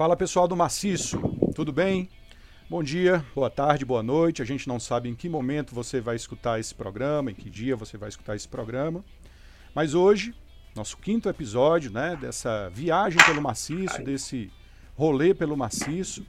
[0.00, 1.20] Fala pessoal do Maciço,
[1.54, 2.08] tudo bem?
[2.70, 4.40] Bom dia, boa tarde, boa noite.
[4.40, 7.76] A gente não sabe em que momento você vai escutar esse programa, em que dia
[7.76, 9.04] você vai escutar esse programa.
[9.74, 10.34] Mas hoje,
[10.74, 14.50] nosso quinto episódio, né, dessa viagem pelo maciço, desse
[14.96, 16.24] rolê pelo maciço.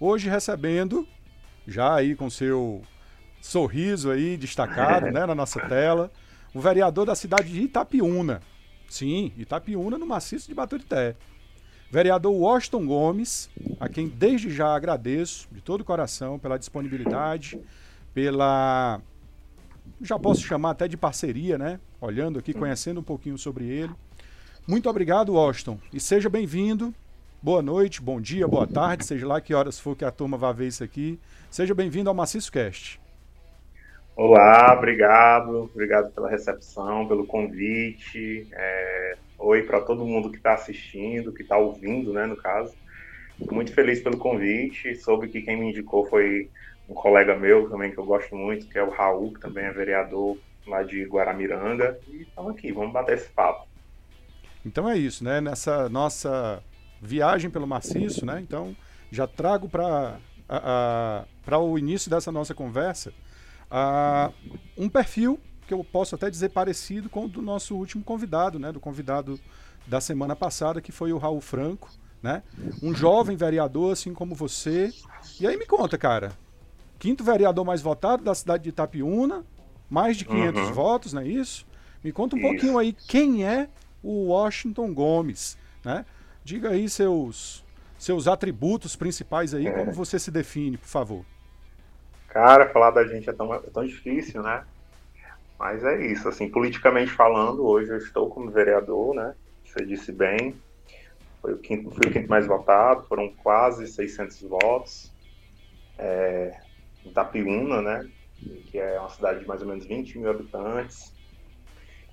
[0.00, 1.06] Hoje recebendo,
[1.68, 2.80] já aí com seu
[3.42, 6.10] sorriso aí destacado, né, na nossa tela,
[6.54, 8.40] o vereador da cidade de Itapiúna.
[8.88, 11.14] Sim, Itapiúna no maciço de Baturité.
[11.92, 17.60] Vereador Washington Gomes, a quem desde já agradeço de todo o coração pela disponibilidade,
[18.14, 18.98] pela.
[20.00, 21.78] Já posso chamar até de parceria, né?
[22.00, 23.92] Olhando aqui, conhecendo um pouquinho sobre ele.
[24.66, 26.94] Muito obrigado, Washington, e seja bem-vindo.
[27.42, 30.50] Boa noite, bom dia, boa tarde, seja lá que horas for que a turma vá
[30.50, 31.20] ver isso aqui.
[31.50, 32.98] Seja bem-vindo ao Maciço Cast.
[34.16, 38.46] Olá, obrigado, obrigado pela recepção, pelo convite.
[38.50, 42.74] É, oi para todo mundo que está assistindo, que está ouvindo, né, no caso.
[43.40, 44.94] Estou muito feliz pelo convite.
[44.96, 46.48] Soube que quem me indicou foi
[46.88, 49.72] um colega meu também que eu gosto muito, que é o Raul, que também é
[49.72, 51.98] vereador lá de Guaramiranga.
[52.08, 53.66] E estamos aqui, vamos bater esse papo.
[54.64, 55.40] Então é isso, né?
[55.40, 56.62] Nessa nossa
[57.00, 58.40] viagem pelo maciço, né?
[58.40, 58.76] Então
[59.10, 60.18] já trago para
[61.44, 63.12] para o início dessa nossa conversa
[63.72, 64.30] Uh,
[64.76, 68.72] um perfil que eu posso até dizer parecido com o do nosso último convidado, né?
[68.72, 69.38] Do convidado
[69.86, 71.90] da semana passada, que foi o Raul Franco,
[72.22, 72.42] né?
[72.82, 74.92] Um jovem vereador, assim como você.
[75.40, 76.32] E aí me conta, cara.
[76.98, 79.44] Quinto vereador mais votado da cidade de Itapiúna,
[79.90, 80.72] mais de 500 uhum.
[80.72, 81.66] votos, não é isso?
[82.02, 82.48] Me conta um isso.
[82.48, 83.68] pouquinho aí quem é
[84.02, 86.04] o Washington Gomes, né?
[86.44, 87.64] Diga aí seus
[87.98, 89.70] seus atributos principais aí, é.
[89.70, 91.24] como você se define, por favor.
[92.26, 94.64] Cara, falar da gente é tão, é tão difícil, né?
[95.62, 99.32] Mas é isso, assim, politicamente falando, hoje eu estou como vereador, né?
[99.64, 100.56] Você disse bem,
[101.40, 105.12] foi o quinto, fui o quinto mais votado, foram quase 600 votos.
[105.96, 106.58] É,
[107.04, 108.10] Itapiúna, né?
[108.72, 111.14] Que é uma cidade de mais ou menos 20 mil habitantes.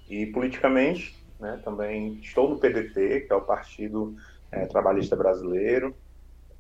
[0.08, 1.60] E politicamente, né?
[1.66, 4.16] Também estou no PDT, que é o Partido
[4.52, 5.96] é, Trabalhista Brasileiro,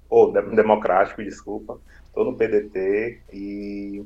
[0.09, 1.79] ou Democrático, desculpa.
[2.07, 4.03] Estou no PDT e,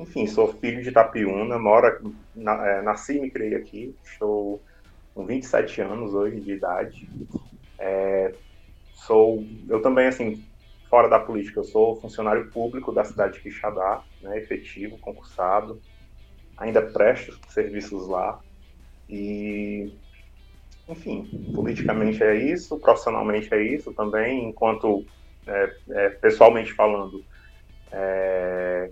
[0.00, 4.62] enfim, sou filho de Itapiúna, moro, na, é, nasci e me criei aqui, estou
[5.14, 7.08] com 27 anos hoje de idade.
[7.78, 8.34] É,
[8.94, 10.42] sou, eu também, assim,
[10.88, 15.80] fora da política, eu sou funcionário público da cidade de Quixadá, né, efetivo, concursado,
[16.56, 18.40] ainda presto serviços lá.
[19.08, 19.92] E
[20.88, 25.04] enfim, politicamente é isso, profissionalmente é isso também, enquanto
[25.46, 27.24] é, é, pessoalmente falando,
[27.92, 28.90] é,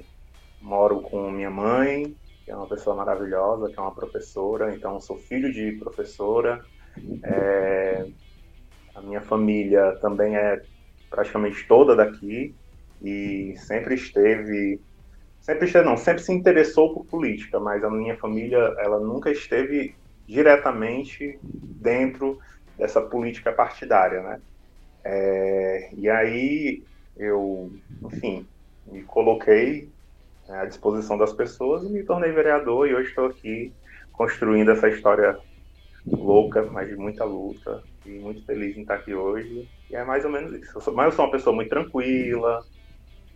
[0.61, 2.15] moro com minha mãe,
[2.45, 6.65] que é uma pessoa maravilhosa, que é uma professora, então sou filho de professora.
[7.23, 8.07] É,
[8.95, 10.61] a minha família também é
[11.11, 12.55] praticamente toda daqui
[13.03, 14.81] e sempre esteve,
[15.41, 19.95] sempre esteve, não, sempre se interessou por política, mas a minha família, ela nunca esteve
[20.27, 22.39] diretamente dentro
[22.77, 24.41] dessa política partidária, né?
[25.05, 26.83] É, e aí
[27.17, 27.71] eu,
[28.05, 28.47] enfim,
[28.87, 29.91] me coloquei
[30.49, 33.73] à disposição das pessoas e me tornei vereador e hoje estou aqui
[34.13, 35.39] construindo essa história
[36.07, 39.69] louca, mas de muita luta e muito feliz em estar aqui hoje.
[39.91, 40.77] E é mais ou menos isso.
[40.77, 42.65] Eu sou, mas eu sou uma pessoa muito tranquila.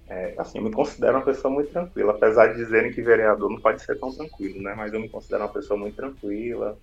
[0.08, 3.60] É, assim, eu me considero uma pessoa muito tranquila, apesar de dizerem que vereador não
[3.60, 4.74] pode ser tão tranquilo, né?
[4.74, 6.76] Mas eu me considero uma pessoa muito tranquila,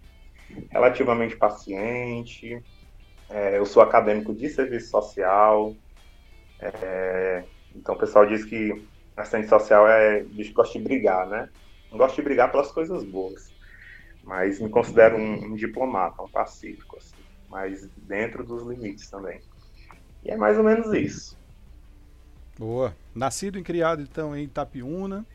[0.72, 2.63] relativamente paciente,
[3.29, 5.75] é, eu sou acadêmico de serviço social.
[6.59, 7.44] É,
[7.75, 8.73] então o pessoal diz que
[9.22, 11.50] assistente social é gosta de brigar, né?
[11.91, 13.52] Não gosto de brigar pelas coisas boas.
[14.24, 17.16] Mas me considero um, um diplomata, um pacífico, assim,
[17.50, 19.41] mas dentro dos limites também.
[20.24, 21.38] E é mais ou menos isso.
[22.57, 22.94] Boa.
[23.16, 25.25] Nascido e criado, então, em Itapiúna.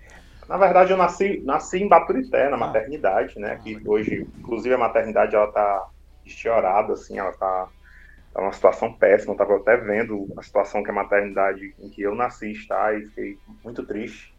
[0.48, 2.60] Na verdade, eu nasci, nasci em Baturité, na ah.
[2.60, 3.58] maternidade, né?
[3.62, 5.88] Que hoje, inclusive, a maternidade, ela tá
[6.25, 7.69] estiorada, assim, ela tá
[8.34, 9.31] é uma situação péssima.
[9.31, 13.06] Eu estava até vendo a situação que a maternidade em que eu nasci está e
[13.06, 14.34] fiquei muito triste.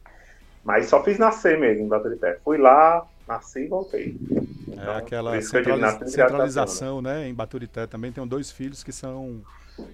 [0.64, 2.40] Mas só fiz nascer mesmo em Baturité.
[2.44, 4.18] Fui lá, nasci e voltei.
[4.68, 7.28] Então, é aquela centraliza centralização, né?
[7.28, 9.42] Em Baturité também tenho dois filhos que são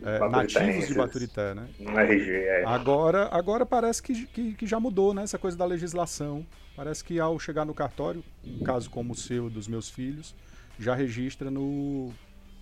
[0.04, 1.68] é, nativos de Baturité, né?
[1.78, 2.64] No RG, é.
[2.66, 5.24] Agora, agora parece que, que, que, já mudou, né?
[5.24, 6.46] Essa coisa da legislação.
[6.76, 10.34] Parece que ao chegar no cartório, um caso como o seu, dos meus filhos,
[10.80, 12.14] já registra no,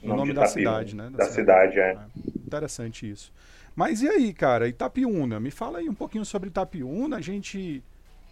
[0.01, 1.10] o nome, nome da cidade, né?
[1.10, 1.92] Da, da cidade, cidade, é.
[1.92, 2.30] é.
[2.46, 3.31] Interessante isso.
[3.75, 5.40] Mas e aí, cara, Itapiúna?
[5.40, 7.18] Me fala aí um pouquinho sobre Itapiúna.
[7.18, 7.84] A gente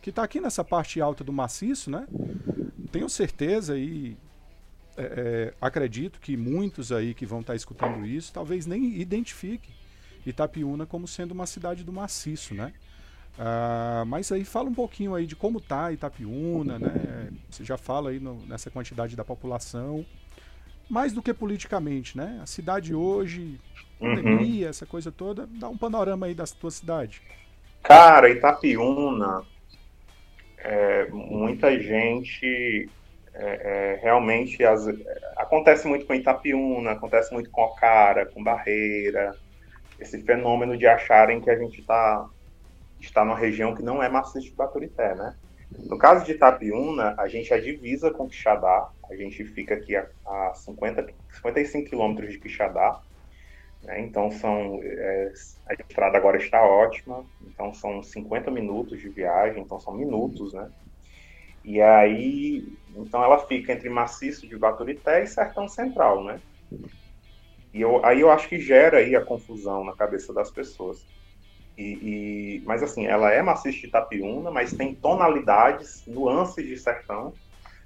[0.02, 2.08] que está aqui nessa parte alta do maciço, né?
[2.92, 4.18] Tenho certeza e
[4.96, 9.76] é, é, acredito que muitos aí que vão estar tá escutando isso talvez nem identifiquem
[10.26, 12.74] Itapiúna como sendo uma cidade do maciço, né?
[13.38, 17.30] Ah, mas aí fala um pouquinho aí de como tá Itapiúna, né?
[17.50, 20.06] Você já fala aí no, nessa quantidade da população,
[20.90, 22.40] mais do que politicamente, né?
[22.42, 23.60] A cidade hoje,
[24.00, 24.16] uhum.
[24.16, 24.70] pandemia, uhum.
[24.70, 27.22] essa coisa toda, dá um panorama aí da tua cidade.
[27.84, 29.44] Cara, Itapiúna,
[30.58, 32.90] é, muita gente
[33.34, 34.88] é, é, realmente as,
[35.38, 39.36] acontece muito com Itapiúna, acontece muito com Ocara, com Barreira,
[40.00, 42.28] esse fenômeno de acharem que a gente tá,
[43.00, 45.36] está numa região que não é maciço de Baturité, né?
[45.72, 50.08] No caso de Itapiúna, a gente é divisa com Quixadá, a gente fica aqui a,
[50.26, 53.00] a 50, 55 quilômetros de Quixadá,
[53.84, 54.02] né?
[54.02, 55.32] então são, é,
[55.68, 60.70] a estrada agora está ótima, então são 50 minutos de viagem, então são minutos, né?
[61.64, 62.64] E aí,
[62.96, 66.42] então ela fica entre maciço de Baturité e Sertão Central, né?
[67.74, 71.06] E eu, aí eu acho que gera aí a confusão na cabeça das pessoas.
[71.78, 71.84] E,
[72.58, 77.34] e, mas assim, ela é maciça de Itapiúna, mas tem tonalidades, nuances de sertão,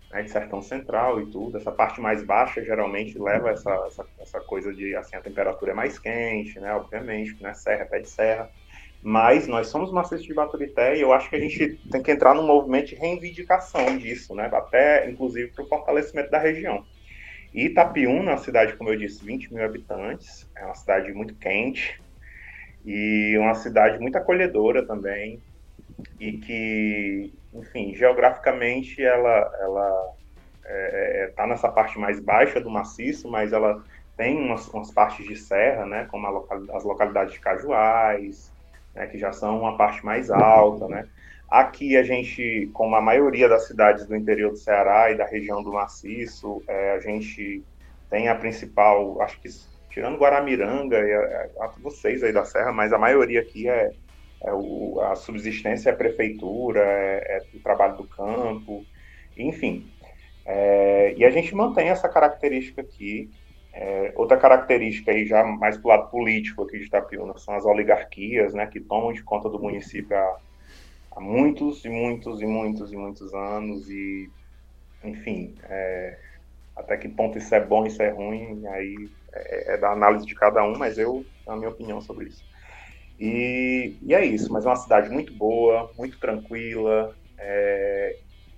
[0.09, 1.57] né, de sertão central e tudo.
[1.57, 5.75] Essa parte mais baixa geralmente leva essa, essa, essa coisa de assim, a temperatura é
[5.75, 6.73] mais quente, né?
[6.73, 7.53] Obviamente, né?
[7.53, 8.49] Serra, pé de serra.
[9.03, 12.33] Mas nós somos maciços de Baturité e eu acho que a gente tem que entrar
[12.33, 14.49] num movimento de reivindicação disso, né?
[14.53, 16.85] Até, inclusive, para o fortalecimento da região.
[17.53, 21.35] E Itapiúna é uma cidade, como eu disse, 20 mil habitantes, é uma cidade muito
[21.35, 21.99] quente
[22.85, 25.41] e uma cidade muito acolhedora também.
[26.19, 30.13] E que, enfim, geograficamente ela ela
[30.61, 33.83] está é, é tá nessa parte mais baixa do maciço, mas ela
[34.17, 38.51] tem umas, umas partes de serra, né, como local, as localidades de Cajuais,
[38.93, 41.07] né, que já são uma parte mais alta, né,
[41.51, 45.61] Aqui a gente, como a maioria das cidades do interior do Ceará e da região
[45.61, 47.61] do Maciço, é, a gente
[48.09, 49.49] tem a principal, acho que
[49.91, 53.91] tirando Guaramiranga e a, a, vocês aí da Serra, mas a maioria aqui é,
[54.41, 58.85] é o, a subsistência é prefeitura, é, é o trabalho do campo,
[59.37, 59.91] enfim.
[60.45, 63.29] É, e a gente mantém essa característica aqui.
[63.73, 68.53] É, outra característica aí já mais do lado político aqui de Itapiúna são as oligarquias,
[68.53, 70.37] né, que tomam de conta do município a,
[71.11, 74.29] há muitos e muitos e muitos e muitos anos e
[75.05, 75.55] enfim
[76.75, 80.35] até que ponto isso é bom isso é ruim aí é, é, da análise de
[80.35, 82.43] cada um mas eu a minha opinião sobre isso
[83.19, 88.17] e, e é isso mas é uma cidade muito boa muito tranquila é,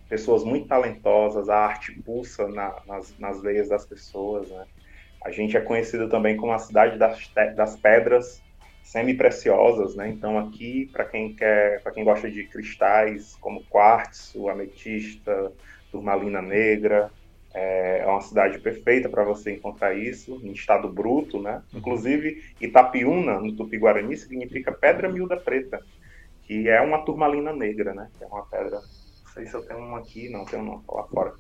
[0.10, 4.66] pessoas muito talentosas a arte pulsa na, nas, nas veias das pessoas né?
[5.24, 8.44] a gente é conhecido também como a cidade das, das pedras
[8.84, 10.10] semi-preciosas, né?
[10.10, 15.54] Então aqui, para quem quer, para quem gosta de cristais como quartzo, ametista,
[15.90, 17.10] turmalina negra,
[17.54, 21.62] é, é uma cidade perfeita para você encontrar isso em estado bruto, né?
[21.72, 21.80] Uhum.
[21.80, 25.80] Inclusive Itapiúna no Tupi-Guarani significa pedra miúda preta,
[26.42, 28.10] que é uma turmalina negra, né?
[28.20, 28.78] é uma pedra.
[28.80, 31.34] Não sei se eu tenho uma aqui, não tenho não, lá fora.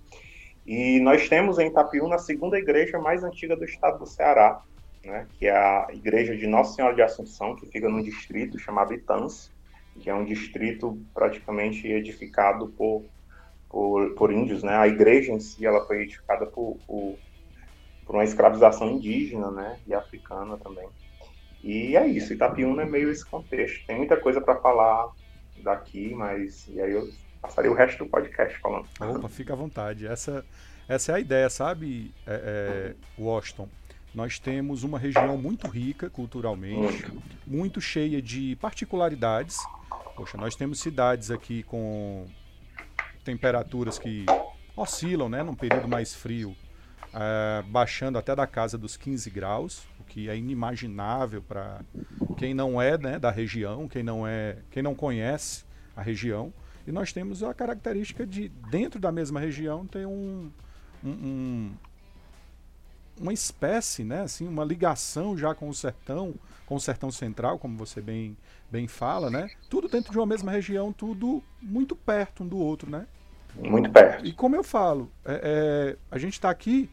[0.65, 4.61] E nós temos em Itapiúna a segunda igreja mais antiga do estado do Ceará,
[5.03, 8.93] né, que é a igreja de Nossa Senhora de Assunção, que fica num distrito chamado
[8.93, 9.51] Itãs,
[9.99, 13.03] que é um distrito praticamente edificado por,
[13.73, 14.61] por, por índios.
[14.61, 14.75] Né?
[14.75, 17.17] A igreja em si ela foi edificada por, por,
[18.05, 20.87] por uma escravização indígena né, e africana também.
[21.63, 23.83] E é isso, Itapiúna é meio esse contexto.
[23.87, 25.09] Tem muita coisa para falar
[25.63, 27.09] daqui, mas e aí eu
[27.41, 28.85] passaria o resto do podcast falando.
[28.99, 30.05] Opa, fica à vontade.
[30.05, 30.45] Essa,
[30.87, 33.67] essa é a ideia, sabe, é, é, Washington?
[34.13, 37.11] nós temos uma região muito rica culturalmente,
[37.47, 39.57] muito cheia de particularidades.
[40.15, 42.27] Poxa, nós temos cidades aqui com
[43.23, 44.25] temperaturas que
[44.75, 46.55] oscilam, né, num período mais frio,
[47.13, 51.81] uh, baixando até da casa dos 15 graus, o que é inimaginável para
[52.37, 55.63] quem não é né, da região, quem não é, quem não conhece
[55.95, 56.53] a região.
[56.85, 60.51] E nós temos a característica de dentro da mesma região ter um,
[61.03, 61.73] um, um
[63.19, 66.33] uma espécie, né, assim, uma ligação já com o sertão,
[66.65, 68.37] com o sertão central, como você bem,
[68.71, 69.49] bem fala, né?
[69.69, 73.05] Tudo dentro de uma mesma região, tudo muito perto um do outro, né?
[73.55, 74.25] Muito perto.
[74.25, 76.89] E como eu falo, é, é, a gente está aqui,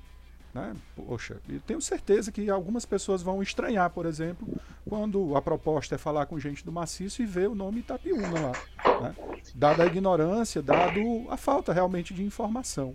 [0.52, 0.74] né?
[0.94, 4.46] Poxa, eu tenho certeza que algumas pessoas vão estranhar, por exemplo,
[4.86, 9.00] quando a proposta é falar com gente do maciço e ver o nome Itapiúna lá,
[9.00, 9.14] né?
[9.54, 11.00] Dada a ignorância, dado
[11.30, 12.94] a falta realmente de informação.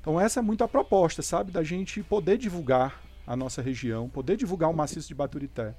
[0.00, 1.52] Então essa é muito a proposta, sabe?
[1.52, 5.74] Da gente poder divulgar a nossa região, poder divulgar o maciço de Baturité.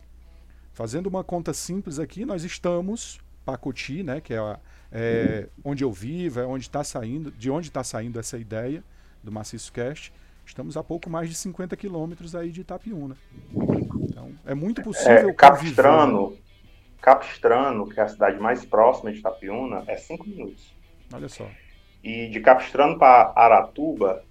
[0.73, 4.57] Fazendo uma conta simples aqui, nós estamos Pacoti, né, que é,
[4.91, 8.83] é onde eu vivo, é onde está saindo, de onde está saindo essa ideia,
[9.23, 10.13] do Maciço Cast,
[10.45, 13.15] estamos a pouco mais de 50 quilômetros aí de Itapiúna.
[13.53, 15.29] Então, é muito possível.
[15.29, 16.37] É, Capistrano,
[17.01, 20.73] Capistrano, que é a cidade mais próxima de Itapiúna, é 5 minutos.
[21.13, 21.47] Olha só.
[22.03, 24.23] E de Capistrano para Aratuba,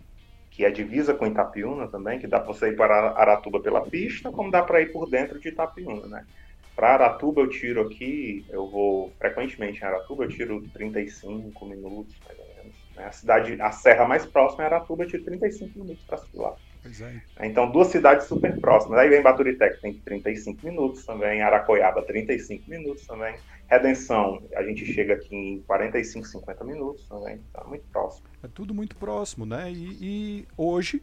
[0.51, 4.31] que é divisa com Itapiúna também, que dá para você ir para Aratuba pela pista,
[4.31, 6.27] como dá para ir por dentro de Itapiúna, né?
[6.75, 12.39] Para Aratuba eu tiro aqui, eu vou frequentemente em Aratuba, eu tiro 35 minutos, mais
[12.39, 12.77] ou menos.
[12.97, 13.05] Né?
[13.05, 16.57] A cidade, a serra mais próxima é Aratuba, eu tiro 35 minutos para subir lá.
[16.85, 17.47] É.
[17.47, 18.99] Então, duas cidades super próximas.
[18.99, 23.35] Aí vem Baturité, que tem 35 minutos também, Aracoiaba, 35 minutos também.
[23.69, 27.41] Redenção, a gente chega aqui em 45, 50 minutos também.
[27.51, 28.27] Então, é muito próximo.
[28.43, 29.71] É tudo muito próximo, né?
[29.71, 31.03] E, e hoje,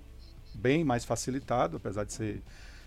[0.53, 2.41] bem mais facilitado, apesar de ser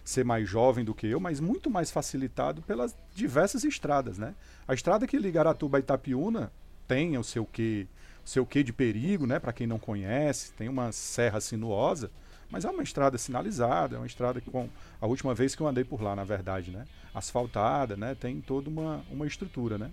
[0.05, 4.35] ser mais jovem do que eu, mas muito mais facilitado pelas diversas estradas, né?
[4.67, 6.51] A estrada que liga Aratuba a Itapiúna
[6.89, 7.87] tem o seu quê,
[8.25, 9.39] o seu quê de perigo, né?
[9.39, 12.11] Para quem não conhece, tem uma serra sinuosa,
[12.51, 14.69] mas é uma estrada sinalizada, é uma estrada que com
[15.01, 16.87] a última vez que eu andei por lá, na verdade, né?
[17.15, 18.17] Asfaltada, né?
[18.19, 19.91] Tem toda uma, uma estrutura, né?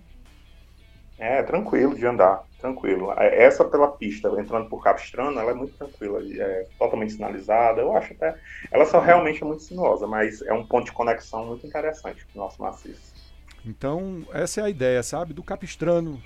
[1.18, 3.12] É, tranquilo de andar, tranquilo.
[3.16, 7.80] É, essa pela pista, entrando por Capistrano, ela é muito tranquila, é totalmente sinalizada.
[7.80, 8.36] Eu acho até.
[8.70, 12.40] Ela só realmente é muito sinuosa, mas é um ponto de conexão muito interessante para
[12.40, 13.12] o nosso maciço.
[13.66, 15.34] Então, essa é a ideia, sabe?
[15.34, 16.22] Do Capistrano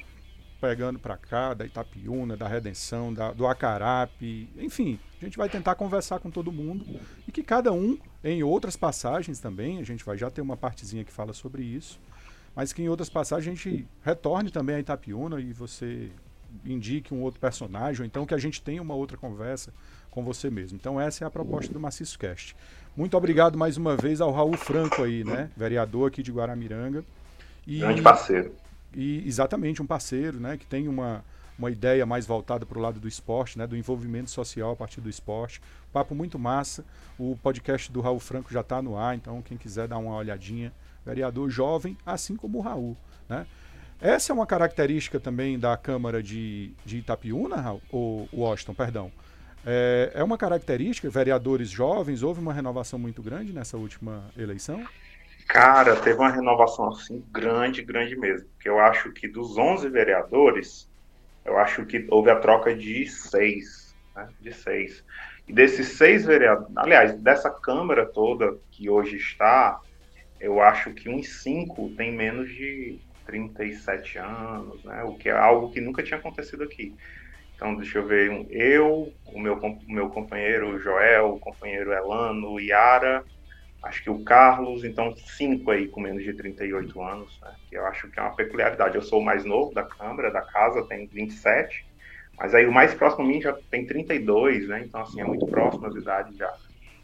[0.61, 5.75] pegando para cá, da Itapiúna, da Redenção, da, do Acarape, enfim, a gente vai tentar
[5.75, 6.85] conversar com todo mundo
[7.27, 11.05] e que cada um, em outras passagens também, a gente vai já ter uma partezinha
[11.05, 12.01] que fala sobre isso
[12.55, 16.11] mas que em outras passagens a gente retorne também a Itapiúna e você
[16.67, 19.73] indique um outro personagem, ou então que a gente tenha uma outra conversa
[20.11, 20.77] com você mesmo.
[20.77, 22.55] Então essa é a proposta do Maciço Cast.
[22.95, 25.51] Muito obrigado mais uma vez ao Raul Franco aí, né?
[25.57, 27.03] Vereador aqui de Guaramiranga.
[27.67, 28.53] E, Grande parceiro.
[28.95, 30.59] E exatamente, um parceiro, né?
[30.59, 31.25] Que tem uma,
[31.59, 33.67] uma ideia mais voltada para o lado do esporte, né?
[33.67, 35.61] Do envolvimento social a partir do esporte.
[35.93, 36.85] Papo muito massa.
[37.19, 40.73] O podcast do Raul Franco já está no ar, então quem quiser dar uma olhadinha,
[41.05, 42.97] vereador jovem, assim como o Raul.
[43.29, 43.47] Né?
[44.01, 49.13] Essa é uma característica também da Câmara de, de Itapiúna, ou Washington, perdão.
[49.65, 54.85] É, é uma característica, vereadores jovens, houve uma renovação muito grande nessa última eleição?
[55.49, 58.49] Cara, teve uma renovação assim grande, grande mesmo.
[58.49, 60.89] Porque eu acho que dos 11 vereadores,
[61.45, 64.29] eu acho que houve a troca de seis, né?
[64.41, 65.05] De seis.
[65.47, 69.81] E desses seis vereadores, aliás, dessa Câmara toda que hoje está,
[70.41, 75.03] eu acho que uns cinco tem menos de 37 anos, né?
[75.05, 76.95] O que é algo que nunca tinha acontecido aqui.
[77.55, 83.25] Então, deixa eu ver, eu, o meu, o meu companheiro Joel, o companheiro Elano, Yara,
[83.83, 87.55] acho que o Carlos, então cinco aí com menos de 38 anos, né?
[87.69, 88.95] Que eu acho que é uma peculiaridade.
[88.95, 91.85] Eu sou o mais novo da Câmara, da casa, tenho 27,
[92.39, 94.85] mas aí o mais próximo a mim já tem 32, né?
[94.85, 96.53] Então, assim, é muito próximo as idades já.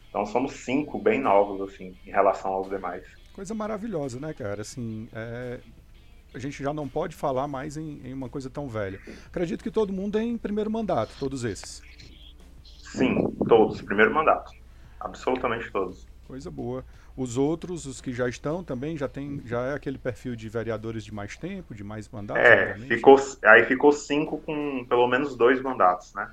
[0.09, 3.03] Então, somos cinco bem novos, assim, em relação aos demais
[3.39, 4.63] coisa maravilhosa, né, cara?
[4.63, 5.61] Assim, é,
[6.33, 8.99] a gente já não pode falar mais em, em, uma coisa tão velha.
[9.27, 11.81] Acredito que todo mundo é em primeiro mandato, todos esses.
[12.65, 14.51] Sim, todos, primeiro mandato.
[14.99, 16.05] Absolutamente todos.
[16.29, 16.85] Coisa boa.
[17.17, 21.03] Os outros, os que já estão também, já tem, já é aquele perfil de vereadores
[21.03, 22.43] de mais tempo, de mais mandatos?
[22.43, 26.31] É, ficou, aí ficou cinco com pelo menos dois mandatos, né?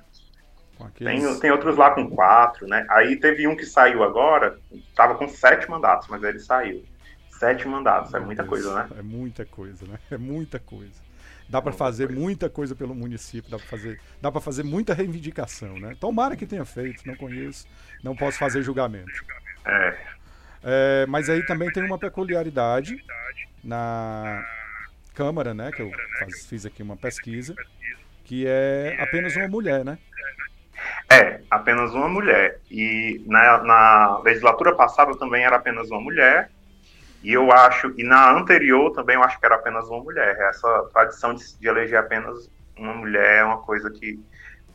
[0.79, 1.23] Aqueles...
[1.23, 2.85] Tem, tem outros lá com quatro, né?
[2.91, 4.59] Aí teve um que saiu agora,
[4.95, 6.85] tava com sete mandatos, mas ele saiu.
[7.31, 8.87] Sete mandatos, é muita coisa, né?
[8.99, 9.97] É muita coisa, né?
[10.11, 11.07] É muita coisa.
[11.49, 12.21] Dá para fazer coisa.
[12.21, 15.97] muita coisa pelo município, dá para fazer, dá para fazer muita reivindicação, né?
[15.99, 17.65] Tomara que tenha feito, não conheço,
[18.03, 19.25] não posso fazer julgamento.
[19.67, 19.97] É.
[20.63, 23.03] é mas aí também tem uma peculiaridade
[23.63, 24.43] na
[25.13, 25.71] Câmara, né?
[25.71, 27.55] Que eu faz, fiz aqui uma pesquisa,
[28.23, 29.97] que é apenas uma mulher, né?
[31.09, 32.59] É, apenas uma mulher.
[32.69, 36.51] E na, na legislatura passada também era apenas uma mulher,
[37.23, 40.37] e eu acho, e na anterior também eu acho que era apenas uma mulher.
[40.39, 44.19] Essa tradição de, de eleger apenas uma mulher é uma coisa que.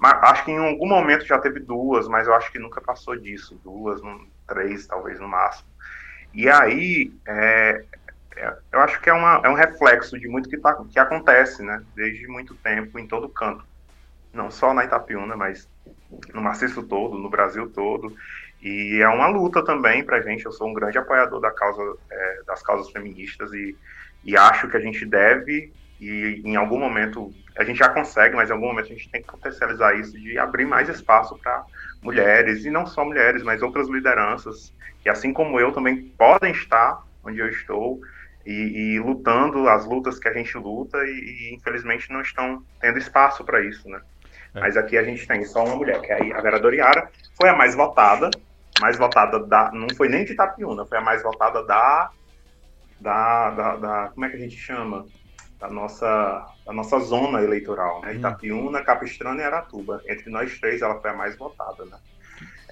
[0.01, 3.61] Acho que em algum momento já teve duas, mas eu acho que nunca passou disso.
[3.63, 4.03] Duas,
[4.47, 5.69] três, talvez no máximo.
[6.35, 7.85] E aí, é,
[8.37, 11.63] é, eu acho que é, uma, é um reflexo de muito que, tá, que acontece,
[11.63, 11.83] né?
[11.95, 13.65] Desde muito tempo, em todo canto.
[14.33, 15.69] Não só na Itapiúna, mas
[16.33, 18.15] no maciço todo, no Brasil todo.
[18.63, 20.47] E é uma luta também para a gente.
[20.47, 23.77] Eu sou um grande apoiador da causa, é, das causas feministas e,
[24.25, 25.73] e acho que a gente deve,
[26.03, 29.23] e em algum momento, a gente já consegue, mas em algum momento a gente tem
[29.23, 31.65] que potencializar isso, de abrir mais espaço para
[32.03, 37.05] mulheres, e não só mulheres, mas outras lideranças, que assim como eu também podem estar
[37.25, 38.01] onde eu estou,
[38.45, 42.99] e, e lutando as lutas que a gente luta, e, e infelizmente não estão tendo
[42.99, 44.01] espaço para isso, né?
[44.55, 44.61] É.
[44.61, 47.57] Mas aqui a gente tem só uma mulher, que é a vereadora Iara, foi a
[47.57, 48.29] mais votada,
[48.81, 49.71] mais votada da.
[49.71, 52.11] Não foi nem de Itapiúna, foi a mais votada da.
[53.01, 55.07] Da, da, da Como é que a gente chama?
[55.63, 58.11] Da nossa, da nossa zona eleitoral, né?
[58.11, 58.17] Hum.
[58.17, 60.03] Itapiúna, Capistrano e Aratuba.
[60.09, 61.97] Entre nós três, ela foi a mais votada, né?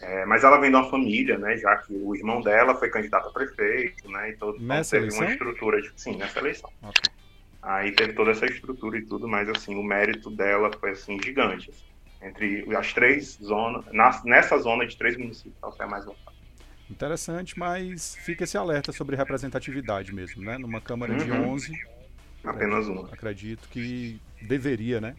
[0.03, 1.57] É, mas ela vem de uma família, né?
[1.57, 4.31] Já que o irmão dela foi candidato a prefeito, né?
[4.31, 5.25] Então, nessa teve eleição?
[5.25, 6.69] uma estrutura, de, sim, nessa eleição.
[6.83, 7.15] Okay.
[7.63, 11.71] Aí teve toda essa estrutura e tudo, mas assim, o mérito dela foi assim gigante.
[11.71, 12.29] Assim.
[12.29, 16.37] Entre as três zonas, na, nessa zona de três municípios, ela foi a mais votada.
[16.91, 20.59] Interessante, mas fica esse alerta sobre representatividade mesmo, né?
[20.59, 21.19] Numa Câmara uhum.
[21.19, 22.00] de 11.
[22.45, 23.07] Apenas uma.
[23.13, 25.15] Acredito que deveria, né?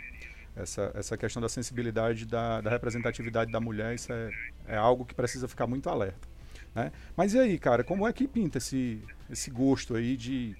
[0.55, 4.29] Essa, essa questão da sensibilidade da, da representatividade da mulher, isso é,
[4.67, 6.27] é algo que precisa ficar muito alerta.
[6.75, 6.91] Né?
[7.15, 10.55] Mas e aí, cara, como é que pinta esse, esse gosto aí de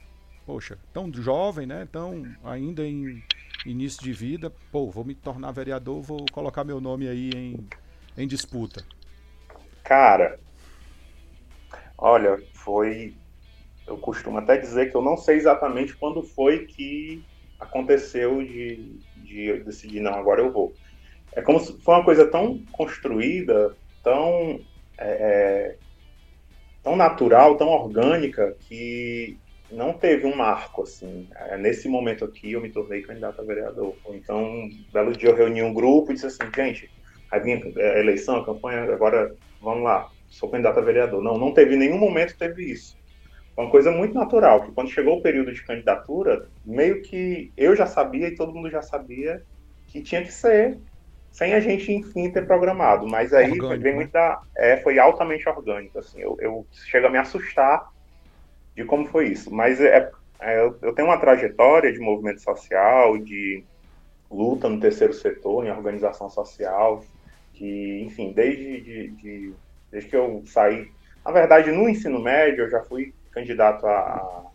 [0.46, 1.88] poxa, tão jovem, né?
[1.92, 3.24] Tão ainda em
[3.66, 7.68] início de vida, pô, vou me tornar vereador, vou colocar meu nome aí em,
[8.18, 8.84] em disputa.
[9.84, 10.40] Cara,
[11.98, 13.16] olha, foi.
[13.88, 17.24] Eu costumo até dizer que eu não sei exatamente quando foi que
[17.60, 20.74] aconteceu de, de decidir, não, agora eu vou.
[21.34, 24.60] É como se foi uma coisa tão construída, tão,
[25.00, 25.78] é, é
[26.84, 29.38] tão natural, tão orgânica, que
[29.72, 31.28] não teve um marco, assim.
[31.36, 33.96] É, nesse momento aqui eu me tornei candidato a vereador.
[34.10, 36.90] Então, um belo dia eu reuni um grupo e disse assim, gente,
[37.32, 37.38] a
[38.00, 41.24] eleição, a campanha, agora vamos lá, sou candidato a vereador.
[41.24, 43.01] Não, não teve nenhum momento teve isso.
[43.56, 47.76] Foi uma coisa muito natural, que quando chegou o período de candidatura, meio que eu
[47.76, 49.44] já sabia e todo mundo já sabia
[49.88, 50.78] que tinha que ser,
[51.32, 53.08] sem a gente, enfim, ter programado.
[53.08, 54.00] Mas aí orgânico, vem né?
[54.00, 56.22] muito da, é, foi altamente orgânico, assim.
[56.22, 57.92] Eu, eu chego a me assustar
[58.76, 59.54] de como foi isso.
[59.54, 63.64] Mas é, é, eu tenho uma trajetória de movimento social, de
[64.30, 67.04] luta no terceiro setor, em organização social,
[67.54, 69.54] que, enfim, desde, de, de,
[69.92, 70.90] desde que eu saí.
[71.24, 74.46] Na verdade, no ensino médio, eu já fui candidato a,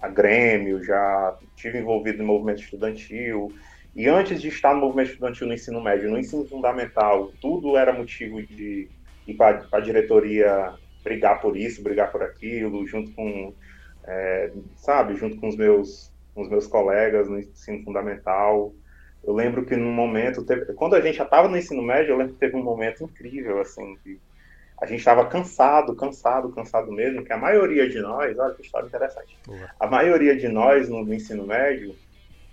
[0.00, 3.52] a Grêmio, já tive envolvido no movimento estudantil.
[3.94, 7.92] E antes de estar no movimento estudantil no ensino médio, no ensino fundamental, tudo era
[7.92, 8.88] motivo de
[9.26, 13.52] ir para a diretoria brigar por isso, brigar por aquilo, junto com,
[14.04, 18.72] é, sabe, junto com os meus, com os meus colegas no ensino fundamental.
[19.22, 22.16] Eu lembro que num momento, teve, quando a gente já estava no ensino médio, eu
[22.16, 24.18] lembro que teve um momento incrível, assim, que
[24.82, 28.88] a gente estava cansado, cansado, cansado mesmo, que a maioria de nós, olha que história
[28.88, 29.38] interessante,
[29.78, 31.94] a maioria de nós no, no ensino médio,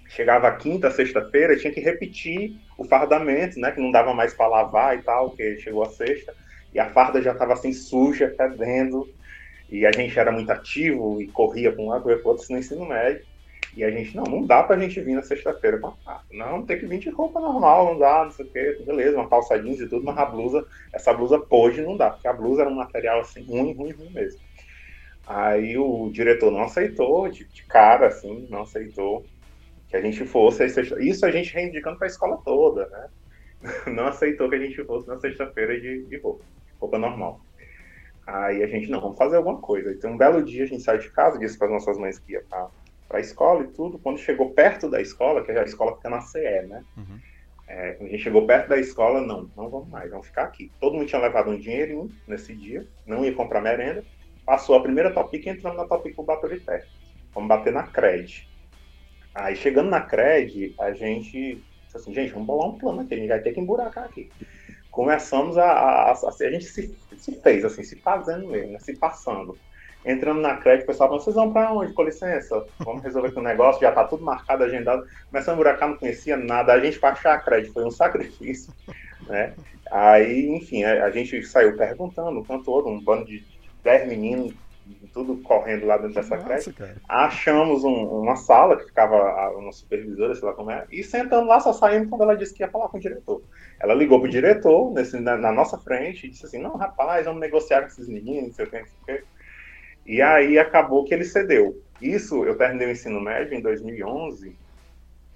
[0.07, 4.95] chegava quinta, sexta-feira, tinha que repetir o fardamento, né, que não dava mais para lavar
[4.95, 6.35] e tal, que chegou a sexta,
[6.71, 9.09] e a farda já estava assim suja, fedendo,
[9.67, 12.59] e a gente era muito ativo e corria para um lado, corria para outro no
[12.59, 13.25] ensino médio.
[13.75, 16.25] E a gente, não, não dá para a gente vir na sexta-feira com a farda.
[16.31, 19.29] Não, tem que vir de roupa normal, não dá, não sei o quê, beleza, uma
[19.29, 22.61] calça jeans e tudo, mas a blusa, essa blusa pôde não dá, porque a blusa
[22.61, 24.39] era um material assim, ruim, ruim, ruim mesmo.
[25.27, 29.23] Aí o diretor não aceitou, de, de cara, assim, não aceitou
[29.87, 30.65] que a gente fosse.
[30.99, 33.07] Isso a gente reivindicando para a escola toda, né?
[33.93, 36.45] Não aceitou que a gente fosse na sexta-feira de, de roupa
[36.79, 37.41] roupa normal.
[38.25, 39.91] Aí a gente, não, vamos fazer alguma coisa.
[39.91, 42.33] Então, um belo dia a gente saiu de casa, disse para as nossas mães que
[42.33, 42.69] ia para
[43.17, 43.99] a escola e tudo.
[43.99, 46.83] Quando chegou perto da escola, que a escola fica na CE, né?
[46.97, 47.19] Uhum.
[47.67, 50.71] É, quando a gente chegou perto da escola, não, não vamos mais, vamos ficar aqui.
[50.79, 54.03] Todo mundo tinha levado um dinheirinho nesse dia, não ia comprar merenda.
[54.45, 56.85] Passou a primeira Topic e entramos na Topic por Baturité.
[57.33, 58.49] Vamos bater na CRED.
[59.35, 63.17] Aí chegando na CRED, a gente disse assim, gente, vamos bolar um plano aqui, a
[63.17, 64.29] gente vai ter que emburacar aqui
[64.91, 68.95] começamos a, a, a, a gente se, se, fez, assim, se fazendo mesmo, né, se
[68.97, 69.57] passando.
[70.05, 71.93] Entrando na crédito, o pessoal falou, vocês vão para onde?
[71.93, 75.05] Com licença, vamos resolver aqui um negócio, já tá tudo marcado, agendado.
[75.29, 78.73] Começando a buracar, não conhecia nada, a gente para achar a crédito foi um sacrifício,
[79.27, 79.53] né?
[79.91, 83.43] Aí, enfim, a, a gente saiu perguntando o cantor, um bando de
[83.83, 84.53] 10 meninos,
[85.13, 86.73] tudo correndo lá dentro dessa creche.
[87.07, 91.47] Achamos um, uma sala que ficava a, uma supervisora, sei lá como é, e sentando
[91.47, 93.41] lá, só saímos quando ela disse que ia falar com o diretor.
[93.79, 97.41] Ela ligou pro diretor, nesse, na, na, nossa frente, e disse assim: Não, rapaz, vamos
[97.41, 99.25] negociar com esses meninos, não sei o que, não sei o que.
[100.09, 101.83] E aí acabou que ele cedeu.
[102.01, 104.55] Isso, eu terminei o ensino médio em 2011,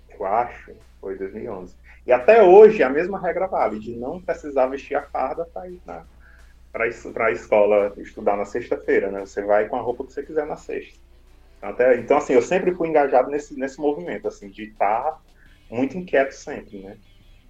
[0.10, 1.76] eu acho, foi 2011.
[2.08, 5.80] E até hoje a mesma regra vale, de não precisar vestir a farda para ir
[6.72, 9.20] para a escola estudar na sexta-feira, né?
[9.20, 11.00] Você vai com a roupa que você quiser na sexta.
[11.60, 15.22] Então, até, então assim, eu sempre fui engajado nesse, nesse movimento, assim, de estar tá
[15.70, 16.98] muito inquieto sempre, né?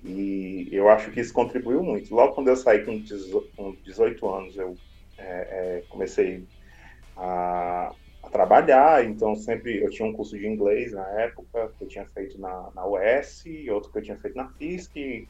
[0.04, 2.14] E eu acho que isso contribuiu muito.
[2.14, 3.02] Logo quando eu saí com
[3.82, 4.76] 18 anos, eu
[5.18, 6.46] é, é, comecei
[7.16, 11.88] a, a, trabalhar, então sempre eu tinha um curso de inglês na época, que eu
[11.88, 15.28] tinha feito na, na UES, outro que eu tinha feito na FISC,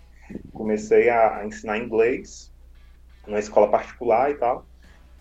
[0.53, 2.51] comecei a ensinar inglês
[3.27, 4.65] numa escola particular e tal.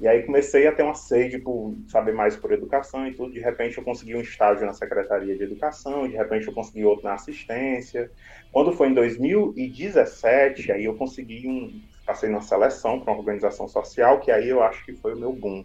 [0.00, 3.32] E aí comecei a ter uma sede por saber mais por educação e tudo.
[3.32, 7.04] De repente eu consegui um estágio na Secretaria de Educação, de repente eu consegui outro
[7.04, 8.10] na assistência.
[8.50, 14.18] Quando foi em 2017, aí eu consegui um, passei na seleção para uma organização social,
[14.18, 15.64] que aí eu acho que foi o meu boom,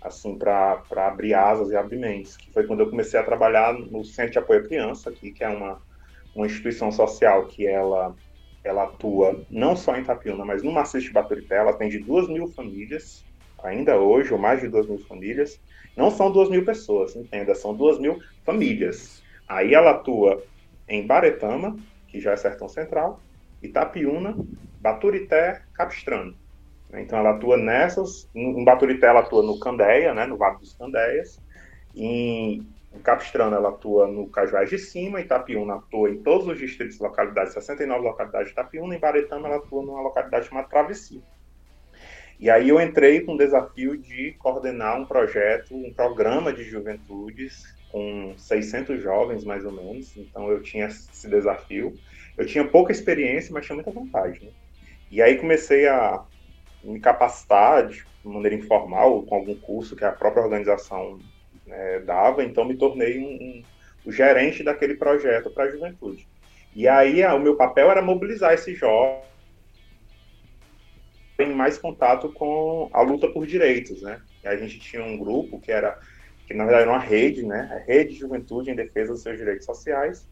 [0.00, 4.04] assim, para abrir asas e abrir mentes, que foi quando eu comecei a trabalhar no
[4.04, 5.82] Centro de Apoio à Criança, aqui, que é uma,
[6.34, 8.16] uma instituição social que ela
[8.62, 12.46] ela atua não só em Itapiúna, mas no Maciço de Baturité, ela atende duas mil
[12.48, 13.26] famílias,
[13.62, 15.58] ainda hoje, ou mais de duas mil famílias.
[15.96, 19.22] Não são duas mil pessoas, entenda, são duas mil famílias.
[19.48, 20.46] Aí ela atua
[20.88, 23.24] em Baretama, que já é Sertão Central,
[23.62, 24.36] Itapiúna,
[24.78, 26.38] Baturité, Capistrano.
[26.94, 31.40] Então ela atua nessas, em Baturité ela atua no Candeia, né, no Vale dos Candeias,
[31.94, 32.66] em
[33.04, 38.04] Capistrano ela atua no Cajuás de Cima, Itapiúna atua em todos os distritos localidades, 69
[38.04, 41.20] localidades de Itapiúna, e Baretama ela atua numa localidade chamada Travessia.
[42.40, 47.62] E aí eu entrei com o desafio de coordenar um projeto, um programa de juventudes
[47.92, 50.16] com 600 jovens, mais ou menos.
[50.16, 51.92] Então eu tinha esse desafio.
[52.38, 54.42] Eu tinha pouca experiência, mas tinha muita vontade.
[54.42, 54.50] Né?
[55.10, 56.24] E aí comecei a
[56.82, 61.18] me capacitar de maneira informal, com algum curso que a própria organização
[61.66, 62.44] né, dava.
[62.44, 63.62] Então me tornei um, um,
[64.04, 66.26] o gerente daquele projeto para a juventude.
[66.74, 69.24] E aí o meu papel era mobilizar esses jovens
[71.38, 74.20] em mais contato com a luta por direitos, né?
[74.44, 75.98] E a gente tinha um grupo que era
[76.46, 77.70] que na verdade era uma rede, né?
[77.72, 80.28] A rede de juventude em defesa dos seus direitos sociais.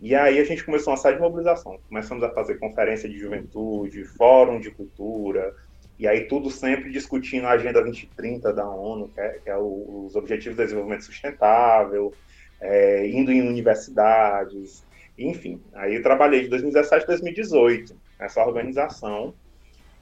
[0.00, 1.78] E aí a gente começou uma série de mobilização.
[1.88, 5.54] Começamos a fazer conferência de juventude, fórum de cultura,
[5.98, 10.04] e aí tudo sempre discutindo a Agenda 2030 da ONU, que é, que é o,
[10.06, 12.14] os Objetivos de Desenvolvimento Sustentável,
[12.60, 14.84] é, indo em universidades,
[15.18, 15.60] enfim.
[15.74, 19.34] Aí eu trabalhei de 2017 a 2018 nessa organização,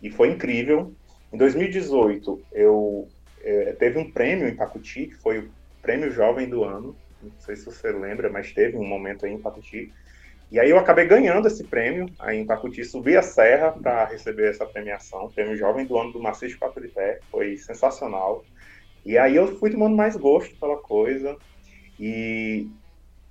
[0.02, 0.92] e foi incrível.
[1.32, 3.08] Em 2018, eu
[3.42, 5.50] é, teve um prêmio em Pacuti, que foi o
[5.82, 6.96] Prêmio Jovem do Ano.
[7.22, 9.92] Não sei se você lembra, mas teve um momento aí em Pacuti.
[10.50, 14.50] E aí eu acabei ganhando esse prêmio aí em Pacuti, subi a serra para receber
[14.50, 18.44] essa premiação, Prêmio Jovem do Ano do Maciço Paturité, foi sensacional.
[19.04, 21.36] E aí eu fui tomando mais gosto pela coisa
[21.98, 22.68] e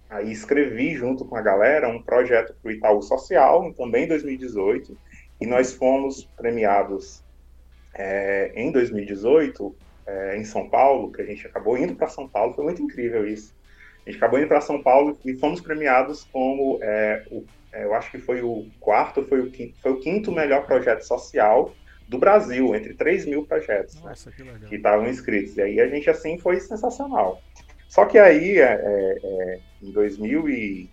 [0.09, 4.97] aí escrevi junto com a galera um projeto para o Itaú Social, também em 2018,
[5.39, 7.23] e nós fomos premiados
[7.93, 9.75] é, em 2018
[10.05, 13.25] é, em São Paulo, que a gente acabou indo para São Paulo, foi muito incrível
[13.25, 13.55] isso.
[14.05, 17.93] A gente acabou indo para São Paulo e fomos premiados como, é, o, é, eu
[17.95, 21.73] acho que foi o quarto, foi o quinto, foi o quinto melhor projeto social
[22.07, 25.57] do Brasil, entre 3 mil projetos né, Nossa, né, que estavam inscritos.
[25.57, 27.41] E aí a gente, assim, foi sensacional.
[27.87, 30.89] Só que aí, é, é, é em 2000 e...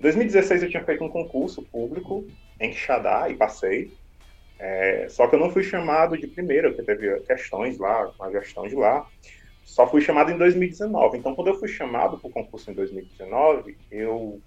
[0.00, 2.26] 2016 eu tinha feito um concurso público
[2.60, 3.94] em Quixadá e passei.
[4.58, 8.68] É, só que eu não fui chamado de primeira, porque teve questões lá, uma gestão
[8.68, 9.06] de lá.
[9.64, 11.18] Só fui chamado em 2019.
[11.18, 14.40] Então, quando eu fui chamado para o concurso em 2019, eu,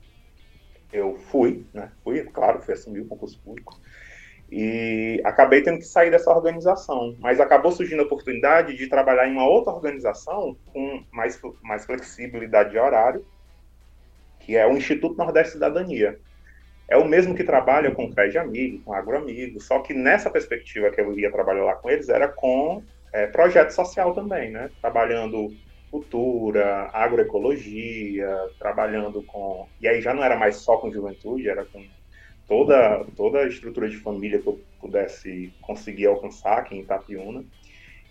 [0.91, 1.91] eu fui, né?
[2.03, 3.79] Fui, claro, fui assumir o concurso público.
[4.49, 7.15] E acabei tendo que sair dessa organização.
[7.19, 12.71] Mas acabou surgindo a oportunidade de trabalhar em uma outra organização com mais, mais flexibilidade
[12.71, 13.25] de horário,
[14.39, 16.17] que é o Instituto Nordeste Cidadania
[16.87, 21.01] é o mesmo que trabalha com crédito amigo, com agroamigo, só que nessa perspectiva que
[21.01, 22.81] eu ia trabalhar lá com eles era com
[23.17, 24.69] é, projeto social também, né?
[24.79, 25.51] Trabalhando
[25.89, 29.67] cultura, agroecologia, trabalhando com.
[29.81, 31.83] E aí já não era mais só com juventude, era com
[32.47, 37.43] toda, toda a estrutura de família que eu pudesse conseguir alcançar aqui em Itapiúna.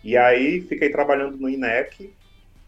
[0.03, 2.12] E aí fiquei trabalhando no INEC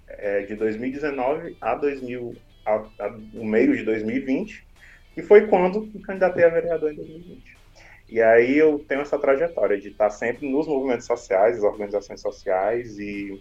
[0.06, 4.64] é, de 2019 a, 2000, a, a, no meio de 2020
[5.16, 7.57] e foi quando me candidatei a vereador em 2020.
[8.08, 12.98] E aí eu tenho essa trajetória de estar sempre nos movimentos sociais, as organizações sociais
[12.98, 13.40] e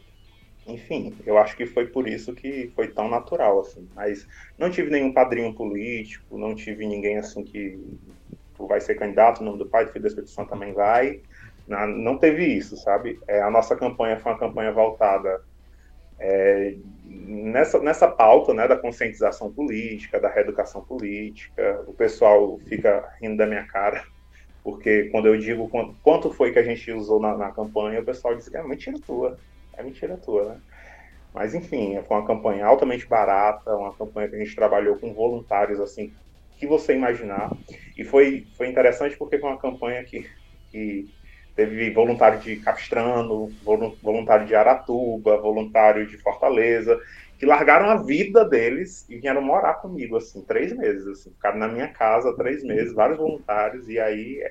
[0.68, 3.88] enfim, eu acho que foi por isso que foi tão natural assim.
[3.96, 4.28] Mas
[4.58, 7.80] não tive nenhum padrinho político, não tive ninguém assim que
[8.60, 11.22] vai ser candidato, o nome do pai, do filho da Santo também vai.
[11.66, 13.18] Não, não teve isso, sabe?
[13.28, 15.42] É, a nossa campanha foi uma campanha voltada
[16.20, 16.76] é,
[17.06, 23.46] nessa, nessa pauta né, da conscientização política, da reeducação política, o pessoal fica rindo da
[23.46, 24.04] minha cara,
[24.68, 28.04] porque quando eu digo quanto, quanto foi que a gente usou na, na, campanha, o
[28.04, 29.40] pessoal diz que é mentira tua,
[29.72, 30.58] é mentira tua, né?
[31.34, 35.80] Mas enfim, foi uma campanha altamente barata, uma campanha que a gente trabalhou com voluntários
[35.80, 36.12] assim
[36.58, 37.50] que você imaginar.
[37.98, 40.30] E foi, foi interessante porque foi uma campanha que,
[40.70, 41.08] que
[41.56, 43.50] teve voluntário de Capistrano,
[44.04, 47.00] voluntário de Aratuba, voluntário de Fortaleza,
[47.38, 51.68] que largaram a vida deles e vieram morar comigo, assim, três meses, assim, ficaram na
[51.68, 54.42] minha casa três meses, vários voluntários, e aí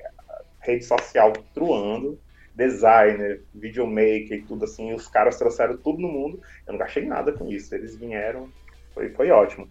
[0.61, 2.19] rede social truando,
[2.55, 7.31] designer, videomaker e tudo assim, os caras trouxeram tudo no mundo, eu não gastei nada
[7.31, 8.49] com isso, eles vieram,
[8.93, 9.69] foi, foi ótimo.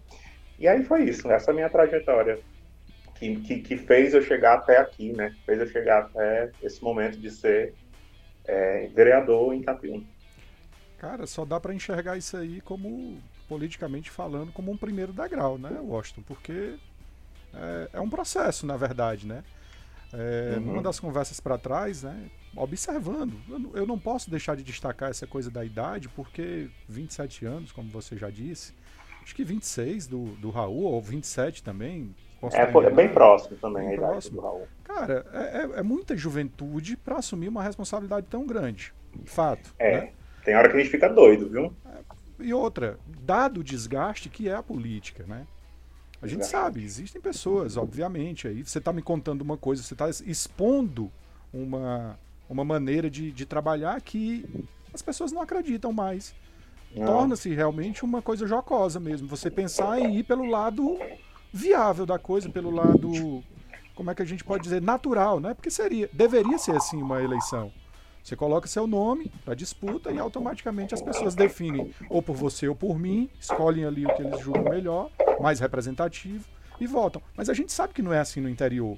[0.59, 2.39] E aí foi isso, essa é minha trajetória,
[3.15, 7.17] que, que, que fez eu chegar até aqui, né, fez eu chegar até esse momento
[7.19, 7.73] de ser
[8.45, 10.05] é, vereador em Itapiúna.
[10.97, 15.79] Cara, só dá para enxergar isso aí como, politicamente falando, como um primeiro degrau, né,
[15.79, 16.23] Washington?
[16.27, 16.75] Porque
[17.53, 19.43] é, é um processo, na verdade, né?
[20.13, 20.65] É, uhum.
[20.65, 25.27] Numa das conversas para trás, né, observando, eu, eu, não posso deixar de destacar essa
[25.27, 28.73] coisa da idade, porque 27 anos, como você já disse,
[29.21, 32.15] acho que 26 do, do Raul, ou 27 também.
[32.53, 34.17] É, é, bem próximo também bem a próximo.
[34.17, 34.67] idade do Raul.
[34.83, 38.93] Cara, é, é, é muita juventude para assumir uma responsabilidade tão grande.
[39.25, 39.75] Fato.
[39.77, 40.01] É.
[40.01, 40.11] Né?
[40.47, 41.73] Tem hora que a gente fica doido, viu?
[42.39, 45.45] E outra, dado o desgaste que é a política, né?
[46.21, 50.09] A gente sabe, existem pessoas, obviamente, aí você está me contando uma coisa, você está
[50.25, 51.11] expondo
[51.51, 54.45] uma, uma maneira de, de trabalhar que
[54.93, 56.33] as pessoas não acreditam mais.
[56.95, 59.27] Torna-se realmente uma coisa jocosa mesmo.
[59.27, 60.97] Você pensar em ir pelo lado
[61.51, 63.43] viável da coisa, pelo lado,
[63.95, 65.53] como é que a gente pode dizer, natural, né?
[65.53, 67.69] Porque seria, deveria ser assim uma eleição.
[68.27, 72.75] Você coloca seu nome para disputa e automaticamente as pessoas definem ou por você ou
[72.75, 75.09] por mim, escolhem ali o que eles julgam melhor,
[75.39, 76.43] mais representativo
[76.77, 77.21] e votam.
[77.37, 78.97] Mas a gente sabe que não é assim no interior.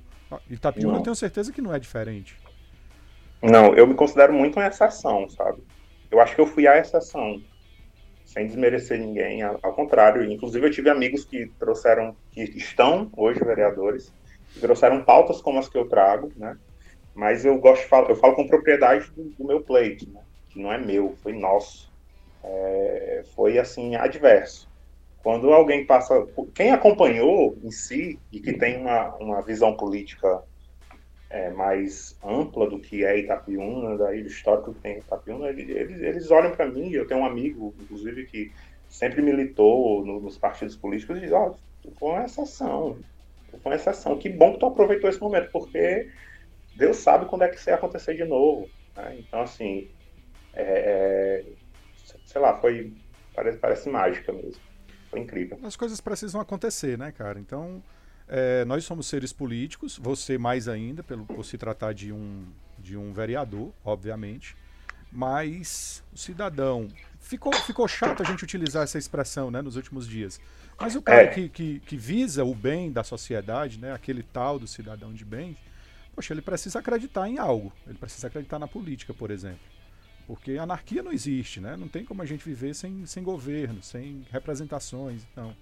[0.49, 2.39] Itapiúna eu tenho certeza que não é diferente.
[3.39, 5.61] Não, eu me considero muito uma exceção, sabe?
[6.09, 7.39] Eu acho que eu fui a exceção,
[8.25, 10.23] sem desmerecer ninguém, ao contrário.
[10.23, 14.11] Inclusive eu tive amigos que trouxeram, que estão hoje vereadores,
[14.51, 16.57] que trouxeram pautas como as que eu trago, né?
[17.13, 20.21] Mas eu gosto de falar, eu falo com propriedade do, do meu pleito, né?
[20.49, 21.91] que não é meu, foi nosso.
[22.43, 24.69] É, foi assim, adverso.
[25.21, 26.25] Quando alguém passa.
[26.53, 30.41] Quem acompanhou em si e que tem uma, uma visão política
[31.29, 36.31] é, mais ampla do que é Itapiúna, daí do histórico que tem Itapiúna, eles, eles
[36.31, 36.91] olham para mim.
[36.91, 38.51] Eu tenho um amigo, inclusive, que
[38.87, 41.53] sempre militou no, nos partidos políticos e diz: Ó,
[41.85, 42.97] oh, foi uma exceção.
[43.51, 44.17] Foi uma exceção.
[44.17, 46.09] Que bom que tu aproveitou esse momento, porque
[46.79, 48.69] Deus sabe quando é que isso ia acontecer de novo.
[48.95, 49.17] Né?
[49.19, 49.89] Então, assim,
[50.53, 51.45] é, é,
[52.25, 52.93] sei lá, foi.
[53.35, 54.61] Parece, parece mágica mesmo.
[55.09, 55.59] Foi incrível.
[55.61, 57.37] As coisas precisam acontecer, né, cara?
[57.37, 57.83] Então,
[58.27, 62.95] é, nós somos seres políticos, você mais ainda, pelo, por se tratar de um, de
[62.95, 64.55] um vereador, obviamente.
[65.11, 66.87] Mas o cidadão.
[67.19, 70.39] Ficou, ficou chato a gente utilizar essa expressão né, nos últimos dias.
[70.79, 71.27] Mas o cara é.
[71.27, 75.57] que, que, que visa o bem da sociedade, né, aquele tal do cidadão de bem,
[76.19, 77.71] Poxa, ele precisa acreditar em algo.
[77.87, 79.61] Ele precisa acreditar na política, por exemplo.
[80.27, 81.77] Porque anarquia não existe, né?
[81.77, 85.21] Não tem como a gente viver sem, sem governo, sem representações.
[85.31, 85.55] Então,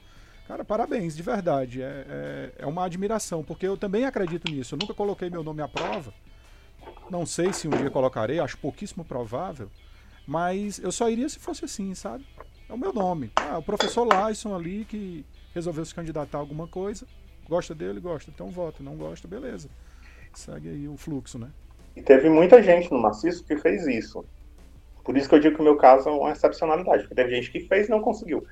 [0.48, 1.84] cara, parabéns, de verdade.
[1.84, 4.74] É, é, é uma admiração, porque eu também acredito nisso.
[4.74, 6.12] Eu nunca coloquei meu nome à prova.
[7.08, 9.70] Não sei se um dia colocarei, acho pouquíssimo provável.
[10.26, 12.26] Mas eu só iria se fosse assim, sabe?
[12.68, 13.32] É o meu nome.
[13.36, 17.06] Ah, o professor Lyson ali que resolveu se candidatar a alguma coisa.
[17.48, 18.00] Gosta dele?
[18.00, 18.32] Gosta.
[18.32, 18.82] Então vota.
[18.82, 19.28] Não gosta?
[19.28, 19.70] Beleza
[20.36, 21.50] segue aí o fluxo, né?
[21.96, 24.24] E teve muita gente no maciço que fez isso.
[25.04, 27.52] Por isso que eu digo que o meu caso é uma excepcionalidade, porque teve gente
[27.52, 28.46] que fez e não conseguiu.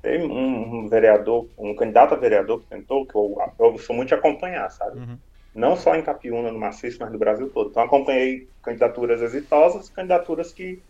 [0.00, 4.08] Teve um, um vereador, um candidato a vereador que tentou, que eu, eu sou muito
[4.08, 5.00] de acompanhar, sabe?
[5.00, 5.18] Uhum.
[5.54, 7.70] Não só em Capiúna, no maciço, mas no Brasil todo.
[7.70, 10.80] Então acompanhei candidaturas exitosas, candidaturas que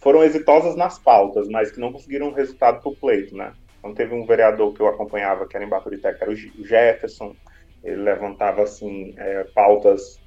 [0.00, 3.52] foram exitosas nas pautas, mas que não conseguiram resultado para o pleito, né?
[3.78, 7.36] Então teve um vereador que eu acompanhava, que era em Baturité, que era o Jefferson,
[7.84, 10.20] ele levantava assim é, pautas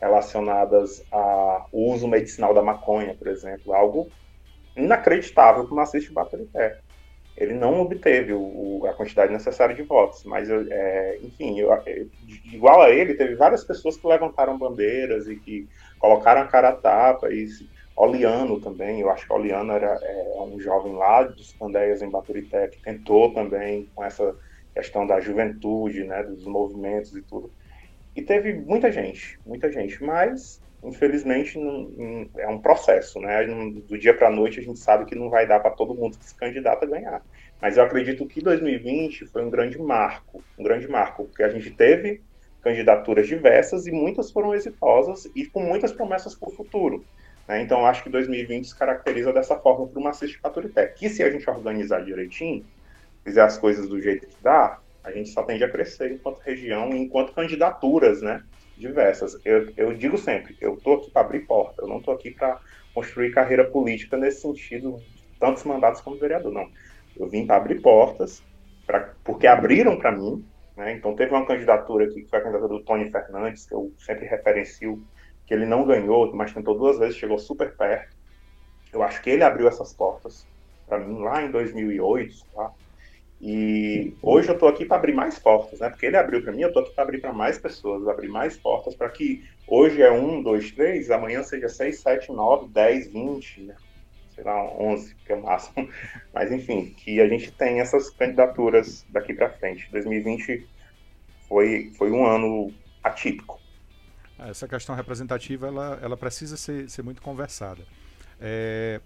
[0.00, 4.08] relacionadas ao uso medicinal da maconha, por exemplo, algo
[4.76, 6.78] inacreditável para o Maciste Baturité.
[7.36, 11.70] Ele não obteve o, a quantidade necessária de votos, mas, é, enfim, eu,
[12.52, 15.68] igual a ele, teve várias pessoas que levantaram bandeiras e que
[15.98, 17.46] colocaram a cara a tapa, e
[17.96, 22.68] Oliano também, eu acho que Oliano era é, um jovem lá dos Pandeias em Baturité,
[22.68, 24.34] que tentou também com essa
[24.74, 27.50] questão da juventude, né, dos movimentos e tudo.
[28.14, 33.46] E teve muita gente, muita gente, mas infelizmente não, é um processo, né?
[33.46, 36.16] Do dia para a noite a gente sabe que não vai dar para todo mundo
[36.18, 37.22] que se candidata ganhar.
[37.60, 41.70] Mas eu acredito que 2020 foi um grande marco, um grande marco, porque a gente
[41.70, 42.22] teve
[42.62, 47.04] candidaturas diversas e muitas foram exitosas e com muitas promessas para o futuro.
[47.46, 47.62] Né?
[47.62, 51.30] Então acho que 2020 se caracteriza dessa forma para uma Maciço Paturité, que se a
[51.30, 52.64] gente organizar direitinho,
[53.24, 56.90] fizer as coisas do jeito que dá, a gente só tende a crescer enquanto região
[56.90, 58.42] e enquanto candidaturas, né?
[58.80, 59.38] diversas.
[59.44, 62.58] Eu, eu digo sempre, eu estou aqui para abrir porta, eu não estou aqui para
[62.94, 65.00] construir carreira política nesse sentido,
[65.38, 66.68] tantos mandatos como vereador, não.
[67.16, 68.42] Eu vim para abrir portas,
[68.86, 70.44] pra, porque abriram para mim,
[70.76, 70.94] né?
[70.94, 74.26] Então teve uma candidatura aqui, que foi a candidatura do Tony Fernandes, que eu sempre
[74.26, 75.00] referencio,
[75.46, 78.16] que ele não ganhou, mas tentou duas vezes, chegou super perto.
[78.92, 80.46] Eu acho que ele abriu essas portas
[80.88, 82.72] para mim lá em 2008, tá?
[83.40, 85.88] E hoje eu estou aqui para abrir mais portas, né?
[85.88, 88.56] Porque ele abriu para mim, eu estou aqui para abrir para mais pessoas, abrir mais
[88.56, 93.62] portas para que hoje é um, dois, três, amanhã seja seis, sete, nove, dez, vinte,
[93.62, 93.74] né?
[94.34, 95.88] sei lá, onze, que é o máximo.
[96.32, 99.88] Mas enfim, que a gente tem essas candidaturas daqui para frente.
[99.90, 100.66] 2020
[101.48, 102.72] foi, foi um ano
[103.02, 103.60] atípico.
[104.38, 107.82] Essa questão representativa ela, ela precisa ser, ser muito conversada.
[108.40, 109.00] É,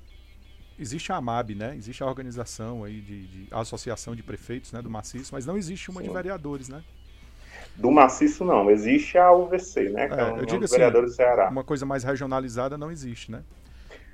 [0.79, 1.77] existe a AMAB, né?
[1.77, 5.57] Existe a organização aí de, de a associação de prefeitos, né, do maciço, mas não
[5.57, 6.09] existe uma Sim.
[6.09, 6.83] de vereadores, né?
[7.77, 10.09] Do maciço não, existe a UVC, né?
[10.11, 11.49] É, é eu digo assim, vereadores do Ceará.
[11.49, 13.43] Uma coisa mais regionalizada não existe, né?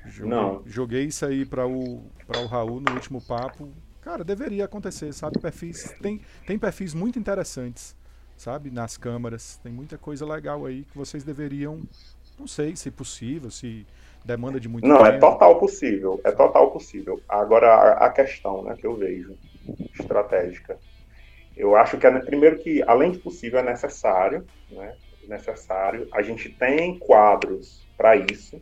[0.06, 0.62] Joguei, não.
[0.64, 3.68] Joguei isso aí para o para o Raul no último papo.
[4.00, 5.38] Cara, deveria acontecer, sabe?
[5.38, 7.94] Perfis tem tem perfis muito interessantes,
[8.36, 8.70] sabe?
[8.70, 11.82] Nas câmaras, tem muita coisa legal aí que vocês deveriam,
[12.38, 13.86] não sei se possível, se
[14.24, 15.26] demanda de muito Não, é tempo.
[15.26, 17.20] é total possível, é total possível.
[17.28, 19.36] Agora, a, questão né, que eu vejo,
[19.98, 20.78] estratégica,
[21.56, 24.94] eu acho que, é, primeiro que, além de possível, é necessário, né,
[25.28, 28.60] necessário, a gente tem quadros para isso.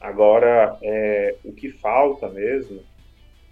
[0.00, 2.82] Agora, é, o que falta mesmo,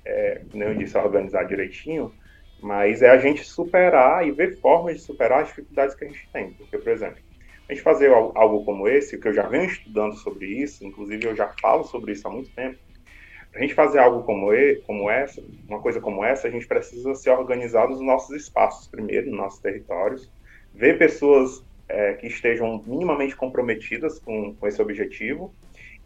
[0.04, 2.12] é, como eu disse, organizar direitinho,
[2.60, 6.28] mas é a gente superar e ver formas de superar as dificuldades que a gente
[6.32, 6.52] tem.
[6.52, 7.18] Porque, por exemplo,
[7.68, 11.34] a gente fazer algo como esse, que eu já venho estudando sobre isso, inclusive eu
[11.34, 12.78] já falo sobre isso há muito tempo,
[13.54, 17.14] a gente fazer algo como, e, como essa, uma coisa como essa, a gente precisa
[17.14, 20.30] se organizar nos nossos espaços primeiro, nos nossos territórios,
[20.74, 25.54] ver pessoas é, que estejam minimamente comprometidas com, com esse objetivo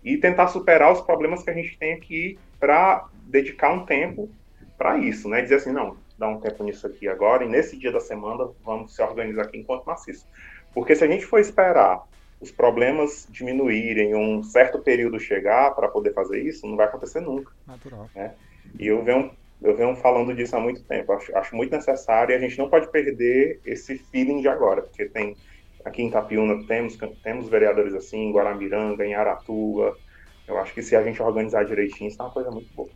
[0.05, 4.31] e tentar superar os problemas que a gente tem aqui para dedicar um tempo
[4.79, 5.43] para isso, né?
[5.43, 8.95] Dizer assim, não, dá um tempo nisso aqui agora e nesse dia da semana vamos
[8.95, 10.27] se organizar aqui enquanto maciço.
[10.75, 12.03] Porque se a gente for esperar
[12.41, 17.53] os problemas diminuírem, um certo período chegar para poder fazer isso, não vai acontecer nunca.
[17.67, 18.09] Natural.
[18.15, 18.33] Né?
[18.79, 19.31] E eu venho,
[19.61, 21.13] eu venho falando disso há muito tempo.
[21.13, 25.05] Acho, acho muito necessário e a gente não pode perder esse feeling de agora, porque
[25.05, 25.37] tem
[25.85, 29.97] aqui em Itapiúna temos, temos vereadores assim, em Guaramiranga, em Aratuba.
[30.47, 32.89] Eu acho que se a gente organizar direitinho, isso é uma coisa muito boa.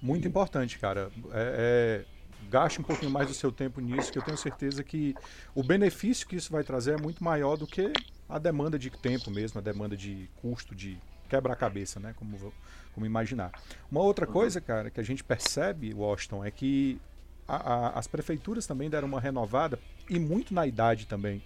[0.00, 1.10] Muito importante, cara.
[1.32, 2.17] É, é
[2.48, 5.14] gaste um pouquinho mais do seu tempo nisso, que eu tenho certeza que
[5.54, 7.92] o benefício que isso vai trazer é muito maior do que
[8.28, 12.14] a demanda de tempo mesmo, a demanda de custo, de quebra-cabeça, né?
[12.16, 12.52] Como,
[12.94, 13.52] como imaginar.
[13.90, 14.32] Uma outra uhum.
[14.32, 17.00] coisa, cara, que a gente percebe, Washington, é que
[17.46, 21.42] a, a, as prefeituras também deram uma renovada e muito na idade também.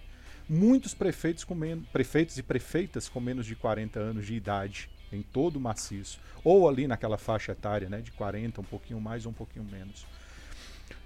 [0.47, 5.21] Muitos prefeitos, com menos, prefeitos e prefeitas com menos de 40 anos de idade em
[5.21, 9.31] todo o maciço, ou ali naquela faixa etária, né, de 40, um pouquinho mais ou
[9.31, 10.05] um pouquinho menos.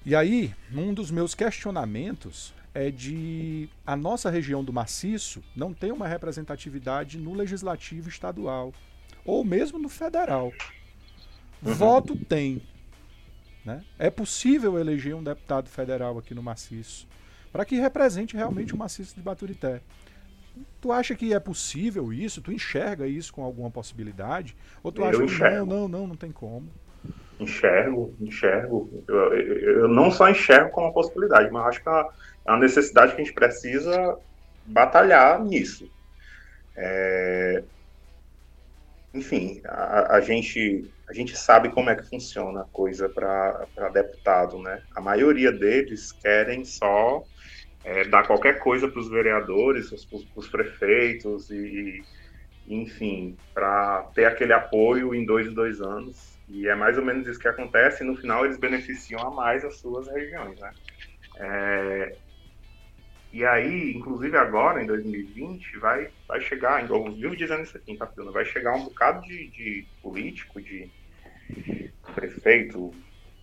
[0.06, 5.92] E aí, um dos meus questionamentos é de a nossa região do maciço não tem
[5.92, 8.74] uma representatividade no legislativo estadual
[9.26, 10.54] ou mesmo no federal.
[11.62, 11.74] Uhum.
[11.74, 12.62] Voto tem.
[13.66, 13.84] Né?
[14.00, 17.08] É possível eleger um deputado federal aqui no maciço
[17.52, 19.82] para que represente realmente o maciço de Baturité.
[20.80, 22.42] Tu acha que é possível isso?
[22.42, 24.56] Tu enxerga isso com alguma possibilidade?
[24.84, 25.66] Ou tu Eu acha enxergo.
[25.66, 26.70] que não, não, não, não tem como?
[27.40, 29.04] Enxergo, enxergo.
[29.08, 33.22] Eu, eu, não só enxergo como uma possibilidade, mas acho que é uma necessidade que
[33.22, 34.18] a gente precisa
[34.66, 35.90] batalhar nisso.
[36.76, 37.64] É...
[39.14, 44.60] Enfim, a, a, gente, a gente sabe como é que funciona a coisa para deputado,
[44.60, 44.82] né?
[44.96, 47.24] A maioria deles querem só
[47.84, 52.04] é, dar qualquer coisa para os vereadores, para os prefeitos e,
[52.68, 57.40] enfim, para ter aquele apoio em dois, dois anos e é mais ou menos isso
[57.40, 60.72] que acontece, e no final eles beneficiam a mais as suas regiões, né?
[61.38, 62.18] É,
[63.32, 67.96] e aí, inclusive agora, em 2020, vai, vai chegar, eu vivo dizendo isso aqui em
[67.96, 70.90] Itapuna, vai chegar um bocado de, de político, de,
[72.16, 72.92] prefeito,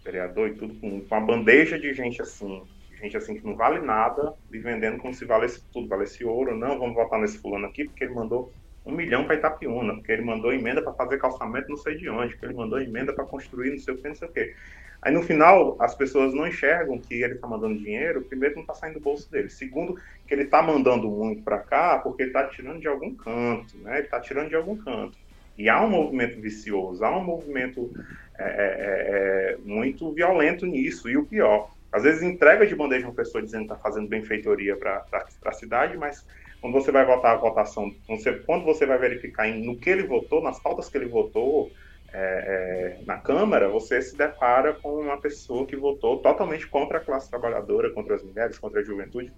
[0.05, 2.62] vereador e tudo, com uma bandeja de gente assim,
[3.01, 6.79] gente assim que não vale nada, e vendendo como se valesse tudo, valesse ouro, não,
[6.79, 8.53] vamos votar nesse fulano aqui, porque ele mandou
[8.85, 12.32] um milhão para Itapiúna, porque ele mandou emenda para fazer calçamento não sei de onde,
[12.32, 14.55] porque ele mandou emenda para construir não sei o que, não sei o que.
[15.01, 18.74] Aí no final as pessoas não enxergam que ele está mandando dinheiro, primeiro não está
[18.74, 22.47] saindo do bolso dele, segundo que ele está mandando muito para cá porque ele está
[22.49, 23.99] tirando de algum canto, né?
[23.99, 25.18] Ele está tirando de algum canto.
[25.57, 27.91] E há um movimento vicioso, há um movimento
[28.39, 31.09] é, é, é, é muito violento nisso.
[31.09, 34.76] E o pior, Às vezes entrega de bandeja uma pessoa dizendo que está fazendo benfeitoria
[34.76, 35.05] para
[35.45, 36.26] a cidade, mas
[36.65, 40.05] quando você vai votar a votação, você, quando você vai verificar em, no que ele
[40.05, 41.71] votou, nas pautas que ele votou
[42.11, 47.01] é, é, na Câmara, você se depara com uma pessoa que votou totalmente contra a
[47.03, 49.31] classe trabalhadora, contra as mulheres, contra a juventude.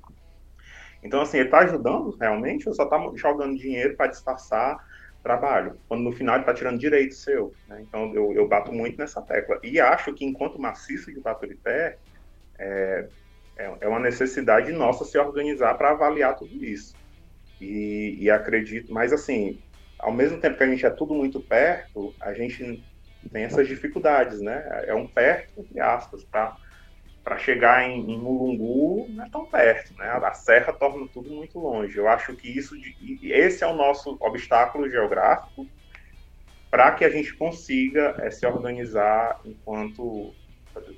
[1.03, 4.79] Então, assim, ele está ajudando realmente ou só está jogando dinheiro para disfarçar
[5.21, 7.53] trabalho, quando no final ele está tirando direito seu.
[7.67, 7.83] Né?
[7.89, 9.59] Então, eu, eu, bato muito nessa tecla.
[9.65, 11.99] E acho que, enquanto maciço de Baturité,
[12.57, 13.09] é,
[13.57, 16.95] é, é uma necessidade nossa se organizar para avaliar tudo isso.
[17.61, 19.59] E, e, acredito, mas assim,
[19.99, 22.85] ao mesmo tempo que a gente é tudo muito perto, a gente
[23.33, 24.63] tem essas dificuldades, né?
[24.87, 26.57] É um perto, entre aspas, para
[27.27, 30.07] para chegar em, em Mulungu não é tão perto, né?
[30.09, 31.99] A serra torna tudo muito longe.
[31.99, 32.77] Eu acho que isso,
[33.21, 35.67] esse é o nosso obstáculo geográfico
[36.71, 40.37] para que a gente consiga é, se organizar enquanto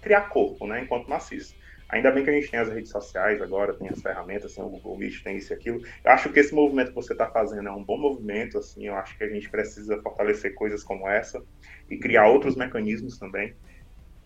[0.03, 0.83] criar corpo, né?
[0.83, 1.55] Enquanto maciço.
[1.91, 4.69] Ainda bem que a gente tem as redes sociais agora, tem as ferramentas, tem o
[4.69, 5.81] Google Meet, tem isso e aquilo.
[6.05, 8.95] Eu acho que esse movimento que você está fazendo é um bom movimento, assim, eu
[8.95, 11.43] acho que a gente precisa fortalecer coisas como essa
[11.89, 13.57] e criar outros mecanismos também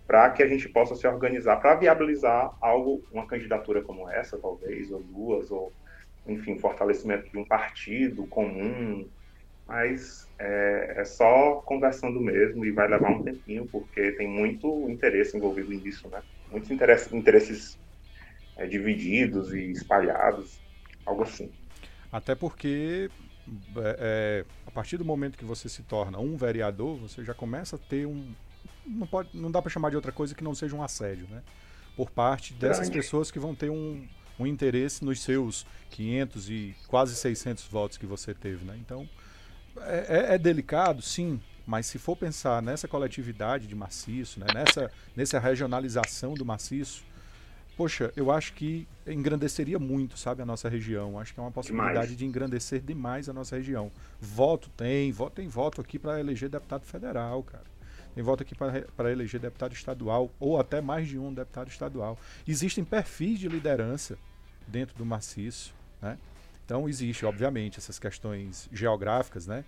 [0.07, 4.91] para que a gente possa se organizar para viabilizar algo, uma candidatura como essa, talvez,
[4.91, 5.73] ou duas, ou,
[6.27, 9.09] enfim, fortalecimento de um partido comum,
[9.67, 15.37] mas é, é, só conversando mesmo e vai levar um tempinho, porque tem muito interesse
[15.37, 16.23] envolvido nisso, né?
[16.53, 17.79] Muitos interesses, interesses
[18.57, 20.61] é, divididos e espalhados,
[21.05, 21.51] algo assim.
[22.13, 23.11] Até porque
[23.77, 27.77] é, é, a partir do momento que você se torna um vereador, você já começa
[27.77, 28.33] a ter um.
[28.87, 31.43] Não, pode, não dá para chamar de outra coisa que não seja um assédio, né?
[31.97, 32.99] Por parte dessas Grande.
[32.99, 34.07] pessoas que vão ter um,
[34.39, 38.77] um interesse nos seus 500 e quase 600 votos que você teve, né?
[38.81, 39.09] Então,
[39.81, 44.91] é, é, é delicado, sim, mas se for pensar nessa coletividade de maciço, né, nessa,
[45.15, 47.05] nessa regionalização do maciço,
[47.77, 51.19] poxa, eu acho que engrandeceria muito, sabe, a nossa região.
[51.19, 52.17] Acho que é uma possibilidade demais.
[52.17, 53.91] de engrandecer demais a nossa região.
[54.21, 57.65] Voto tem, voto tem voto aqui para eleger deputado federal, cara.
[58.15, 62.19] Tem voto aqui para eleger deputado estadual, ou até mais de um deputado estadual.
[62.47, 64.19] Existem perfis de liderança
[64.69, 66.19] dentro do maciço, né?
[66.65, 69.65] Então existe, obviamente, essas questões geográficas, né?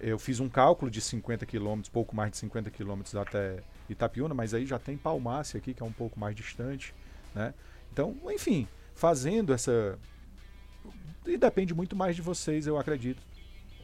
[0.00, 3.58] Eu fiz um cálculo de 50 quilômetros, pouco mais de 50 quilômetros até
[3.88, 6.94] Itapiúna, mas aí já tem Palmácia aqui, que é um pouco mais distante,
[7.34, 7.52] né?
[7.92, 9.98] Então, enfim, fazendo essa...
[11.26, 13.22] E depende muito mais de vocês, eu acredito,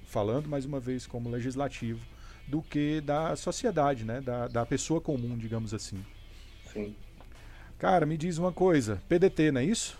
[0.06, 2.00] falando mais uma vez como legislativo,
[2.48, 4.20] do que da sociedade, né?
[4.20, 6.04] Da, da pessoa comum, digamos assim.
[6.72, 6.94] Sim.
[7.78, 9.98] Cara, me diz uma coisa, PDT, não é isso?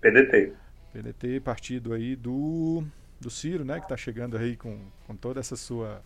[0.00, 0.52] PDT.
[0.92, 2.84] PDT, partido aí do
[3.20, 6.02] do Ciro, né, que está chegando aí com, com toda essa sua.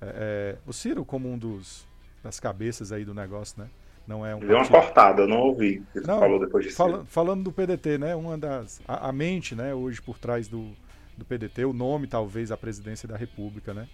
[0.00, 1.86] É, é, o Ciro como um dos
[2.22, 3.68] das cabeças aí do negócio, né?
[4.06, 4.40] Não é um.
[4.40, 7.98] Deu uma cortada, eu não ouvi que não, falou depois de fala, Falando do PDT,
[7.98, 8.14] né?
[8.14, 8.80] Uma das.
[8.86, 10.72] A, a, mente, né, hoje por trás do,
[11.16, 13.88] do PDT, o nome, talvez, a presidência da República, né?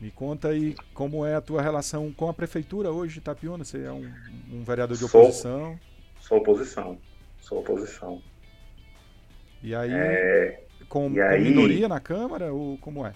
[0.00, 3.64] Me conta aí como é a tua relação com a prefeitura hoje de Itapiúna.
[3.64, 4.10] Você é um,
[4.52, 5.78] um vereador de oposição?
[6.18, 6.98] Sou, sou oposição.
[7.40, 8.22] Sou oposição.
[9.62, 9.90] E aí.
[9.92, 11.44] É com, com aí...
[11.44, 13.12] minoria na Câmara ou como é?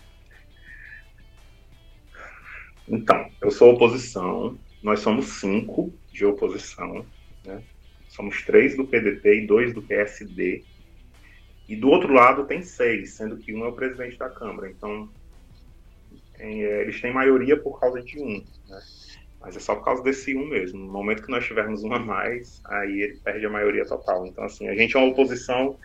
[2.89, 7.07] Então, eu sou oposição, nós somos cinco de oposição,
[7.45, 7.63] né?
[8.09, 10.65] somos três do PDT e dois do PSD,
[11.69, 15.09] e do outro lado tem seis, sendo que um é o presidente da Câmara, então
[16.37, 18.81] tem, é, eles têm maioria por causa de um, né?
[19.41, 20.81] mas é só por causa desse um mesmo.
[20.81, 24.27] No momento que nós tivermos um a mais, aí ele perde a maioria total.
[24.27, 25.79] Então, assim, a gente é uma oposição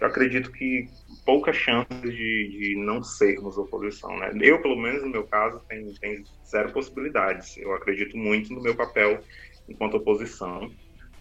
[0.00, 0.88] eu acredito que
[1.28, 4.16] poucas chances de, de não sermos oposição.
[4.18, 4.30] Né?
[4.40, 7.58] Eu, pelo menos no meu caso, tenho, tenho zero possibilidades.
[7.58, 9.22] Eu acredito muito no meu papel
[9.68, 10.72] enquanto oposição.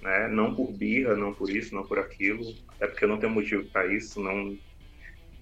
[0.02, 0.30] Né?
[0.30, 3.66] Não por birra, não por isso, não por aquilo, até porque eu não tenho motivo
[3.66, 4.22] para isso.
[4.22, 4.58] Não,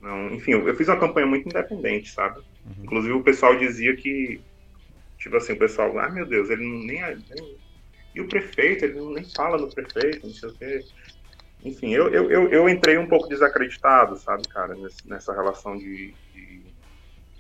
[0.02, 2.40] não, enfim, eu, fiz uma campanha muito independente, sabe?
[2.40, 2.86] Uhum.
[2.86, 4.42] Inclusive o pessoal dizia que,
[5.20, 7.56] tipo assim, o pessoal, ah, meu Deus, ele não nem, nem
[8.16, 10.84] e o prefeito, ele não nem fala do prefeito, não sei o quê
[11.66, 16.62] enfim, eu, eu, eu, entrei um pouco desacreditado, sabe, cara, nessa relação de, de,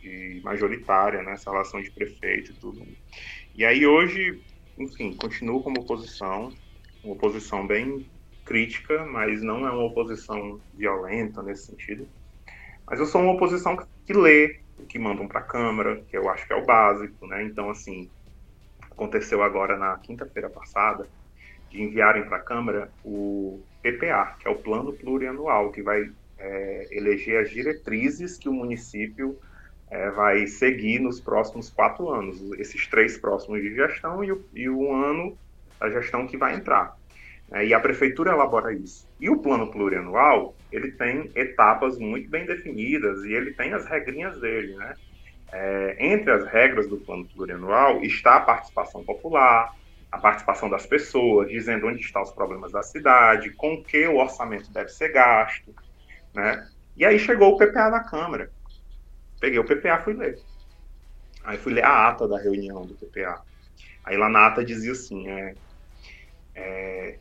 [0.01, 2.81] de majoritária, nessa né, relação de prefeito e tudo.
[3.53, 4.41] E aí hoje,
[4.79, 6.51] enfim, continuo como oposição,
[7.03, 8.03] uma oposição bem
[8.43, 12.07] crítica, mas não é uma oposição violenta nesse sentido.
[12.87, 16.17] Mas eu sou uma oposição que, que lê o que mandam para a Câmara, que
[16.17, 17.43] eu acho que é o básico, né?
[17.43, 18.09] Então, assim,
[18.89, 21.07] aconteceu agora na quinta-feira passada
[21.69, 23.61] de enviarem para a Câmara o
[23.91, 26.09] PPA, que é o Plano Plurianual, que vai
[26.39, 29.37] é, eleger as diretrizes que o município
[29.91, 34.67] é, vai seguir nos próximos quatro anos, esses três próximos de gestão e o, e
[34.67, 35.37] o ano
[35.79, 36.97] da gestão que vai entrar.
[37.49, 39.07] Né, e a prefeitura elabora isso.
[39.19, 44.39] E o plano plurianual, ele tem etapas muito bem definidas e ele tem as regrinhas
[44.39, 44.95] dele, né?
[45.51, 49.73] É, entre as regras do plano plurianual está a participação popular,
[50.11, 54.71] a participação das pessoas, dizendo onde estão os problemas da cidade, com que o orçamento
[54.71, 55.73] deve ser gasto,
[56.33, 56.67] né?
[56.95, 58.49] E aí chegou o PPA na Câmara.
[59.39, 60.39] Peguei o PPA, fui ler.
[61.43, 63.41] Aí fui ler a ata da reunião do PPA.
[64.03, 65.55] Aí lá na ata dizia assim, é,
[66.55, 67.19] é,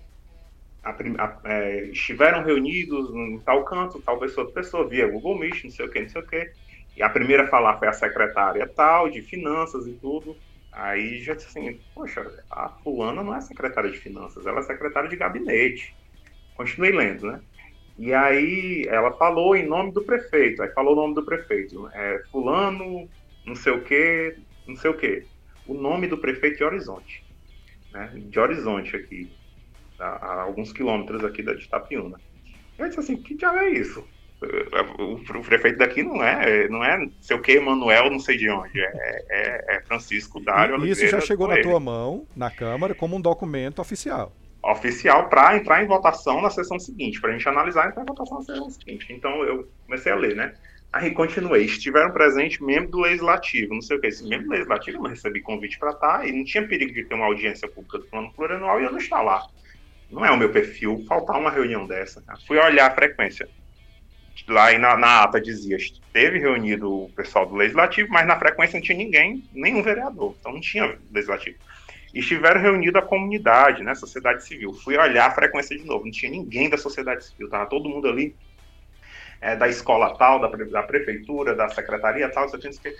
[0.82, 5.70] a, a, é, estiveram reunidos em tal canto, tal pessoa, pessoa, via Google Meet, não
[5.70, 6.52] sei o que, não sei o que.
[6.96, 10.36] E a primeira a falar foi a secretária tal, de finanças e tudo.
[10.74, 12.20] Aí já disse assim, poxa,
[12.50, 15.94] a fulana não é secretária de finanças, ela é secretária de gabinete.
[16.56, 17.40] Continuei lendo, né?
[17.96, 22.24] E aí ela falou em nome do prefeito, aí falou o nome do prefeito, é
[22.30, 23.08] fulano,
[23.46, 25.24] não sei o que, não sei o que.
[25.64, 27.24] O nome do prefeito de Horizonte,
[27.92, 28.12] né?
[28.16, 29.30] De Horizonte aqui,
[29.98, 32.20] a, a alguns quilômetros aqui da de Itapiúna.
[32.76, 34.04] Eu disse assim, que diabo é isso?
[34.98, 38.80] O, prefeito daqui não é, não é sei o que, Manuel, não sei de onde,
[38.80, 43.16] é, é, é Francisco Dário E isso já chegou na tua mão, na Câmara, como
[43.16, 44.32] um documento oficial.
[44.62, 48.06] Oficial para entrar em votação na sessão seguinte, para a gente analisar e entrar em
[48.06, 49.12] votação na sessão seguinte.
[49.12, 50.54] Então eu comecei a ler, né?
[50.92, 51.64] Aí continuei.
[51.64, 54.06] Estiveram presentes membros do Legislativo, não sei o que.
[54.06, 56.94] Esse membro do Legislativo eu não recebi convite para estar tá, e não tinha perigo
[56.94, 59.46] de ter uma audiência pública do plano plurianual e eu não estar lá.
[60.10, 62.22] Não é o meu perfil faltar uma reunião dessa.
[62.46, 63.48] Fui olhar a frequência
[64.48, 65.76] lá na, na ata dizia,
[66.12, 70.52] teve reunido o pessoal do legislativo, mas na frequência não tinha ninguém, nenhum vereador, então
[70.52, 71.56] não tinha legislativo.
[72.12, 74.72] E estiveram reunidos a comunidade, né, sociedade civil.
[74.72, 78.08] Fui olhar a frequência de novo, não tinha ninguém da sociedade civil, tava todo mundo
[78.08, 78.36] ali,
[79.40, 82.94] é, da escola tal, da, da prefeitura, da secretaria tal, isso aqui,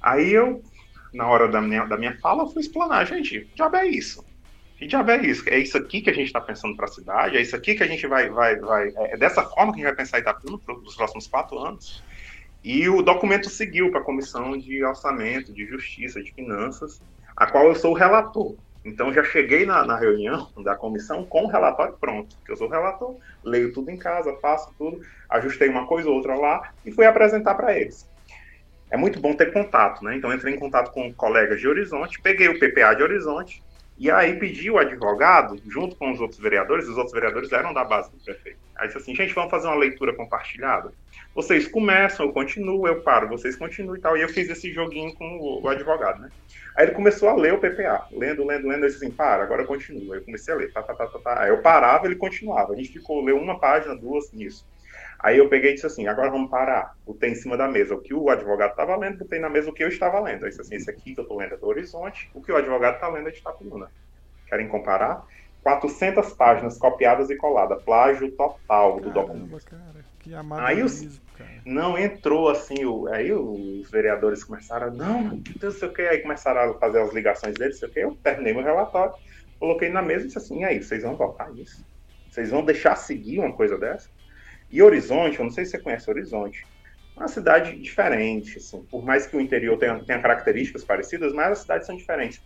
[0.00, 0.62] Aí eu,
[1.12, 4.24] na hora da minha, da minha fala, fui explanar, gente, já é isso
[4.76, 5.48] que diabo é isso?
[5.48, 7.36] É isso aqui que a gente está pensando para a cidade?
[7.36, 8.28] É isso aqui que a gente vai.
[8.28, 12.02] vai, vai é dessa forma que a gente vai pensar Itapuna nos próximos quatro anos?
[12.62, 17.00] E o documento seguiu para a Comissão de Orçamento, de Justiça, de Finanças,
[17.36, 18.56] a qual eu sou o relator.
[18.84, 22.66] Então já cheguei na, na reunião da comissão com o relatório pronto, que eu sou
[22.66, 25.00] o relator, leio tudo em casa, faço tudo,
[25.30, 28.08] ajustei uma coisa ou outra lá e fui apresentar para eles.
[28.90, 30.16] É muito bom ter contato, né?
[30.16, 33.62] Então entrei em contato com colegas de Horizonte, peguei o PPA de Horizonte,
[33.96, 37.84] e aí pediu o advogado, junto com os outros vereadores, os outros vereadores eram da
[37.84, 38.58] base do prefeito.
[38.76, 40.92] Aí disse assim, gente, vamos fazer uma leitura compartilhada?
[41.32, 44.16] Vocês começam, eu continuo, eu paro, vocês continuam e tal.
[44.16, 46.28] E eu fiz esse joguinho com o, o advogado, né?
[46.76, 49.62] Aí ele começou a ler o PPA, lendo, lendo, lendo, eu disse assim, para, agora
[49.62, 50.12] eu continuo.
[50.12, 51.42] Aí eu comecei a ler, tá, tá, tá, tá, tá.
[51.42, 52.72] Aí eu parava, ele continuava.
[52.72, 54.66] A gente ficou, leu uma página, duas, nisso.
[55.24, 56.94] Aí eu peguei e disse assim, agora vamos parar.
[57.06, 59.72] Botei em cima da mesa o que o advogado estava lendo, botei na mesa o
[59.72, 60.44] que eu estava lendo.
[60.44, 62.56] Aí disse assim, esse aqui que eu estou lendo é do Horizonte, o que o
[62.56, 63.90] advogado está lendo é de Itapuna.
[64.46, 65.26] Querem comparar?
[65.62, 69.64] 400 páginas copiadas e coladas, plágio total do Caramba, documento.
[69.64, 71.50] Cara, que aí os, cara.
[71.64, 76.70] não entrou assim, o, aí os vereadores começaram, não, não sei o que, aí começaram
[76.72, 79.14] a fazer as ligações deles, sei o que, eu terminei meu relatório,
[79.58, 81.82] coloquei na mesa e disse assim, e aí, vocês vão votar nisso?
[82.30, 84.10] Vocês vão deixar seguir uma coisa dessa?
[84.74, 86.66] E Horizonte, eu não sei se você conhece Horizonte,
[87.16, 91.52] é uma cidade diferente, assim, por mais que o interior tenha, tenha características parecidas, mas
[91.52, 92.42] as cidades são diferentes.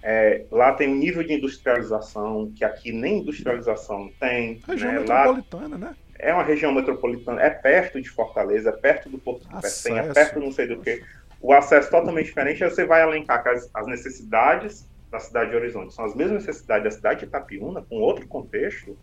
[0.00, 4.60] É, lá tem um nível de industrialização que aqui nem industrialização tem.
[4.64, 4.98] Região né?
[5.00, 5.96] metropolitana, lá, né?
[6.20, 10.12] É uma região metropolitana, é perto de Fortaleza, é perto do Porto de Pecém, é
[10.12, 11.02] perto não sei do que.
[11.40, 15.92] O acesso totalmente diferente, aí você vai elencar as, as necessidades da cidade de Horizonte.
[15.92, 18.96] São as mesmas necessidades da cidade de Itapiúna, com outro contexto,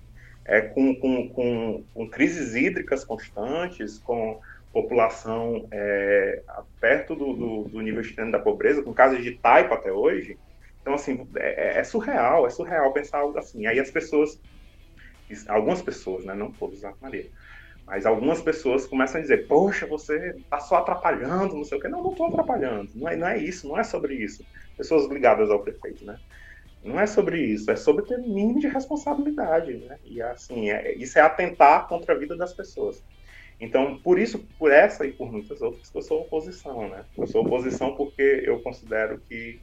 [0.49, 4.41] é, com, com, com, com crises hídricas constantes, com
[4.73, 6.41] população é,
[6.81, 10.39] perto do, do, do, nível extremo da pobreza, com casos de taipa até hoje.
[10.81, 13.67] Então, assim, é, é, surreal, é surreal pensar algo assim.
[13.67, 14.39] Aí as pessoas,
[15.47, 17.27] algumas pessoas, né, não todos, Maria,
[17.85, 21.87] mas algumas pessoas começam a dizer, poxa, você está só atrapalhando, não sei o quê.
[21.87, 24.43] Não, não estou atrapalhando, não é, não é isso, não é sobre isso.
[24.75, 26.17] Pessoas ligadas ao prefeito, né?
[26.83, 29.99] Não é sobre isso, é sobre ter mínimo de responsabilidade, né?
[30.03, 33.03] E assim, é, isso é atentar contra a vida das pessoas.
[33.59, 37.05] Então, por isso, por essa e por muitas outras, eu sou oposição, né?
[37.17, 39.61] Eu sou oposição porque eu considero que,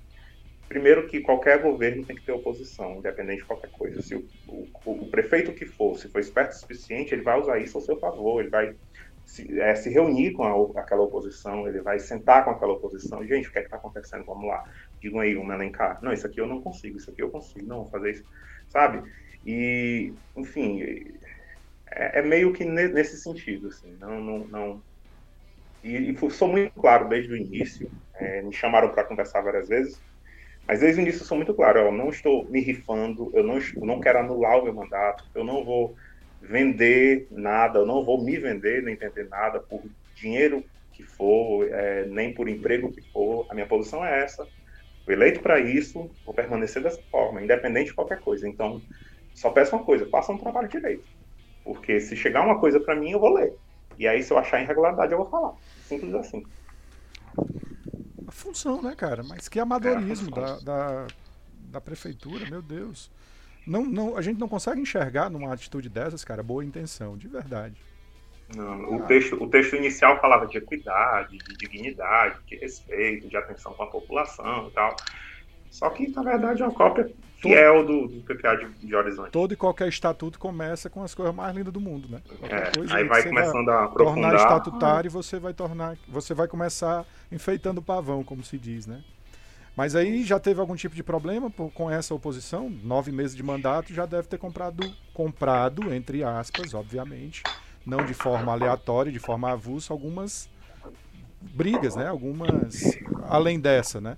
[0.69, 4.03] primeiro, que qualquer governo tem que ter oposição, independente de qualquer coisa.
[4.03, 7.59] Se o, o, o prefeito que for, se for esperto o suficiente, ele vai usar
[7.59, 8.77] isso ao seu favor, ele vai
[9.27, 13.27] se, é, se reunir com a, aquela oposição, ele vai sentar com aquela oposição.
[13.27, 14.25] Gente, o que é está acontecendo?
[14.25, 14.65] Vamos lá.
[15.03, 15.99] Digam aí, vamos elencar.
[16.01, 17.67] Não, isso aqui eu não consigo, isso aqui eu consigo.
[17.67, 18.25] Não, vou fazer isso.
[18.69, 19.03] Sabe?
[19.45, 20.81] E, enfim,
[21.91, 23.97] é, é meio que nesse sentido, assim.
[24.01, 24.83] Não, não, não...
[25.83, 27.91] E, e sou muito claro desde o início.
[28.15, 30.01] É, me chamaram para conversar várias vezes.
[30.69, 33.59] Mas desde o início eu sou muito claro, eu não estou me rifando, eu não,
[33.59, 35.95] estou, não quero anular o meu mandato, eu não vou
[36.41, 39.83] vender nada, eu não vou me vender nem vender nada por
[40.15, 43.47] dinheiro que for, é, nem por emprego que for.
[43.51, 44.47] A minha posição é essa.
[45.05, 48.49] Fui eleito para isso, vou permanecer dessa forma, independente de qualquer coisa.
[48.49, 48.81] Então,
[49.35, 51.05] só peço uma coisa, faça um trabalho direito.
[51.63, 53.55] Porque se chegar uma coisa para mim, eu vou ler.
[53.99, 55.55] E aí, se eu achar irregularidade, eu vou falar.
[55.87, 56.45] Simples assim.
[58.27, 59.23] A função, né, cara?
[59.23, 61.07] Mas que amadorismo é da, da,
[61.71, 63.11] da prefeitura, meu Deus.
[63.67, 67.75] Não, não, a gente não consegue enxergar numa atitude dessas, cara, boa intenção, de verdade.
[68.55, 73.73] Não, o, texto, o texto inicial falava de equidade, de dignidade, de respeito, de atenção
[73.75, 74.95] com a população e tal.
[75.69, 79.31] Só que, na verdade, é uma cópia fiel do, do PPA de, de, Horizonte.
[79.31, 82.23] Todo e qualquer estatuto começa com as coisas mais lindas do mundo, né?
[82.43, 84.31] É, aí vai começando vai a aprofundar.
[84.31, 89.03] Tornar estatutário, você vai tornar, você vai começar enfeitando o pavão, como se diz, né?
[89.77, 92.71] Mas aí já teve algum tipo de problema com essa oposição?
[92.71, 97.43] Nove meses de mandato, já deve ter comprado, comprado entre aspas, obviamente,
[97.85, 100.49] não de forma aleatória, de forma avulsa, algumas
[101.43, 102.09] brigas, né?
[102.09, 102.99] Algumas
[103.29, 104.17] além dessa, né?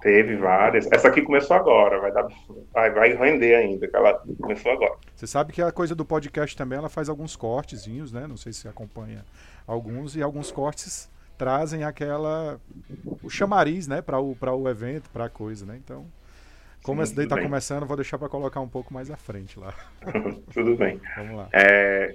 [0.00, 0.90] Teve várias.
[0.90, 2.26] Essa aqui começou agora, vai dar,
[2.72, 4.96] vai, vai render ainda, que ela começou agora.
[5.14, 8.26] Você sabe que a coisa do podcast também, ela faz alguns cortezinhos, né?
[8.26, 9.24] Não sei se você acompanha
[9.66, 11.08] alguns e alguns cortes
[11.40, 12.60] trazem aquela
[13.22, 15.80] o chamariz, né, para o para o evento, para a coisa, né?
[15.82, 16.06] Então,
[16.82, 19.58] como Sim, esse daí está começando, vou deixar para colocar um pouco mais à frente
[19.58, 19.74] lá.
[20.52, 21.00] tudo bem.
[21.16, 21.48] Vamos lá.
[21.50, 22.14] É,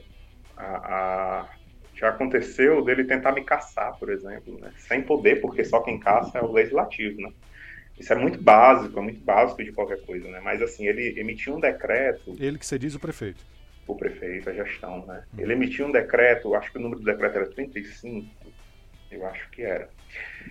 [0.55, 1.49] a, a,
[1.95, 4.71] já aconteceu dele tentar me caçar, por exemplo, né?
[4.77, 7.31] sem poder, porque só quem caça é o legislativo, né?
[7.97, 10.39] Isso é muito básico, é muito básico de qualquer coisa, né?
[10.43, 12.35] Mas assim, ele emitiu um decreto.
[12.39, 13.43] Ele que você diz o prefeito.
[13.87, 15.23] O prefeito, a gestão, né?
[15.33, 15.37] Hum.
[15.39, 18.44] Ele emitiu um decreto, acho que o número do decreto era 35,
[19.15, 19.89] eu acho que era.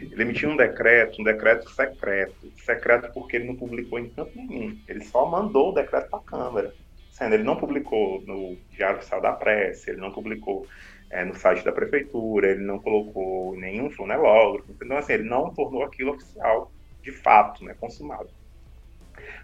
[0.01, 2.53] Ele emitiu um decreto, um decreto secreto.
[2.57, 4.79] Secreto porque ele não publicou em canto nenhum.
[4.89, 6.75] Ele só mandou o decreto para a Câmara.
[7.11, 10.67] Sendo, ele não publicou no Diário Oficial da Prece, ele não publicou
[11.11, 14.75] é, no site da Prefeitura, ele não colocou nenhum fonelógrafo.
[14.83, 18.29] Então, assim, ele não tornou aquilo oficial, de fato, né, consumado.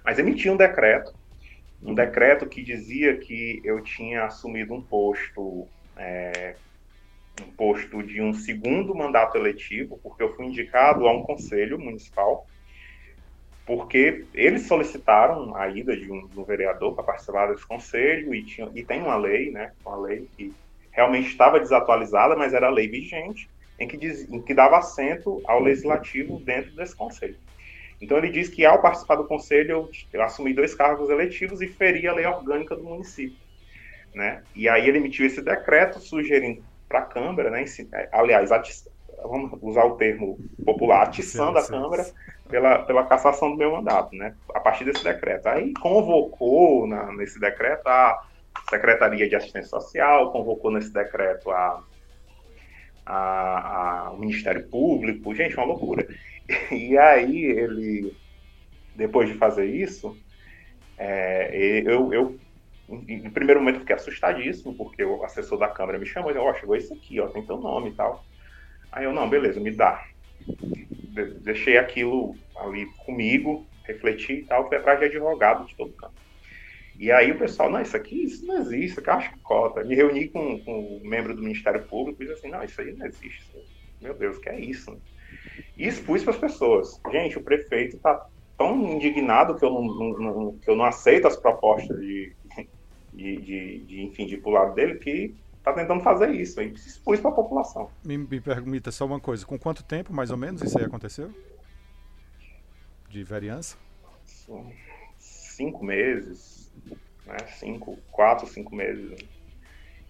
[0.04, 1.14] Mas emitiu um decreto,
[1.80, 6.56] um decreto que dizia que eu tinha assumido um posto é,
[7.42, 12.46] um posto de um segundo mandato eletivo, porque eu fui indicado a um conselho municipal,
[13.66, 18.42] porque eles solicitaram a ida de um, de um vereador para participar desse conselho e,
[18.42, 20.52] tinha, e tem uma lei, né, uma lei que
[20.90, 25.40] realmente estava desatualizada, mas era a lei vigente, em que, diz, em que dava assento
[25.44, 27.36] ao legislativo dentro desse conselho.
[28.00, 31.68] Então ele diz que ao participar do conselho eu, eu assumi dois cargos eletivos e
[31.68, 33.38] feri a lei orgânica do município.
[34.14, 34.42] Né?
[34.54, 37.64] E aí ele emitiu esse decreto sugerindo para a Câmara, né?
[37.92, 38.50] É, aliás,
[39.22, 42.04] vamos usar o termo popular, atiçando a Câmara
[42.48, 44.34] pela, pela cassação do meu mandato, né?
[44.52, 45.46] A partir desse decreto.
[45.46, 48.26] Aí convocou na, nesse decreto a
[48.68, 51.80] Secretaria de Assistência Social, convocou nesse decreto a,
[53.06, 56.06] a, a, o Ministério Público, gente, uma loucura.
[56.72, 58.12] E aí ele,
[58.96, 60.16] depois de fazer isso,
[60.98, 62.36] é, eu, eu
[63.08, 66.44] em primeiro momento eu fiquei assustadíssimo, porque o assessor da câmera me chamou e disse,
[66.44, 68.24] ó, oh, chegou esse aqui, ó, tem teu nome e tal.
[68.90, 70.04] Aí eu, não, beleza, me dá.
[71.42, 76.20] Deixei aquilo ali comigo, refleti e tal, fui atrás de advogado de todo canto.
[76.98, 79.84] E aí o pessoal, não, isso aqui, isso não existe, isso aqui é uma chacota.
[79.84, 82.92] Me reuni com, com um membro do Ministério Público e disse assim, não, isso aí
[82.92, 83.50] não existe.
[84.00, 85.00] Meu Deus, que é isso?
[85.76, 87.00] E expus para as pessoas.
[87.10, 88.26] Gente, o prefeito está
[88.58, 92.34] tão indignado que eu não, não, que eu não aceito as propostas de,
[93.12, 96.76] de, de, de enfim, de ir pro lado dele, que está tentando fazer isso, aí
[96.76, 97.90] se expôs para a população.
[98.04, 101.30] Me, me permita só uma coisa, com quanto tempo, mais ou menos, isso aí aconteceu?
[103.08, 103.76] De vereança?
[105.18, 106.72] Cinco meses,
[107.26, 107.36] né?
[107.58, 109.18] Cinco, quatro, cinco meses.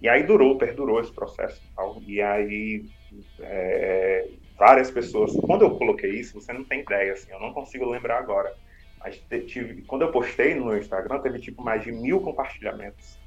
[0.00, 2.02] E aí durou, perdurou esse processo e tal.
[2.06, 2.84] E aí
[3.40, 4.28] é,
[4.58, 5.32] várias pessoas.
[5.46, 8.54] Quando eu coloquei isso, você não tem ideia, assim, eu não consigo lembrar agora
[9.86, 13.18] quando eu postei no meu Instagram, teve tipo mais de mil compartilhamentos.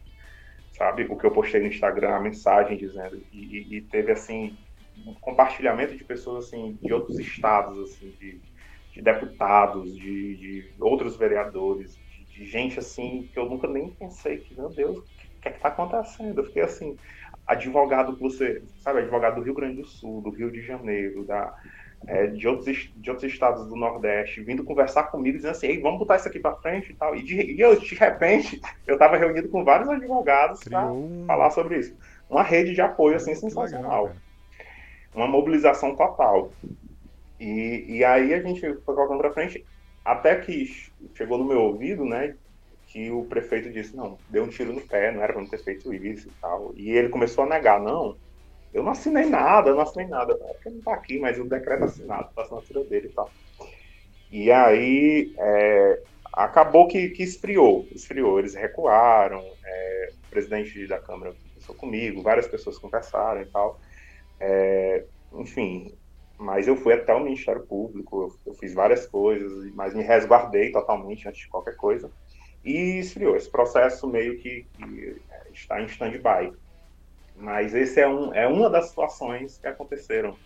[0.71, 1.05] Sabe?
[1.09, 3.21] O que eu postei no Instagram, a mensagem dizendo.
[3.31, 4.57] E, e teve, assim,
[5.05, 8.39] um compartilhamento de pessoas, assim, de outros estados, assim, de,
[8.91, 14.37] de deputados, de, de, outros vereadores, de, de, gente, assim, que eu nunca nem pensei
[14.37, 16.39] que, meu Deus, o que é que tá acontecendo?
[16.39, 16.97] Eu fiquei, assim,
[17.45, 21.53] advogado que você, sabe, advogado do Rio Grande do Sul, do Rio de Janeiro, da
[22.07, 25.99] é, de, outros, de outros estados do Nordeste vindo conversar comigo, dizendo assim, Ei, vamos
[25.99, 27.15] botar isso aqui para frente e tal.
[27.15, 30.87] E de, e eu, de repente, eu estava reunido com vários advogados para
[31.27, 31.95] falar sobre isso.
[32.29, 34.05] Uma rede de apoio, assim, sensacional.
[34.05, 34.15] Legal,
[35.13, 36.51] uma mobilização total.
[37.39, 39.63] E, e aí a gente foi colocando para frente.
[40.03, 40.65] Até que
[41.13, 42.35] chegou no meu ouvido, né,
[42.87, 45.63] que o prefeito disse, não, deu um tiro no pé, não era para não ter
[45.63, 46.73] feito isso e tal.
[46.75, 48.15] E ele começou a negar, não,
[48.73, 50.33] eu não assinei nada, não assinei nada.
[50.33, 53.29] É porque não tá aqui, mas o decreto assinado, a assinatura dele e tal.
[54.31, 56.01] E aí é,
[56.33, 58.39] acabou que, que esfriou, esfriou.
[58.39, 63.79] Eles recuaram, é, o presidente da Câmara conversou comigo, várias pessoas conversaram e tal.
[64.39, 65.95] É, enfim,
[66.37, 70.71] mas eu fui até o Ministério Público, eu, eu, fiz várias coisas, mas me resguardei
[70.71, 72.11] totalmente antes de qualquer coisa.
[72.65, 73.35] E esfriou.
[73.35, 75.21] Esse processo meio que, que
[75.53, 76.51] está em stand-by.
[77.35, 80.37] Mas esse é, um, é uma das situações que aconteceram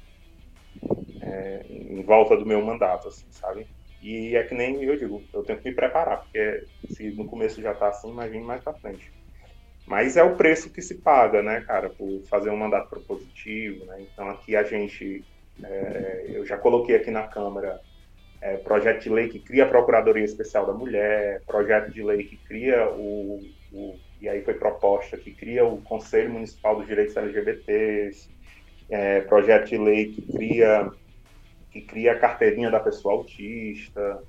[1.21, 3.67] é, em volta do meu mandato, assim, sabe?
[4.01, 7.61] E é que nem eu digo, eu tenho que me preparar, porque se no começo
[7.61, 9.11] já está assim, imagine mais para frente.
[9.85, 14.01] Mas é o preço que se paga, né, cara, por fazer um mandato propositivo, né?
[14.01, 15.25] Então aqui a gente,
[15.63, 17.79] é, eu já coloquei aqui na Câmara
[18.41, 22.37] é, projeto de lei que cria a Procuradoria Especial da Mulher, projeto de lei que
[22.37, 28.29] cria o, o e aí foi proposta que cria o Conselho Municipal dos Direitos LGBTs,
[28.89, 30.91] é, projeto de lei que cria
[31.71, 34.23] que cria a carteirinha da pessoa autista,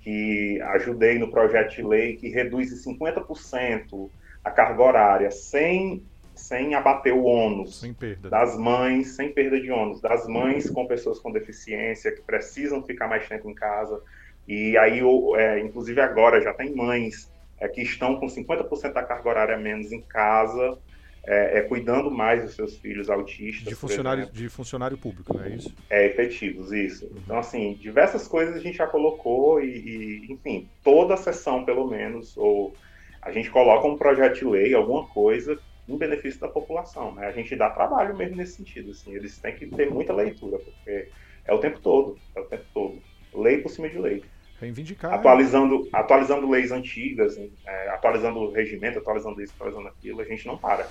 [0.00, 4.10] que ajudei no projeto de lei que reduz em 50%
[4.42, 6.02] a carga horária sem,
[6.34, 7.82] sem abater o ônus
[8.30, 13.06] das mães, sem perda de ônus, das mães com pessoas com deficiência que precisam ficar
[13.06, 14.00] mais tempo em casa.
[14.46, 15.00] E aí,
[15.36, 17.30] é, inclusive agora, já tem mães
[17.60, 20.78] é, que estão com 50% da carga horária menos em casa,
[21.24, 23.68] é, é, cuidando mais dos seus filhos autistas.
[23.68, 25.74] De funcionário, de funcionário público, não é isso?
[25.90, 27.04] É, efetivos, isso.
[27.06, 27.12] Uhum.
[27.24, 31.86] Então, assim, diversas coisas a gente já colocou e, e, enfim, toda a sessão, pelo
[31.86, 32.74] menos, ou
[33.20, 37.14] a gente coloca um projeto de lei, alguma coisa em benefício da população.
[37.14, 37.26] Né?
[37.26, 38.92] A gente dá trabalho mesmo nesse sentido.
[38.92, 41.08] Assim, eles têm que ter muita leitura, porque
[41.44, 43.02] é o tempo todo, é o tempo todo.
[43.34, 44.22] Lei por cima de lei.
[44.60, 45.14] Reivindicar.
[45.14, 50.58] Atualizando, atualizando leis antigas, é, atualizando o regimento, atualizando isso, atualizando aquilo, a gente não
[50.58, 50.86] para.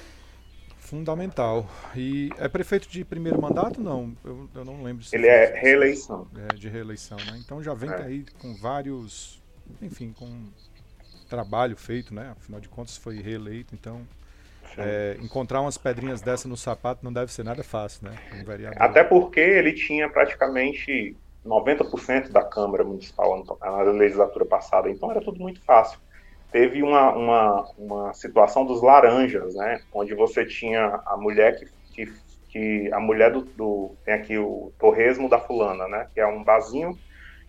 [0.78, 1.70] Fundamental.
[1.94, 3.82] E é prefeito de primeiro mandato?
[3.82, 5.04] Não, eu, eu não lembro.
[5.04, 6.26] Se Ele é reeleição.
[6.50, 7.38] É, de reeleição, né?
[7.44, 8.04] Então já vem é.
[8.04, 9.44] aí com vários,
[9.82, 10.48] enfim, com
[11.30, 12.34] trabalho feito, né?
[12.40, 14.08] Afinal de contas foi reeleito, então
[14.78, 18.18] é, encontrar umas pedrinhas dessa no sapato não deve ser nada fácil, né?
[18.34, 21.16] Um Até porque ele tinha praticamente
[21.48, 26.00] 90% da Câmara Municipal na legislatura passada, então era tudo muito fácil.
[26.52, 29.82] Teve uma, uma, uma situação dos laranjas, né?
[29.94, 32.14] Onde você tinha a mulher que, que,
[32.50, 36.08] que a mulher do, do, tem aqui o torresmo da fulana, né?
[36.14, 36.98] Que é um vasinho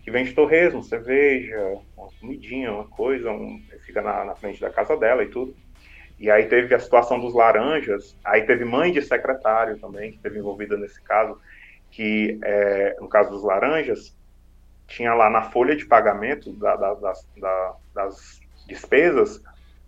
[0.03, 4.97] que vende torresmo, cerveja, uma comidinha, uma coisa, um, fica na, na frente da casa
[4.97, 5.55] dela e tudo.
[6.19, 10.39] E aí teve a situação dos laranjas, aí teve mãe de secretário também, que esteve
[10.39, 11.39] envolvida nesse caso,
[11.91, 14.15] que é, no caso dos laranjas,
[14.87, 19.41] tinha lá na folha de pagamento da, da, das, da, das despesas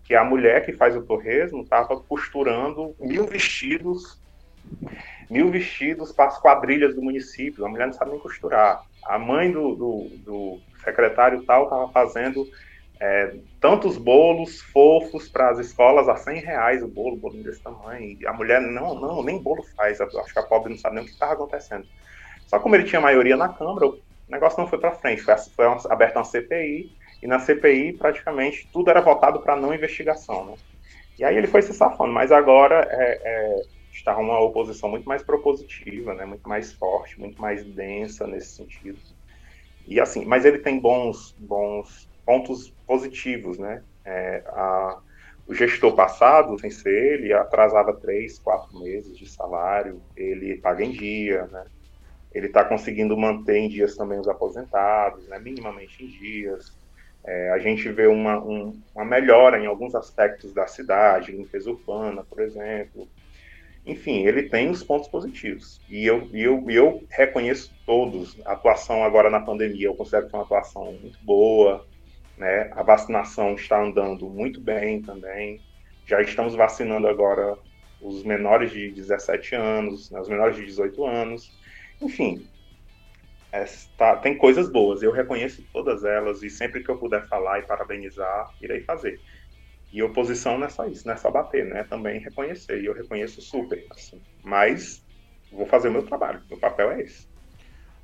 [0.04, 4.20] que a mulher que faz o torresmo estava costurando mil vestidos,
[5.30, 7.64] mil vestidos para as quadrilhas do município.
[7.64, 8.84] A mulher não sabe nem costurar.
[9.04, 12.46] A mãe do, do, do secretário tal estava fazendo
[13.04, 18.16] é, tantos bolos fofos para as escolas a 100 reais o bolo, bolo desse tamanho.
[18.20, 20.00] E a mulher, não, não, nem bolo faz.
[20.00, 21.84] Acho que a pobre não sabe nem o que estava acontecendo.
[22.46, 25.20] Só como ele tinha maioria na Câmara, o negócio não foi para frente.
[25.20, 30.44] Foi, foi aberta uma CPI, e na CPI praticamente tudo era votado para não investigação.
[30.46, 30.54] Né?
[31.18, 35.24] E aí ele foi se safando, mas agora é, é, está uma oposição muito mais
[35.24, 36.24] propositiva, né?
[36.24, 39.00] muito mais forte, muito mais densa nesse sentido.
[39.88, 43.82] E assim, mas ele tem bons, bons pontos positivos, né?
[44.04, 44.98] É, a,
[45.46, 50.90] o gestor passado, sem ser ele, atrasava três, quatro meses de salário, ele paga em
[50.90, 51.64] dia, né?
[52.32, 55.38] Ele está conseguindo manter em dias também os aposentados, né?
[55.38, 56.72] minimamente em dias.
[57.24, 62.24] É, a gente vê uma, um, uma melhora em alguns aspectos da cidade, limpeza urbana,
[62.24, 63.06] por exemplo.
[63.84, 65.80] Enfim, ele tem os pontos positivos.
[65.88, 68.40] E eu, eu, eu reconheço todos.
[68.46, 71.84] A atuação agora na pandemia, eu considero que foi uma atuação muito boa.
[72.42, 72.72] Né?
[72.72, 75.60] A vacinação está andando muito bem também.
[76.04, 77.56] Já estamos vacinando agora
[78.00, 80.20] os menores de 17 anos, né?
[80.20, 81.56] os menores de 18 anos.
[82.00, 82.44] Enfim,
[84.24, 85.04] tem coisas boas.
[85.04, 89.20] Eu reconheço todas elas e sempre que eu puder falar e parabenizar, irei fazer.
[89.92, 91.84] E oposição não é só isso, não é só bater, né?
[91.84, 92.82] Também reconhecer.
[92.82, 94.20] E eu reconheço super, assim.
[94.42, 95.00] Mas
[95.52, 96.42] vou fazer o meu trabalho.
[96.50, 97.28] Meu papel é esse.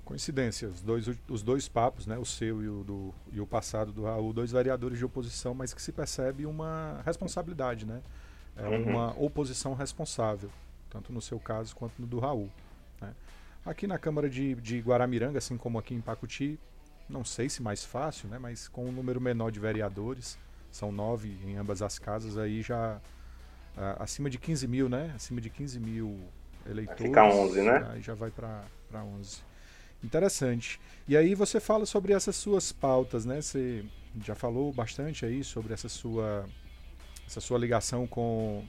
[0.09, 3.93] Coincidência, os dois, os dois papos, né, o seu e o, do, e o passado
[3.93, 8.01] do Raul, dois vereadores de oposição, mas que se percebe uma responsabilidade, né?
[8.57, 8.85] É uhum.
[8.85, 10.49] uma oposição responsável,
[10.89, 12.49] tanto no seu caso quanto no do Raul.
[13.03, 13.13] Né?
[13.67, 16.59] Aqui na Câmara de, de Guaramiranga, assim como aqui em Pacuti,
[17.07, 18.39] não sei se mais fácil, né?
[18.39, 20.39] Mas com um número menor de vereadores,
[20.73, 22.99] são nove em ambas as casas, aí já
[23.99, 25.13] acima de 15 mil, né?
[25.15, 26.19] Acima de 15 mil
[26.65, 27.03] eleitores.
[27.03, 27.91] Fica 11, né?
[27.93, 29.47] Aí já vai para 11.
[30.03, 30.81] Interessante.
[31.07, 33.41] E aí você fala sobre essas suas pautas, né?
[33.41, 33.85] Você
[34.25, 36.47] já falou bastante aí sobre essa sua
[37.27, 38.65] essa sua ligação com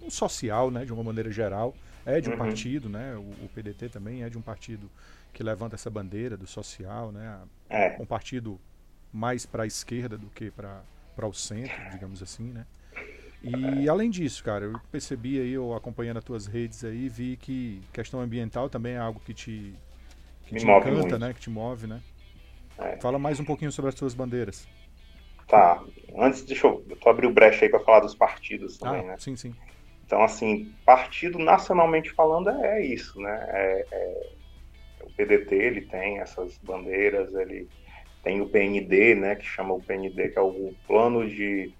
[0.00, 1.74] o social, né, de uma maneira geral.
[2.04, 2.38] É de um uhum.
[2.38, 3.14] partido, né?
[3.14, 4.90] O, o, PDT também é de um partido
[5.32, 7.40] que levanta essa bandeira do social, né?
[7.70, 7.96] É.
[8.00, 8.60] Um partido
[9.12, 10.82] mais para a esquerda do que para
[11.22, 12.66] o centro, digamos assim, né?
[13.42, 17.82] E além disso, cara, eu percebi aí, eu acompanhando as tuas redes aí, vi que
[17.92, 19.74] questão ambiental também é algo que te,
[20.52, 21.18] que te encanta, muito.
[21.18, 21.32] né?
[21.32, 22.00] Que te move, né?
[22.78, 22.96] É.
[22.96, 24.66] Fala mais um pouquinho sobre as tuas bandeiras.
[25.46, 25.82] Tá.
[26.16, 29.16] Antes, deixa eu, eu abrir o brecha aí para falar dos partidos também, ah, né?
[29.18, 29.54] Sim, sim.
[30.06, 33.46] Então, assim, partido nacionalmente falando é isso, né?
[33.48, 34.30] É, é,
[35.02, 37.68] o PDT, ele tem essas bandeiras, ele
[38.22, 39.36] tem o PND, né?
[39.36, 41.74] Que chama o PND, que é o Plano de...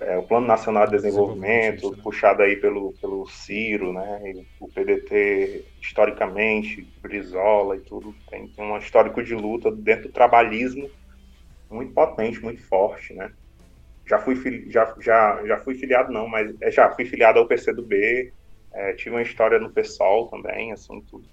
[0.00, 1.98] É, o Plano Nacional de Desenvolvimento, né?
[2.02, 4.44] puxado aí pelo, pelo Ciro, né?
[4.58, 10.90] O PDT, historicamente, Brizola e tudo, tem, tem um histórico de luta dentro do trabalhismo
[11.70, 13.32] muito potente, muito forte, né?
[14.04, 14.36] Já fui,
[14.68, 18.32] já, já, já fui filiado, não, mas é, já fui filiado ao PCdoB,
[18.72, 21.24] é, tive uma história no PSOL também, assim, tudo.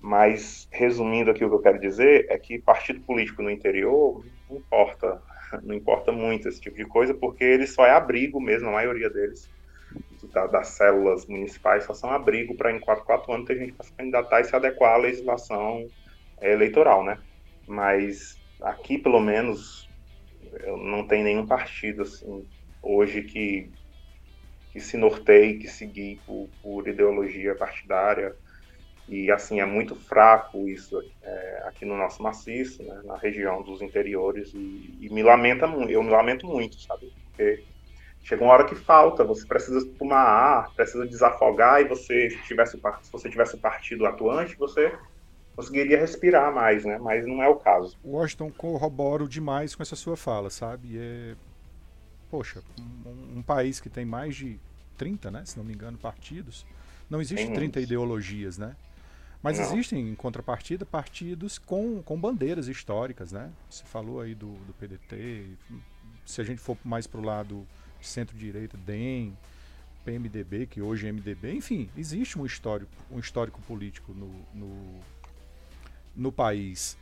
[0.00, 4.58] Mas, resumindo aqui o que eu quero dizer, é que partido político no interior não
[4.58, 5.22] importa,
[5.62, 9.10] não importa muito esse tipo de coisa, porque ele só é abrigo mesmo, a maioria
[9.10, 9.50] deles,
[10.50, 13.92] das células municipais, só são abrigo para em 4, 4 anos ter gente para se
[13.92, 15.86] candidatar e se adequar à legislação
[16.40, 17.18] é, eleitoral, né?
[17.66, 19.88] Mas aqui, pelo menos,
[20.78, 22.46] não tem nenhum partido assim
[22.82, 23.70] hoje que,
[24.72, 28.34] que se norteie, que seguir por, por ideologia partidária.
[29.08, 33.82] E assim, é muito fraco isso é, aqui no nosso maciço, né, na região dos
[33.82, 37.12] interiores, e, e me lamenta eu me lamento muito, sabe?
[37.26, 37.64] Porque
[38.22, 42.78] chega uma hora que falta, você precisa tomar ar, precisa desafogar, e você, se, tivesse,
[43.02, 44.96] se você tivesse partido atuante, você
[45.54, 46.98] conseguiria respirar mais, né?
[46.98, 47.96] Mas não é o caso.
[48.04, 50.98] Washington corroboro demais com essa sua fala, sabe?
[50.98, 51.34] É,
[52.30, 54.58] poxa, um, um, país que tem mais de
[54.96, 55.42] 30, né?
[55.44, 56.64] Se não me engano, partidos,
[57.10, 58.74] não existe tem 30 ideologias, né?
[59.42, 59.64] Mas não.
[59.64, 63.50] existem, em contrapartida, partidos com, com bandeiras históricas, né?
[63.68, 65.56] Você falou aí do, do PDT,
[66.24, 67.66] se a gente for mais para o lado
[68.00, 69.36] centro-direita, DEM,
[70.04, 75.00] PMDB, que hoje é MDB, enfim, existe um histórico, um histórico político no, no,
[76.14, 76.96] no país.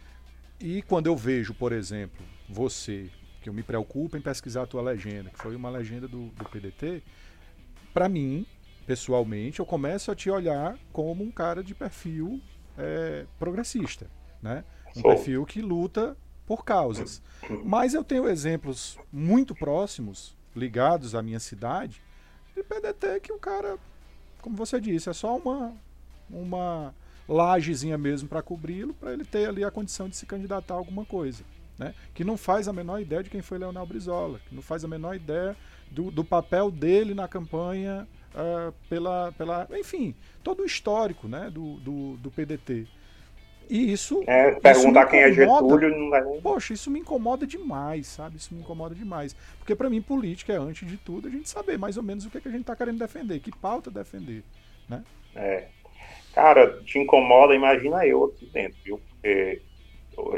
[0.58, 3.10] E quando eu vejo, por exemplo, você,
[3.42, 6.44] que eu me preocupo em pesquisar a tua legenda, que foi uma legenda do, do
[6.44, 7.02] PDT,
[7.92, 8.46] para mim,
[8.90, 12.40] pessoalmente, eu começo a te olhar como um cara de perfil
[12.76, 14.10] é, progressista,
[14.42, 14.64] né?
[14.96, 17.22] Um perfil que luta por causas.
[17.64, 22.02] Mas eu tenho exemplos muito próximos, ligados à minha cidade,
[22.52, 23.78] de PDT que o cara,
[24.42, 25.72] como você disse, é só uma,
[26.28, 26.92] uma
[27.28, 31.04] lajezinha mesmo para cobri-lo, para ele ter ali a condição de se candidatar a alguma
[31.04, 31.44] coisa.
[31.78, 31.94] Né?
[32.12, 34.88] Que não faz a menor ideia de quem foi Leonel Brizola, que não faz a
[34.88, 35.56] menor ideia
[35.92, 39.68] do, do papel dele na campanha uh, pela, pela.
[39.78, 42.86] Enfim, todo o histórico né, do, do, do PDT.
[43.68, 44.22] E isso.
[44.26, 46.40] É, perguntar isso quem é Getúlio não vai nem.
[46.40, 48.36] Poxa, isso me incomoda demais, sabe?
[48.36, 49.34] Isso me incomoda demais.
[49.58, 52.30] Porque para mim, política é, antes de tudo, a gente saber mais ou menos o
[52.30, 54.42] que, é que a gente está querendo defender, que pauta defender.
[54.88, 55.04] Né?
[55.36, 55.68] É.
[56.34, 58.98] Cara, te incomoda, imagina eu aqui dentro, viu?
[58.98, 59.62] Porque,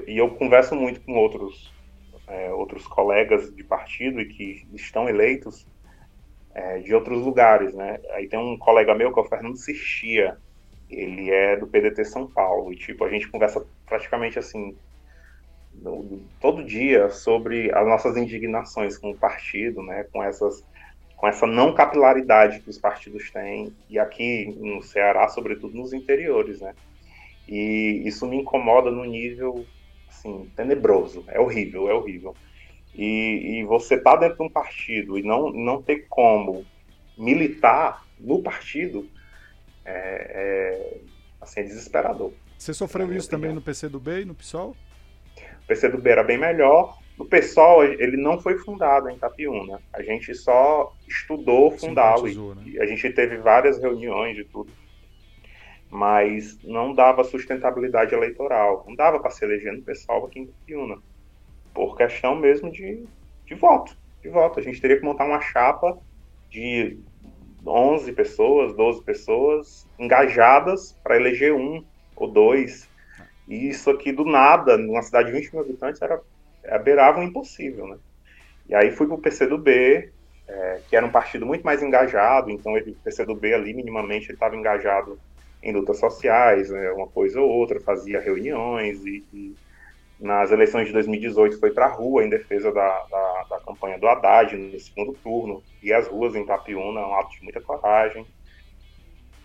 [0.06, 1.72] e eu converso muito com outros,
[2.26, 5.66] é, outros colegas de partido e que estão eleitos
[6.54, 7.98] é, de outros lugares, né?
[8.10, 10.36] Aí tem um colega meu que é o Fernando Sistia,
[10.90, 14.76] ele é do PDT São Paulo, e tipo, a gente conversa praticamente assim,
[16.40, 20.04] todo dia sobre as nossas indignações com o partido, né?
[20.12, 20.62] Com essas
[21.16, 26.60] com essa não capilaridade que os partidos têm, e aqui no Ceará, sobretudo nos interiores,
[26.60, 26.74] né?
[27.48, 29.64] E isso me incomoda no nível,
[30.08, 32.34] assim, tenebroso, é horrível, é horrível.
[32.94, 36.64] E, e você tá dentro de um partido e não, não ter como
[37.16, 39.08] militar no partido
[39.84, 41.00] é, é
[41.40, 42.32] assim, é desesperador.
[42.58, 44.76] Você sofreu isso também no PCdoB e no PSOL?
[45.64, 49.80] O PCdoB era bem melhor, o pessoal ele não foi fundado em Itapiúna.
[49.92, 52.26] A gente só estudou fundá-lo.
[52.54, 52.80] Né?
[52.80, 54.72] A gente teve várias reuniões de tudo.
[55.90, 58.84] Mas não dava sustentabilidade eleitoral.
[58.88, 60.96] Não dava para se eleger no pessoal aqui em Itapiúna.
[61.74, 63.04] Por questão mesmo de,
[63.46, 63.96] de voto.
[64.22, 64.60] De voto.
[64.60, 65.98] A gente teria que montar uma chapa
[66.50, 66.98] de
[67.66, 71.84] 11 pessoas, 12 pessoas engajadas para eleger um
[72.16, 72.88] ou dois.
[73.48, 76.20] E isso aqui do nada, numa cidade de 20 mil habitantes, era,
[76.62, 77.96] era beirava um impossível, né?
[78.68, 80.10] E aí fui para o PCdoB,
[80.48, 84.34] é, que era um partido muito mais engajado, então ele, o PCdoB ali, minimamente, ele
[84.34, 85.18] estava engajado
[85.62, 89.54] em lutas sociais, né, uma coisa ou outra, fazia reuniões e, e
[90.22, 94.06] nas eleições de 2018 foi para a rua em defesa da, da, da, campanha do
[94.06, 98.24] Haddad no segundo turno, e as ruas em Tapiúna, um ato de muita coragem.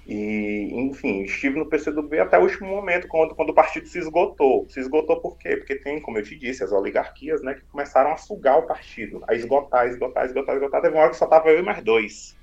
[0.05, 4.69] E, enfim, estive no PCdoB até o último momento, quando, quando o partido se esgotou.
[4.69, 5.57] Se esgotou por quê?
[5.57, 9.21] Porque tem, como eu te disse, as oligarquias, né, que começaram a sugar o partido,
[9.27, 10.81] a esgotar, esgotar, esgotar, esgotar.
[10.81, 12.37] Teve uma hora que só tava eu e mais dois.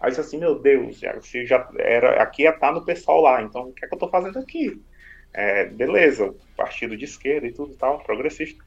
[0.00, 3.20] Aí eu disse assim, meu Deus, você já era, aqui ia estar tá no pessoal
[3.20, 4.80] lá, então o que é que eu tô fazendo aqui?
[5.32, 8.64] É, beleza, partido de esquerda e tudo tal, progressista.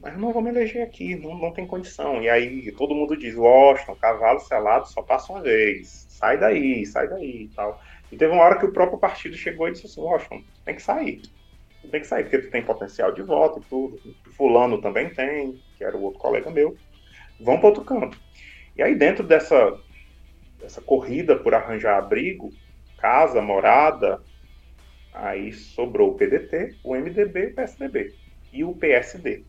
[0.00, 2.22] Mas não vou me eleger aqui, não, não tem condição.
[2.22, 7.08] E aí todo mundo diz, Washington, cavalo selado só passa uma vez sai daí, sai
[7.08, 7.80] daí e tal.
[8.10, 10.82] E teve uma hora que o próprio partido chegou e disse assim, Washington, tem que
[10.82, 11.22] sair.
[11.90, 14.00] Tem que sair, porque tu tem potencial de voto e tudo.
[14.36, 16.76] Fulano também tem, que era o outro colega meu.
[17.40, 18.18] Vão para outro canto.
[18.76, 19.78] E aí dentro dessa,
[20.60, 22.52] dessa corrida por arranjar abrigo,
[22.98, 24.20] casa, morada,
[25.12, 28.14] aí sobrou o PDT, o MDB, o PSDB
[28.52, 29.42] e o PSD.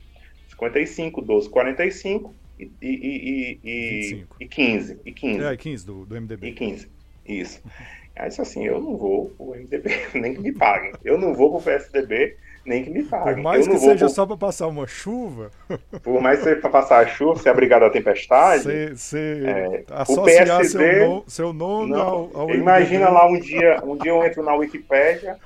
[0.49, 4.99] 55, 12, 45 e, e, e, e, 15.
[5.05, 5.43] E 15.
[5.43, 6.47] É, 15 do, do MDB.
[6.47, 6.88] E 15.
[7.26, 7.62] Isso.
[8.16, 9.89] Aí disse assim, eu não vou pro MDB,
[10.20, 10.91] nem que me paguem.
[11.03, 12.36] Eu não vou pro PSDB,
[12.70, 13.36] nem que me paguem.
[13.36, 14.09] Por mais que seja pro...
[14.09, 15.51] só para passar uma chuva.
[16.01, 18.63] Por mais que seja para passar a chuva, ser abrigado à tempestade.
[18.95, 23.80] Você é, associar PSD, seu, no, seu nome não, ao, ao Imagina lá um dia,
[23.84, 25.38] um dia eu entro na Wikipédia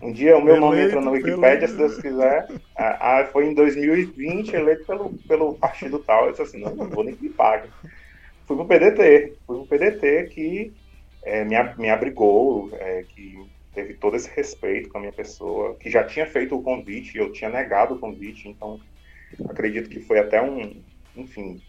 [0.00, 2.48] um dia o meu nome entra na Wikipédia, se Deus quiser.
[2.76, 6.26] Ah, ah, foi em 2020, eleito pelo, pelo partido tal.
[6.26, 7.68] Eu disse assim, não, não vou nem que me pague.
[8.46, 9.34] Fui pro PDT.
[9.46, 10.72] Fui pro PDT que
[11.24, 13.38] é, me, me abrigou, é, que
[13.74, 17.32] teve todo esse respeito com a minha pessoa, que já tinha feito o convite, eu
[17.32, 18.80] tinha negado o convite, então
[19.48, 20.82] acredito que foi até um,
[21.16, 21.60] enfim,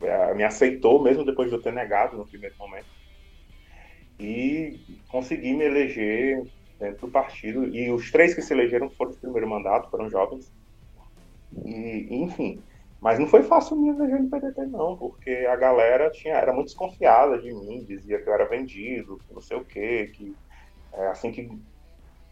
[0.00, 2.86] é, me aceitou mesmo depois de eu ter negado no primeiro momento.
[4.18, 6.42] E consegui me eleger
[6.78, 7.66] dentro do partido.
[7.74, 10.52] E os três que se elegeram foram do primeiro mandato, foram jovens.
[11.64, 12.62] E, enfim.
[13.00, 16.66] Mas não foi fácil me eleger no PDT, não, porque a galera tinha, era muito
[16.66, 20.34] desconfiada de mim, dizia que eu era vendido, que não sei o quê, que
[20.92, 21.50] é, assim que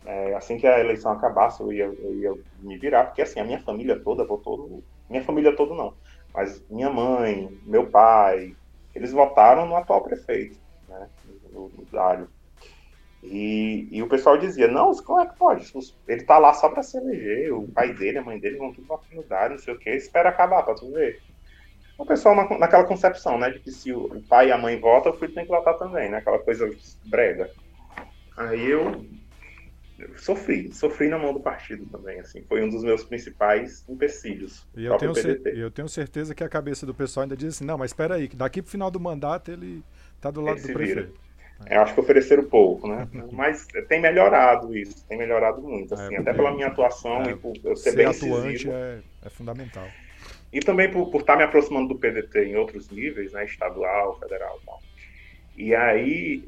[0.05, 3.45] é, assim que a eleição acabasse eu ia, eu ia me virar, porque assim, a
[3.45, 5.95] minha família toda votou, minha família toda não,
[6.33, 8.55] mas minha mãe, meu pai,
[8.95, 11.09] eles votaram no atual prefeito, né,
[11.53, 12.29] no, no Dário.
[13.23, 15.73] E, e, o pessoal dizia, não, como é que pode?
[16.07, 18.87] Ele tá lá só para se eleger, o pai dele, a mãe dele vão tudo
[18.87, 21.21] votar no Dário, não sei o que, espera acabar para tu ver.
[21.99, 25.11] O pessoal na, naquela concepção, né, de que se o, pai e a mãe votam,
[25.11, 26.71] o filho tem que votar também, né, aquela coisa
[27.07, 27.51] brega.
[28.37, 29.07] Aí eu,
[29.99, 34.67] eu sofri, sofri na mão do partido também, assim, foi um dos meus principais empecilhos.
[34.77, 35.13] E eu tenho,
[35.47, 38.29] eu tenho certeza que a cabeça do pessoal ainda diz assim, não, mas espera aí,
[38.29, 39.83] que daqui pro final do mandato ele
[40.21, 41.07] tá do lado ele do prefeito.
[41.07, 41.27] Vira.
[41.71, 43.09] Eu acho que ofereceram pouco, né?
[43.33, 47.37] Mas tem melhorado isso, tem melhorado muito, assim, é, até pela minha atuação é, e
[47.37, 49.89] por eu ser, ser bem atuante é, é, fundamental.
[50.53, 53.45] E também por, por estar me aproximando do PDT em outros níveis, né?
[53.45, 54.83] Estadual, federal e tal.
[55.57, 56.47] E aí,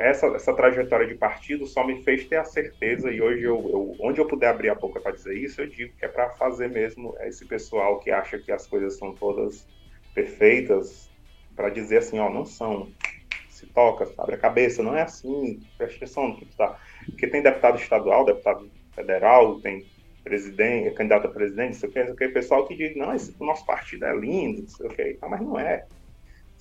[0.00, 3.96] essa, essa trajetória de partido só me fez ter a certeza, e hoje, eu, eu
[4.00, 6.68] onde eu puder abrir a boca para dizer isso, eu digo que é para fazer
[6.68, 9.66] mesmo esse pessoal que acha que as coisas são todas
[10.14, 11.10] perfeitas,
[11.54, 12.92] para dizer assim, ó, não são
[13.48, 16.78] se toca, abre a cabeça, não é assim, presta atenção no que tá.
[17.06, 19.84] Porque tem deputado estadual, deputado federal, tem
[20.22, 23.12] presidente, candidato a presidente, sei o que, não sei o que, pessoal que diz, não,
[23.14, 25.84] esse nosso partido é lindo, não sei o que, mas não é.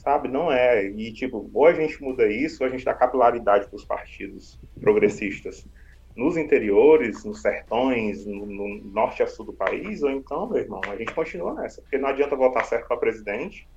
[0.08, 0.86] Sabe, não é.
[0.86, 4.58] E, tipo, ou a gente muda isso, ou a gente dá capilaridade para os partidos
[4.80, 5.68] progressistas
[6.16, 10.80] nos interiores, nos sertões, no, no, norte a sul do país, ou então, meu irmão,
[10.88, 11.82] a gente continua nessa.
[11.82, 13.68] Porque não adianta votar certo para presidente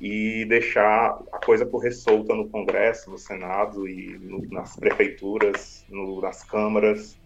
[0.00, 5.86] e deixar a coisa correr solta no Congresso, no Senado e no, nas prefeituras,
[6.20, 7.16] nas câmaras,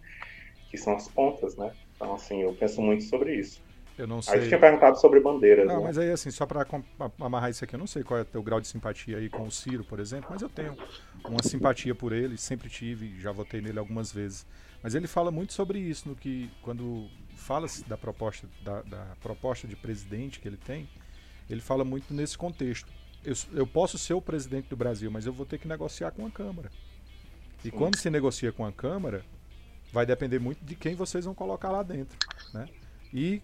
[0.69, 1.73] que são as pontas, né?
[1.95, 3.59] Então, assim, eu penso muito sobre isso.
[3.97, 4.39] Eu não sei.
[4.39, 5.67] Aí tinha perguntado sobre bandeiras.
[5.67, 5.83] Não, né?
[5.83, 6.65] mas aí, assim, só para
[7.19, 9.43] amarrar isso aqui, eu não sei qual é o teu grau de simpatia aí com
[9.43, 10.75] o Ciro, por exemplo, mas eu tenho
[11.23, 14.45] uma simpatia por ele, sempre tive, já votei nele algumas vezes.
[14.81, 19.67] Mas ele fala muito sobre isso, no que, quando fala da proposta, da, da proposta
[19.67, 20.89] de presidente que ele tem,
[21.49, 22.91] ele fala muito nesse contexto.
[23.23, 26.25] Eu, eu posso ser o presidente do Brasil, mas eu vou ter que negociar com
[26.25, 26.69] a Câmara.
[27.63, 27.77] E Sim.
[27.77, 29.23] quando se negocia com a Câmara,
[29.91, 32.17] vai depender muito de quem vocês vão colocar lá dentro.
[32.53, 32.67] Né?
[33.13, 33.41] E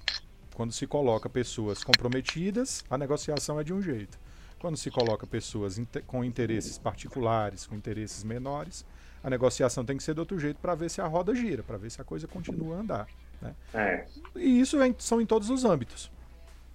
[0.59, 4.19] quando se coloca pessoas comprometidas, a negociação é de um jeito.
[4.59, 8.85] Quando se coloca pessoas com interesses particulares, com interesses menores,
[9.23, 11.77] a negociação tem que ser de outro jeito para ver se a roda gira, para
[11.77, 13.07] ver se a coisa continua a andar.
[13.41, 13.55] Né?
[13.73, 14.05] É.
[14.35, 16.11] E isso é, são em todos os âmbitos.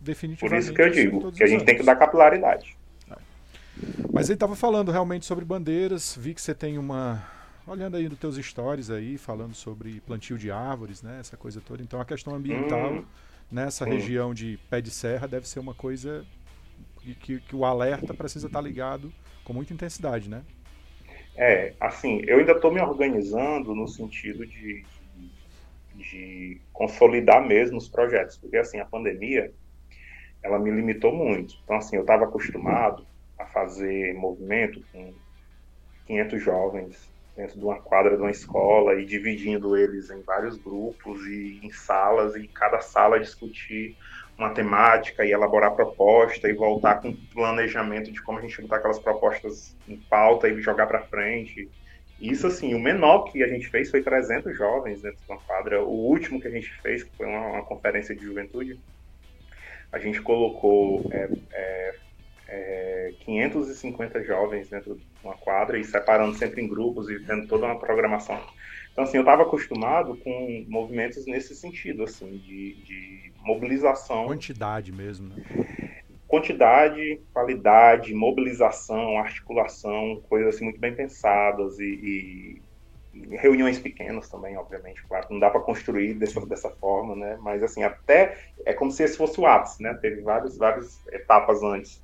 [0.01, 0.65] Definitivamente.
[0.65, 2.79] Por isso que eu digo que a gente tem que dar capilaridade.
[3.11, 3.17] É.
[4.11, 6.17] Mas ele estava falando realmente sobre bandeiras.
[6.19, 7.23] Vi que você tem uma.
[7.67, 11.19] Olhando aí nos teus stories aí, falando sobre plantio de árvores, né?
[11.21, 11.83] Essa coisa toda.
[11.83, 13.05] Então a questão ambiental hum,
[13.51, 13.89] nessa hum.
[13.91, 16.27] região de pé de serra deve ser uma coisa
[17.21, 19.13] que, que o alerta precisa estar ligado
[19.45, 20.43] com muita intensidade, né?
[21.37, 24.85] É, assim, eu ainda estou me organizando no sentido de,
[25.95, 29.53] de consolidar mesmo os projetos, porque assim, a pandemia,
[30.43, 31.57] ela me limitou muito.
[31.65, 33.07] Então, assim, eu estava acostumado
[33.39, 35.13] a fazer movimento com
[36.07, 41.27] 500 jovens dentro de uma quadra de uma escola e dividindo eles em vários grupos
[41.27, 43.97] e em salas, e cada sala discutir
[44.39, 48.99] uma temática e elaborar proposta e voltar com planejamento de como a gente botar aquelas
[48.99, 51.69] propostas em pauta e jogar para frente.
[52.21, 55.83] Isso, assim, o menor que a gente fez foi 300 jovens dentro de uma quadra.
[55.83, 58.81] O último que a gente fez, que foi uma, uma conferência de juventude,
[59.93, 61.95] a gente colocou é, é,
[62.55, 67.67] é, 550 jovens dentro de uma quadra e separando sempre em grupos e tendo toda
[67.67, 68.41] uma programação.
[68.93, 74.27] Então, assim, eu estava acostumado com movimentos nesse sentido, assim, de, de mobilização.
[74.27, 75.43] Quantidade mesmo, né?
[76.29, 85.03] Quantidade, qualidade, mobilização, articulação, coisas assim muito bem pensadas e, e reuniões pequenas também, obviamente,
[85.09, 87.39] claro, não dá para construir dessa, dessa forma, né?
[87.41, 88.37] Mas assim, até
[88.67, 89.95] é como se esse fosse o ápice, né?
[90.01, 92.04] Teve várias, várias etapas antes.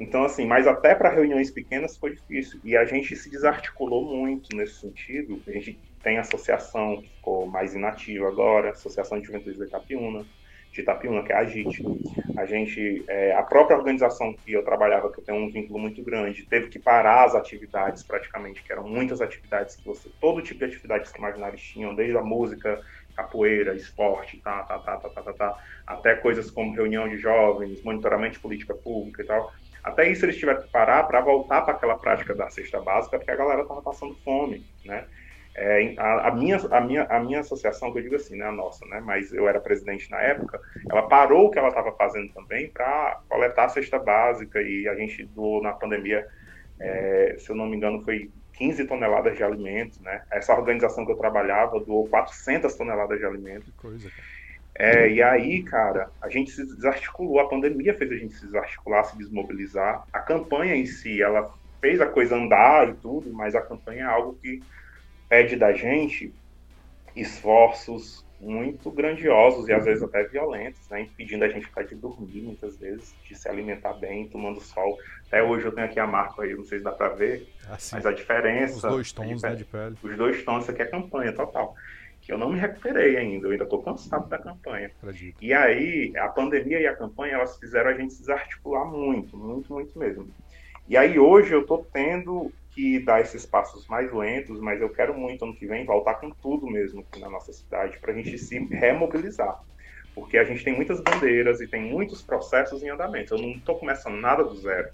[0.00, 2.60] Então, assim, mas até para reuniões pequenas foi difícil.
[2.64, 5.42] E a gente se desarticulou muito nesse sentido.
[5.46, 10.26] A gente tem associação que ficou mais inativa agora, Associação de Juventude de Itapiúna,
[10.72, 11.86] de Itapiúna, que é a AGIT.
[12.36, 16.02] A gente, é, a própria organização que eu trabalhava, que eu tenho um vínculo muito
[16.02, 20.60] grande, teve que parar as atividades praticamente, que eram muitas atividades que você, todo tipo
[20.60, 22.80] de atividades que imaginar eles tinham, desde a música,
[23.14, 27.82] capoeira, esporte, tá, tá, tá, tá, tá, tá, tá, até coisas como reunião de jovens,
[27.82, 29.50] monitoramento de política pública e tal.
[29.82, 33.30] Até isso eles tiveram que parar para voltar para aquela prática da cesta básica, porque
[33.30, 35.04] a galera estava passando fome, né?
[35.54, 38.52] É, a, a, minha, a, minha, a minha associação, que eu digo assim, né, a
[38.52, 42.32] nossa, né, mas eu era presidente na época, ela parou o que ela estava fazendo
[42.32, 46.26] também para coletar a cesta básica e a gente doou na pandemia,
[46.78, 50.22] é, se eu não me engano, foi 15 toneladas de alimentos, né?
[50.30, 53.64] Essa organização que eu trabalhava doou 400 toneladas de alimentos.
[53.64, 54.10] Que coisa,
[54.82, 59.04] É, e aí, cara, a gente se desarticulou, a pandemia fez a gente se desarticular,
[59.04, 60.06] se desmobilizar.
[60.10, 61.52] A campanha em si, ela
[61.82, 64.62] fez a coisa andar e tudo, mas a campanha é algo que
[65.28, 66.32] pede da gente
[67.14, 71.02] esforços muito grandiosos e às vezes até violentos, né?
[71.02, 74.98] impedindo a gente ficar de dormir muitas vezes, de se alimentar bem, tomando sol.
[75.26, 77.76] Até hoje eu tenho aqui a marca aí, não sei se dá para ver, ah,
[77.92, 78.76] mas a diferença.
[78.76, 79.94] Os dois tons né, de pele.
[80.02, 81.76] Os dois tons, isso aqui é campanha total.
[82.30, 84.90] Eu não me recuperei ainda, eu ainda estou cansado da campanha.
[85.02, 85.36] Acredito.
[85.42, 89.98] E aí, a pandemia e a campanha, elas fizeram a gente desarticular muito, muito, muito
[89.98, 90.28] mesmo.
[90.88, 95.12] E aí hoje eu estou tendo que dar esses passos mais lentos, mas eu quero
[95.12, 98.36] muito ano que vem voltar com tudo mesmo aqui na nossa cidade para a gente
[98.38, 99.60] se remobilizar.
[100.14, 103.34] Porque a gente tem muitas bandeiras e tem muitos processos em andamento.
[103.34, 104.88] Eu não estou começando nada do zero.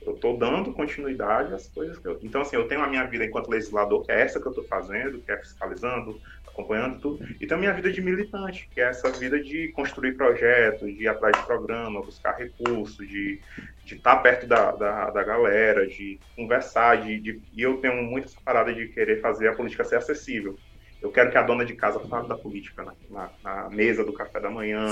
[0.00, 2.18] Eu estou dando continuidade às coisas que eu.
[2.22, 4.64] Então, assim, eu tenho a minha vida enquanto legislador, que é essa que eu estou
[4.64, 6.20] fazendo, que é fiscalizando,
[6.54, 10.88] acompanhando tudo, e tenho a vida de militante, que é essa vida de construir projetos,
[10.94, 13.40] de ir atrás de programa, buscar recursos, de
[13.84, 18.02] de estar tá perto da, da, da, galera, de conversar, de, de, e eu tenho
[18.02, 20.58] muito essa parada de querer fazer a política ser acessível.
[21.02, 24.12] Eu quero que a dona de casa fale da política na, na, na mesa do
[24.12, 24.88] café da manhã,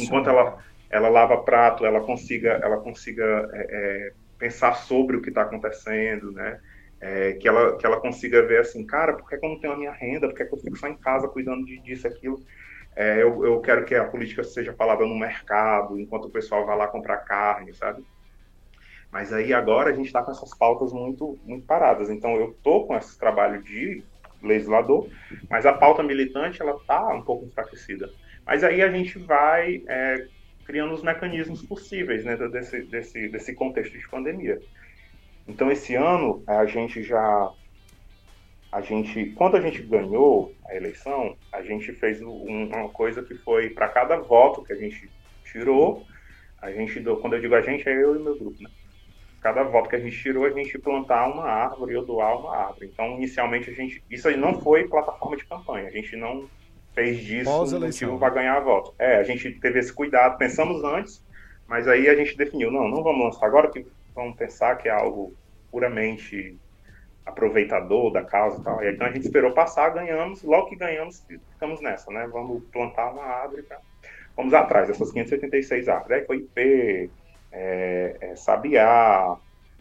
[0.00, 0.58] enquanto ela,
[0.88, 6.30] ela lava prato, ela consiga, ela consiga é, é, pensar sobre o que está acontecendo,
[6.30, 6.60] né?
[7.00, 9.74] É, que, ela, que ela consiga ver assim, cara, por que, que eu não tenho
[9.74, 10.28] a minha renda?
[10.28, 12.42] Por que, que eu fico só em casa cuidando de, disso, aquilo?
[12.94, 16.76] É, eu, eu quero que a política seja falada no mercado, enquanto o pessoal vai
[16.76, 18.02] lá comprar carne, sabe?
[19.12, 22.08] Mas aí agora a gente está com essas pautas muito, muito paradas.
[22.10, 24.02] Então eu estou com esse trabalho de
[24.42, 25.08] legislador,
[25.48, 28.10] mas a pauta militante ela está um pouco enfraquecida.
[28.44, 30.26] Mas aí a gente vai é,
[30.64, 34.60] criando os mecanismos possíveis né, desse, desse, desse contexto de pandemia.
[35.46, 37.52] Então esse ano a gente já
[38.72, 43.70] a gente quando a gente ganhou a eleição a gente fez uma coisa que foi
[43.70, 45.08] para cada voto que a gente
[45.44, 46.04] tirou
[46.60, 48.70] a gente quando eu digo a gente é eu e meu grupo né?
[49.46, 52.90] cada voto que a gente tirou, a gente plantar uma árvore ou doar uma árvore.
[52.92, 54.02] Então, inicialmente, a gente.
[54.10, 55.86] Isso aí não foi plataforma de campanha.
[55.86, 56.48] A gente não
[56.92, 58.92] fez disso o motivo para ganhar voto.
[58.98, 61.22] É, a gente teve esse cuidado, pensamos antes,
[61.68, 63.86] mas aí a gente definiu, não, não vamos lançar agora, porque
[64.16, 65.32] vamos pensar que é algo
[65.70, 66.58] puramente
[67.24, 68.82] aproveitador da causa e tal.
[68.82, 72.26] E então a gente esperou passar, ganhamos, logo que ganhamos, ficamos nessa, né?
[72.32, 73.78] Vamos plantar uma árvore, pra...
[74.36, 76.18] vamos atrás dessas 586 árvores.
[76.18, 77.10] Aí foi IP,
[77.52, 79.36] é, é, sabiá,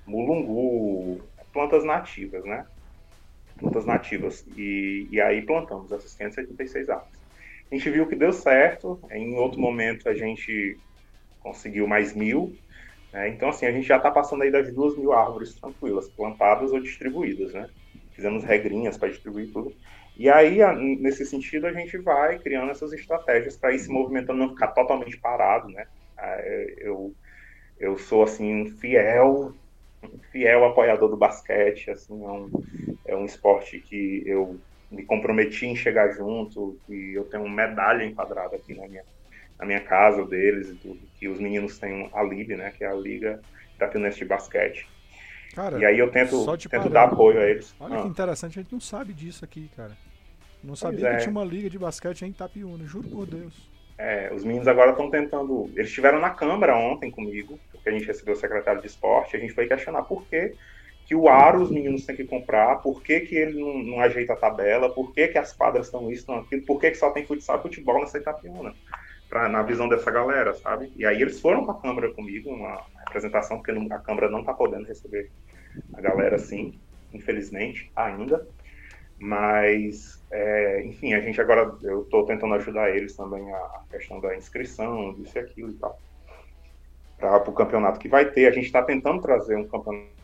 [0.05, 1.21] mulungu,
[1.53, 2.65] plantas nativas, né?
[3.57, 4.45] Plantas nativas.
[4.57, 7.15] E, e aí plantamos essas 586 árvores.
[7.71, 10.77] A gente viu que deu certo, em outro momento a gente
[11.41, 12.55] conseguiu mais mil,
[13.15, 13.29] né?
[13.29, 16.81] então assim, a gente já está passando aí das duas mil árvores tranquilas, plantadas ou
[16.81, 17.69] distribuídas, né?
[18.11, 19.73] Fizemos regrinhas para distribuir tudo.
[20.17, 20.59] E aí,
[20.99, 25.17] nesse sentido, a gente vai criando essas estratégias para ir se movimentando, não ficar totalmente
[25.17, 25.85] parado, né?
[26.17, 26.41] Ah,
[26.77, 27.13] eu,
[27.77, 29.53] eu sou, assim, um fiel,
[30.31, 32.49] fiel apoiador do basquete, assim, é um,
[33.07, 34.57] é um esporte que eu
[34.89, 39.03] me comprometi em chegar junto, e eu tenho uma medalha enquadrada aqui na minha,
[39.59, 42.87] na minha casa deles e tudo, que os meninos têm a LIB, né, que é
[42.87, 43.41] a Liga
[43.75, 44.87] Itapiunense de Basquete.
[45.53, 47.73] Cara, e aí eu tento, tento dar apoio a eles.
[47.79, 48.01] Olha ah.
[48.01, 49.93] que interessante, a gente não sabe disso aqui, cara.
[50.61, 51.15] Não sabia é.
[51.15, 53.69] que tinha uma liga de basquete em Itapiúna, juro por Deus.
[53.97, 55.69] É, os meninos agora estão tentando.
[55.73, 59.39] Eles estiveram na Câmara ontem comigo, porque a gente recebeu o secretário de esporte, a
[59.39, 60.53] gente foi questionar por que,
[61.05, 64.33] que o aro os meninos têm que comprar, por que, que ele não, não ajeita
[64.33, 67.11] a tabela, por que, que as quadras estão isso, não aquilo, por que, que só
[67.11, 68.73] tem futsal e futebol nessa Itapiúna,
[69.29, 70.91] pra, na visão dessa galera, sabe?
[70.95, 74.53] E aí eles foram para a Câmara comigo, uma representação, porque a Câmara não está
[74.53, 75.31] podendo receber
[75.93, 76.79] a galera assim,
[77.13, 78.47] infelizmente, ainda.
[79.17, 84.35] Mas, é, enfim, a gente agora, eu estou tentando ajudar eles também a questão da
[84.35, 85.99] inscrição, disso e aquilo e tal.
[87.17, 90.15] Para o campeonato que vai ter, a gente está tentando trazer um campeonato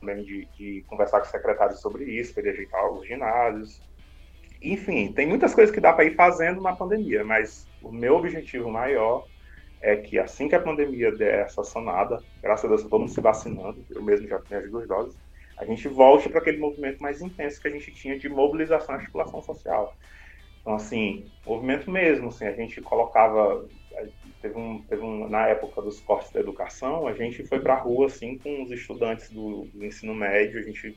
[0.00, 3.80] também de, de, conversar com o secretário sobre isso, para ele ajeitar os ginásios.
[4.60, 8.70] Enfim, tem muitas coisas que dá para ir fazendo na pandemia, mas o meu objetivo
[8.70, 9.24] maior
[9.80, 13.20] é que assim que a pandemia der essa sanada, graças a Deus todo mundo se
[13.20, 15.16] vacinando, eu mesmo já tenho as duas doses,
[15.56, 18.98] a gente volte para aquele movimento mais intenso que a gente tinha de mobilização e
[18.98, 19.94] articulação social.
[20.60, 23.66] Então, assim, movimento mesmo, assim, a gente colocava,
[24.40, 27.78] teve um, teve um, na época dos cortes da educação, a gente foi para a
[27.78, 30.96] rua, assim, com os estudantes do, do, ensino médio, a gente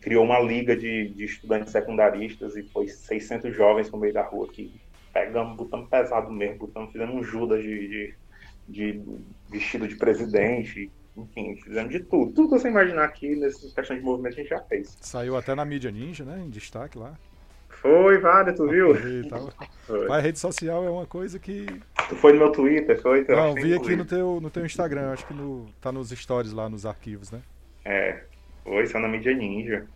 [0.00, 4.48] criou uma liga de, de estudantes secundaristas e foi 600 jovens no meio da rua
[4.48, 4.72] que
[5.12, 8.14] pegamos, botamos pesado mesmo, botamos, fizemos um Judas de, de,
[8.68, 9.04] de
[9.50, 12.32] vestido de presidente, enfim, fizemos de tudo.
[12.32, 14.96] Tudo que você imaginar aqui nessa questão de movimento a gente já fez.
[15.00, 16.42] Saiu até na mídia ninja, né?
[16.44, 17.14] Em destaque lá.
[17.68, 18.94] Foi, Vale, tu viu?
[19.86, 20.08] Foi.
[20.08, 21.66] Mas rede social é uma coisa que.
[22.08, 23.24] Tu foi no meu Twitter, foi?
[23.28, 26.68] Não, vi aqui no teu, no teu Instagram, acho que no, tá nos stories lá,
[26.68, 27.42] nos arquivos, né?
[27.84, 28.24] É,
[28.64, 29.86] foi, só na mídia ninja.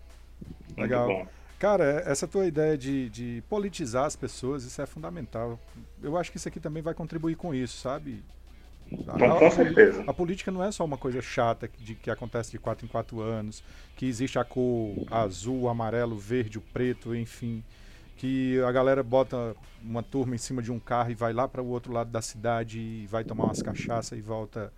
[0.68, 1.08] Muito Legal.
[1.08, 1.26] Bom.
[1.58, 5.58] Cara, essa tua ideia de, de politizar as pessoas, isso é fundamental.
[6.00, 8.22] Eu acho que isso aqui também vai contribuir com isso, sabe?
[9.08, 10.04] A, com certeza.
[10.06, 13.20] A, política não é só uma coisa chata de, que acontece de 4 em 4
[13.20, 13.62] anos,
[13.96, 17.62] que existe a cor azul, amarelo, verde, preto, enfim.
[18.16, 21.62] Que a galera bota uma turma em cima de um carro e vai lá para
[21.62, 24.72] o outro lado da cidade e vai tomar umas cachaças e volta.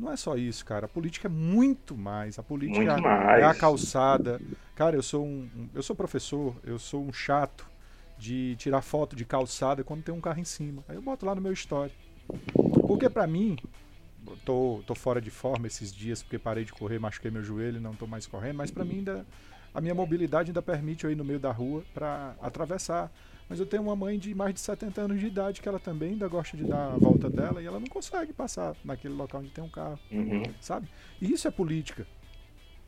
[0.00, 0.86] Não é só isso, cara.
[0.86, 2.38] A política é muito mais.
[2.38, 2.96] A política
[3.36, 4.40] é, é a calçada.
[4.74, 7.68] Cara, eu sou um, eu sou professor, eu sou um chato
[8.16, 10.82] de tirar foto de calçada quando tem um carro em cima.
[10.88, 11.92] Aí eu boto lá no meu story.
[12.86, 13.58] Porque para mim,
[14.42, 17.94] tô, tô fora de forma esses dias porque parei de correr, machuquei meu joelho, não
[17.94, 19.26] tô mais correndo, mas para mim ainda
[19.74, 23.12] a minha mobilidade ainda permite eu ir no meio da rua para atravessar.
[23.50, 26.10] Mas eu tenho uma mãe de mais de 70 anos de idade que ela também
[26.12, 29.50] ainda gosta de dar a volta dela e ela não consegue passar naquele local onde
[29.50, 30.44] tem um carro, uhum.
[30.60, 30.88] sabe?
[31.20, 32.06] E isso é política.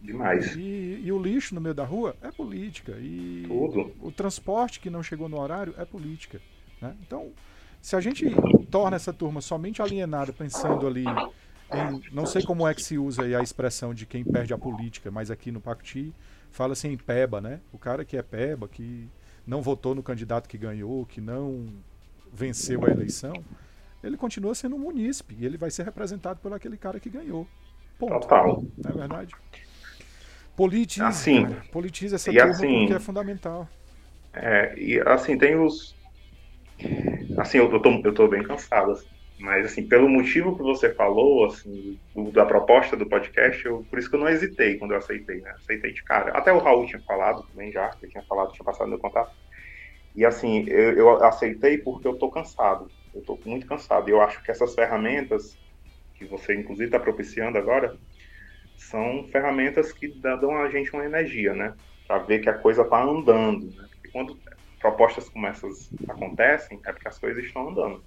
[0.01, 0.55] Demais.
[0.55, 2.97] E, e, o lixo no meio da rua é política.
[3.01, 3.93] E Tudo.
[4.01, 6.41] o transporte que não chegou no horário é política.
[6.81, 6.97] Né?
[7.05, 7.33] Então,
[7.81, 8.25] se a gente
[8.71, 12.01] torna essa turma somente alienada, pensando ali em.
[12.13, 15.29] Não sei como é que se usa a expressão de quem perde a política, mas
[15.29, 16.15] aqui no Pacti
[16.51, 17.61] fala-se em peba, né?
[17.73, 19.09] O cara que é peba, que
[19.47, 21.67] não votou no candidato que ganhou, que não
[22.33, 23.35] venceu a eleição,
[24.03, 27.47] ele continua sendo um munícipe e ele vai ser representado por aquele cara que ganhou.
[27.99, 28.13] Ponto.
[28.21, 28.65] Total.
[28.79, 29.35] Não é verdade?
[30.57, 31.63] Politize, assim, cara.
[31.73, 33.69] politize essa turma assim, porque é fundamental.
[34.35, 35.95] É, e assim, tem os,
[37.39, 39.07] Assim, eu, tô, eu tô bem cansado, assim.
[39.43, 43.99] Mas assim, pelo motivo que você falou, assim, do, da proposta do podcast, eu, por
[43.99, 45.51] isso que eu não hesitei quando eu aceitei, né?
[45.57, 46.31] Aceitei de cara.
[46.31, 49.33] Até o Raul tinha falado também já, ele tinha falado, tinha passado meu contato.
[50.15, 52.89] E assim, eu, eu aceitei porque eu tô cansado.
[53.13, 54.09] Eu tô muito cansado.
[54.09, 55.59] E eu acho que essas ferramentas
[56.15, 57.99] que você inclusive está propiciando agora
[58.77, 61.75] são ferramentas que dão a gente uma energia, né?
[62.07, 63.89] Para ver que a coisa tá andando, né?
[63.91, 64.39] Porque quando
[64.79, 68.05] propostas como essas acontecem, é porque as coisas estão andando.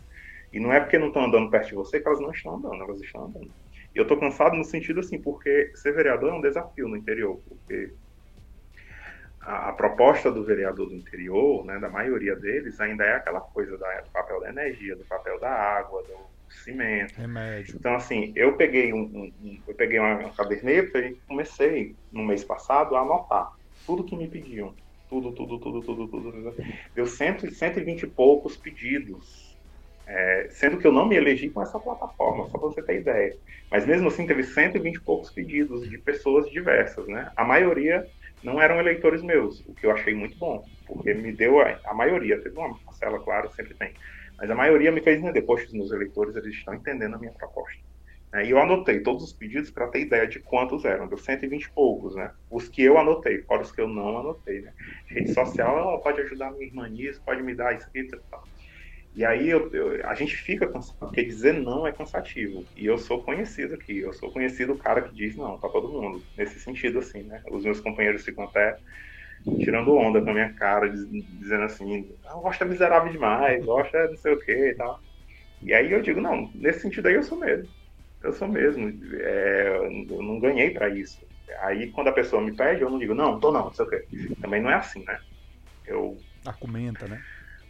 [0.51, 2.81] E não é porque não estão andando perto de você que elas não estão andando,
[2.81, 3.51] elas estão andando.
[3.93, 7.39] E eu tô cansado no sentido assim, porque ser vereador é um desafio no interior,
[7.47, 7.91] porque
[9.41, 13.77] a, a, proposta do vereador do interior, né, da maioria deles, ainda é aquela coisa
[13.77, 17.15] da, do papel da energia, do papel da água, do cimento.
[17.15, 17.75] Remédio.
[17.77, 22.43] Então, assim, eu peguei, um, um, um eu peguei uma caderneta e comecei, no mês
[22.43, 23.53] passado, a anotar
[23.85, 24.73] tudo que me pediam.
[25.07, 26.55] Tudo, tudo, tudo, tudo, tudo.
[26.93, 29.44] Deu cento, 120 e poucos pedidos.
[30.07, 33.35] É, sendo que eu não me elegi com essa plataforma, só para você ter ideia.
[33.71, 37.31] Mas mesmo assim, teve 120 e poucos pedidos de pessoas diversas, né?
[37.35, 38.05] A maioria
[38.41, 41.93] não eram eleitores meus, o que eu achei muito bom, porque me deu a, a
[41.95, 43.93] maioria, teve uma parcela, claro, sempre tem,
[44.37, 47.33] mas a maioria me fez entender, poxa, os meus eleitores, eles estão entendendo a minha
[47.33, 47.79] proposta.
[48.33, 51.63] É, e eu anotei todos os pedidos para ter ideia de quantos eram, deu 120
[51.65, 52.31] e poucos, né?
[52.49, 54.73] Os que eu anotei, fora os que eu não anotei, né?
[55.09, 58.43] Rede social, pode ajudar minha irmã nisso, pode me dar isso aqui e tal.
[59.15, 60.69] E aí eu, eu, a gente fica
[60.99, 62.67] porque dizer não é cansativo.
[62.75, 65.91] E eu sou conhecido aqui, eu sou conhecido o cara que diz não para todo
[65.91, 66.25] mundo.
[66.35, 67.41] Nesse sentido, assim, né?
[67.49, 68.77] Os meus companheiros ficam até
[69.59, 74.07] tirando onda com a minha cara, dizendo assim, ah, gosta é miserável demais, gosta é
[74.09, 74.99] não sei o que e tal.
[75.61, 77.69] E aí eu digo, não, nesse sentido aí eu sou mesmo.
[78.21, 78.89] Eu sou mesmo.
[79.21, 81.25] É, eu não ganhei para isso.
[81.61, 83.89] Aí quando a pessoa me pede, eu não digo, não, tô não, não sei o
[83.89, 84.05] quê.
[84.41, 85.17] Também não é assim, né?
[85.85, 86.21] Eu.
[86.45, 87.19] Argumenta, né?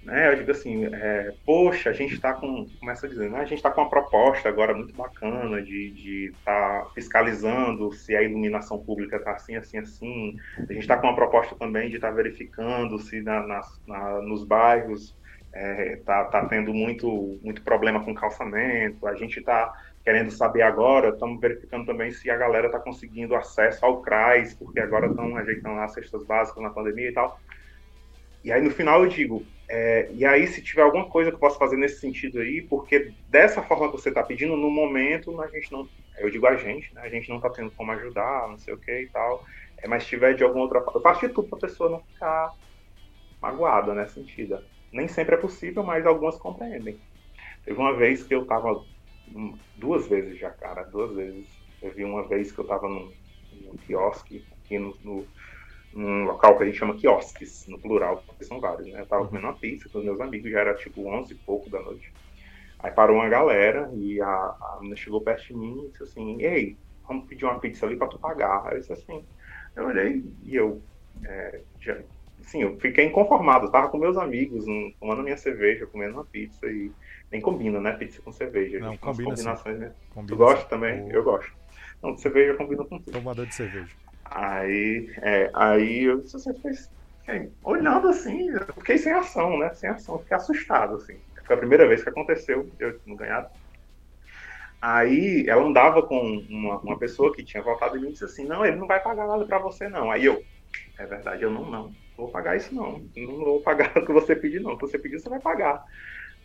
[0.05, 3.57] Né, eu digo assim, é, poxa, a gente está com, começa dizendo, né, a gente
[3.57, 9.17] está com uma proposta agora muito bacana de estar tá fiscalizando se a iluminação pública
[9.17, 10.37] está assim, assim, assim.
[10.59, 14.21] A gente está com uma proposta também de estar tá verificando se na, na, na,
[14.21, 15.17] nos bairros
[15.51, 19.07] está é, tá, tá tendo muito, muito problema com calçamento.
[19.07, 19.73] A gente está
[20.03, 24.79] querendo saber agora, estamos verificando também se a galera está conseguindo acesso ao CRAS, porque
[24.79, 27.39] agora estão ajeitando as cestas básicas na pandemia e tal.
[28.43, 31.39] E aí no final eu digo, é, e aí se tiver alguma coisa que eu
[31.39, 35.47] possa fazer nesse sentido aí, porque dessa forma que você está pedindo, no momento a
[35.47, 35.89] gente não,
[36.19, 38.77] eu digo a gente, né, a gente não está tendo como ajudar, não sei o
[38.77, 39.43] que e tal,
[39.77, 41.89] é, mas se tiver de alguma outra forma, eu faço de tudo para a pessoa
[41.89, 42.51] não ficar
[43.41, 44.59] magoada nessa sentido.
[44.91, 46.97] Nem sempre é possível, mas algumas compreendem.
[47.63, 48.83] Teve uma vez que eu estava,
[49.75, 51.47] duas vezes já, cara, duas vezes.
[51.95, 53.11] Vi uma vez que eu estava num,
[53.51, 55.27] num quiosque aqui no, no
[55.95, 58.99] num local que a gente chama quiosques, no plural, porque são vários, né?
[58.99, 61.69] Eu tava comendo uma pizza com os meus amigos, já era tipo 11 e pouco
[61.69, 62.11] da noite.
[62.79, 66.41] Aí parou uma galera e a, a menina chegou perto de mim e disse assim,
[66.41, 66.77] ei,
[67.07, 68.67] vamos pedir uma pizza ali pra tu pagar.
[68.67, 69.23] Aí eu disse assim,
[69.73, 70.81] eu olhei e eu,
[71.23, 71.97] é, já,
[72.41, 76.25] assim, eu fiquei inconformado, eu tava com meus amigos, um, tomando minha cerveja, comendo uma
[76.25, 76.91] pizza e
[77.31, 78.79] nem combina, né, pizza com cerveja.
[78.79, 79.93] Não, combina combinações, né?
[80.13, 81.09] Combina tu gosta também?
[81.09, 81.53] Eu gosto.
[82.03, 83.13] Não, cerveja combina com tudo.
[83.13, 83.95] Tomador de cerveja.
[84.25, 86.89] Aí, é, aí eu você fez,
[87.63, 89.73] olhando assim, eu fiquei sem ação, né?
[89.73, 91.21] Sem ação, fiquei assustado, assim.
[91.45, 93.49] Foi a primeira vez que aconteceu, eu não ganhado.
[94.81, 96.19] Aí ela andava com
[96.49, 99.27] uma, uma pessoa que tinha voltado e me disse assim, não, ele não vai pagar
[99.27, 100.11] nada para você, não.
[100.11, 100.43] Aí eu,
[100.99, 103.09] é verdade, eu não, não, vou pagar isso não.
[103.15, 104.73] Não vou pagar o que você pediu, não.
[104.73, 105.83] O que você pediu, você vai pagar.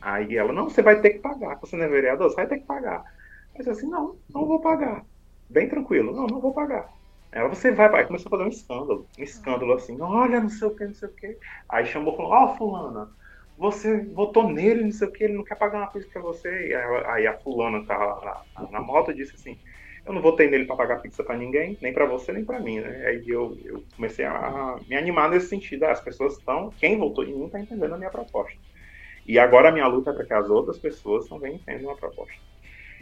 [0.01, 1.59] Aí ela, não, você vai ter que pagar.
[1.61, 3.05] Você não é vereador, você vai ter que pagar.
[3.55, 5.05] Eu disse assim, não, não vou pagar.
[5.49, 6.89] Bem tranquilo, não, não vou pagar.
[7.33, 10.67] Ela, você vai, pai, começou a fazer um escândalo, um escândalo assim, olha, não sei
[10.69, 11.39] o que, não sei o que.
[11.69, 13.09] Aí chamou e falou, ó, oh, fulana,
[13.57, 16.49] você votou nele, não sei o que, ele não quer pagar uma coisa pra você.
[16.69, 19.61] E aí, aí a fulana tá na, na, na moto disse assim,
[20.05, 22.81] eu não votei nele para pagar pizza para ninguém, nem para você, nem para mim,
[22.81, 23.07] né?
[23.07, 25.85] Aí eu, eu comecei a me animar nesse sentido.
[25.85, 28.59] As pessoas estão, quem votou em mim está entendendo a minha proposta.
[29.27, 32.41] E agora a minha luta é para que as outras pessoas também entendam a proposta.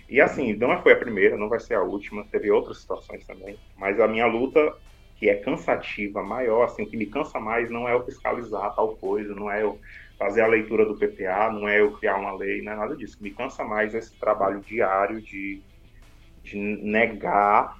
[0.09, 3.59] E assim, não foi a primeira, não vai ser a última, teve outras situações também,
[3.77, 4.75] mas a minha luta,
[5.17, 8.97] que é cansativa, maior, assim, o que me cansa mais não é eu fiscalizar tal
[8.97, 9.79] coisa, não é eu
[10.19, 13.23] fazer a leitura do PPA, não é eu criar uma lei, não é nada disso.
[13.23, 15.63] Me cansa mais é esse trabalho diário de,
[16.43, 17.77] de negar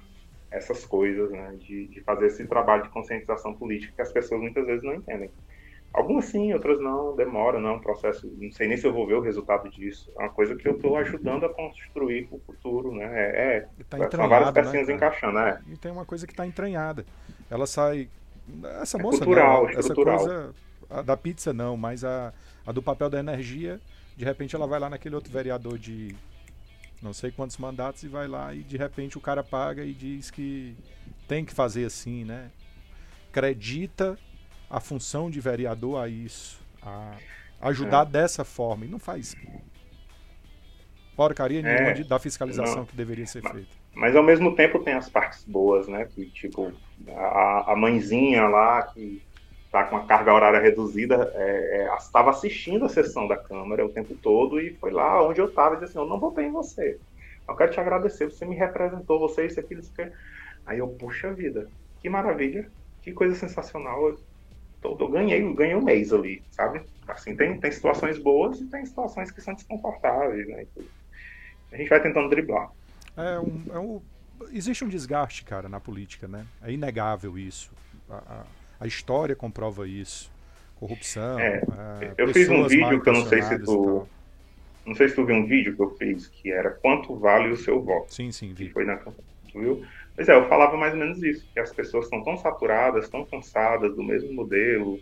[0.51, 1.55] essas coisas, né?
[1.57, 5.31] de, de fazer esse trabalho de conscientização política que as pessoas muitas vezes não entendem.
[5.93, 9.15] Algumas sim, outras não, demora, não é processo, não sei nem se eu vou ver
[9.15, 10.11] o resultado disso.
[10.17, 13.05] É uma coisa que eu estou ajudando a construir para o futuro, né?
[13.05, 15.61] É, é tá são várias né, pecinhas né, encaixando, né?
[15.67, 17.05] E tem uma coisa que está entranhada.
[17.49, 18.07] Ela sai.
[18.81, 20.53] Essa é moça cultural, não, essa coisa
[20.89, 22.33] a da pizza não, mas a,
[22.65, 23.79] a do papel da energia,
[24.17, 26.15] de repente ela vai lá naquele outro vereador de
[27.01, 30.31] não sei quantos mandatos e vai lá e de repente o cara paga e diz
[30.31, 30.75] que
[31.27, 32.49] tem que fazer assim, né?
[33.29, 34.17] Acredita
[34.69, 37.15] a função de vereador a isso, a
[37.61, 38.09] ajudar é.
[38.09, 38.85] dessa forma.
[38.85, 39.35] E não faz
[41.19, 43.69] porcaria nenhuma é, de, da fiscalização não, que deveria ser mas, feita.
[43.93, 46.07] Mas ao mesmo tempo tem as partes boas, né?
[46.15, 46.71] Que tipo,
[47.09, 49.21] a, a mãezinha lá que
[49.69, 53.89] tá com a carga horária reduzida, é, é, estava assistindo a sessão da Câmara o
[53.89, 56.51] tempo todo e foi lá onde eu estava e disse assim, eu não votei em
[56.51, 56.97] você.
[57.47, 60.15] Eu quero te agradecer, você me representou, você isso, aquilo, isso, aquilo.
[60.65, 61.67] Aí eu, puxa vida,
[62.01, 62.69] que maravilha,
[63.01, 64.07] que coisa sensacional.
[64.07, 64.19] Eu,
[64.83, 66.81] eu ganhei, ganhei um mês ali, sabe?
[67.07, 70.65] Assim, tem, tem situações boas e tem situações que são desconfortáveis, né?
[71.71, 72.69] A gente vai tentando driblar.
[73.17, 74.01] É um, é um,
[74.51, 76.45] existe um desgaste, cara, na política, né?
[76.63, 77.71] É inegável isso.
[78.09, 78.45] A, a,
[78.81, 80.31] a história comprova isso.
[80.75, 81.37] Corrupção.
[81.39, 81.61] É,
[82.01, 84.07] é, eu fiz um vídeo que eu não sei se tu.
[84.85, 87.57] Não sei se tu viu um vídeo que eu fiz que era quanto vale o
[87.57, 88.13] seu voto.
[88.13, 88.67] Sim, sim, vi.
[88.67, 89.27] Que foi na campanha.
[89.51, 89.85] Tu viu?
[90.19, 93.25] Pois é, eu falava mais ou menos isso, que as pessoas estão tão saturadas, tão
[93.25, 94.99] cansadas do mesmo modelo,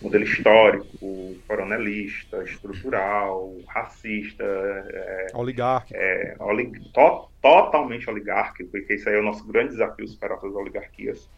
[0.00, 9.16] modelo histórico, coronelista, estrutural, racista, é, oligárquico, é, olig, to, totalmente oligárquico, porque isso aí
[9.16, 11.30] é o nosso grande desafio superar as oligarquias,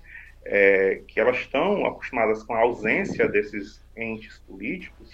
[0.46, 5.10] é, que elas estão acostumadas com a ausência desses entes políticos,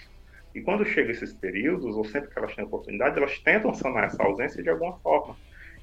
[0.53, 4.21] e quando chegam esses períodos, ou sempre que elas têm oportunidade, elas tentam sanar essa
[4.21, 5.35] ausência de alguma forma.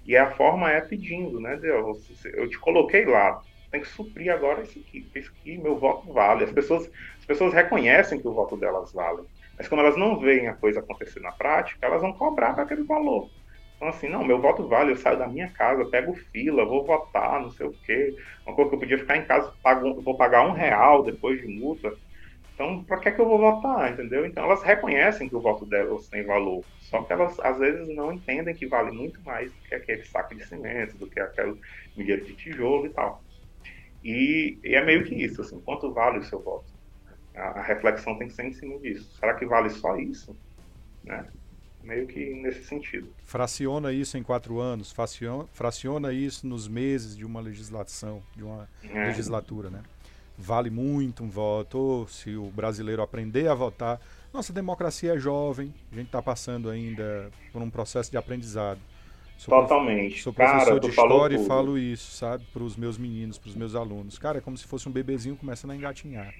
[0.05, 1.99] E a forma é pedindo, né, Deus?
[2.25, 6.45] Eu te coloquei lá, tem que suprir agora isso aqui, isso aqui, meu voto vale.
[6.45, 9.23] As pessoas, as pessoas reconhecem que o voto delas vale,
[9.57, 13.31] mas quando elas não veem a coisa acontecer na prática, elas vão cobrar aquele valor.
[13.77, 17.41] Então, assim, não, meu voto vale, eu saio da minha casa, pego fila, vou votar,
[17.41, 18.15] não sei o quê.
[18.47, 21.49] Uma coisa que eu podia ficar em casa, pago, vou pagar um real depois de
[21.49, 21.93] multa.
[22.55, 24.27] Então, para que, é que eu vou votar, entendeu?
[24.27, 26.65] Então, elas reconhecem que o voto delas tem valor.
[26.81, 30.35] Só que elas, às vezes, não entendem que vale muito mais do que aquele saco
[30.35, 31.57] de cimento, do que aquele
[31.97, 33.23] milheiro de tijolo e tal.
[34.05, 36.67] E, e, é meio que isso, assim, quanto vale o seu voto?
[37.35, 39.17] A, a, reflexão tem que ser em cima disso.
[39.19, 40.37] Será que vale só isso?
[41.05, 41.27] Né?
[41.83, 43.09] Meio que nesse sentido.
[43.25, 48.69] Fraciona isso em quatro anos, fraciona, fraciona isso nos meses de uma legislação, de uma
[48.85, 49.07] é.
[49.07, 49.83] legislatura, né?
[50.37, 54.01] Vale muito um voto, se o brasileiro aprender a votar,
[54.33, 58.81] nossa democracia é jovem, a gente está passando ainda por um processo de aprendizado.
[59.37, 60.23] Sou Totalmente.
[60.23, 63.57] Sou professor Cara, de história e falo isso, sabe, para os meus meninos, para os
[63.57, 64.19] meus alunos.
[64.19, 66.33] Cara, é como se fosse um bebezinho começando a engatinhar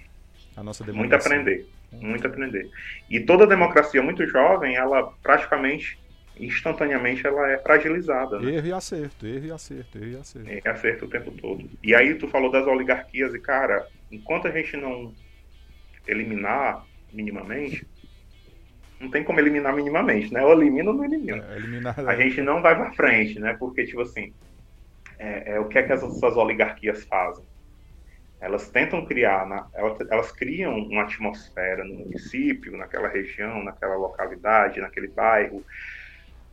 [0.57, 1.29] a nossa democracia.
[1.31, 2.71] Muito aprender, muito aprender.
[3.11, 5.99] E toda democracia muito jovem, ela praticamente,
[6.39, 8.39] instantaneamente, ela é fragilizada.
[8.39, 8.55] Né?
[8.55, 10.49] Erro e acerto, erro e acerto, erro e acerto.
[10.49, 11.69] Erro e acerto o tempo todo.
[11.83, 15.15] E aí tu falou das oligarquias e, cara, enquanto a gente não
[16.07, 17.87] eliminar minimamente,
[19.03, 20.45] não tem como eliminar minimamente, né?
[20.45, 21.45] Ou elimina ou não elimina.
[21.51, 21.99] É, eliminar...
[21.99, 23.57] A gente não vai para frente, né?
[23.59, 24.33] Porque, tipo assim,
[25.19, 27.45] é, é, o que é que essas, essas oligarquias fazem?
[28.41, 34.81] Elas tentam criar, na, elas, elas, criam uma atmosfera no município, naquela região, naquela localidade,
[34.81, 35.65] naquele bairro,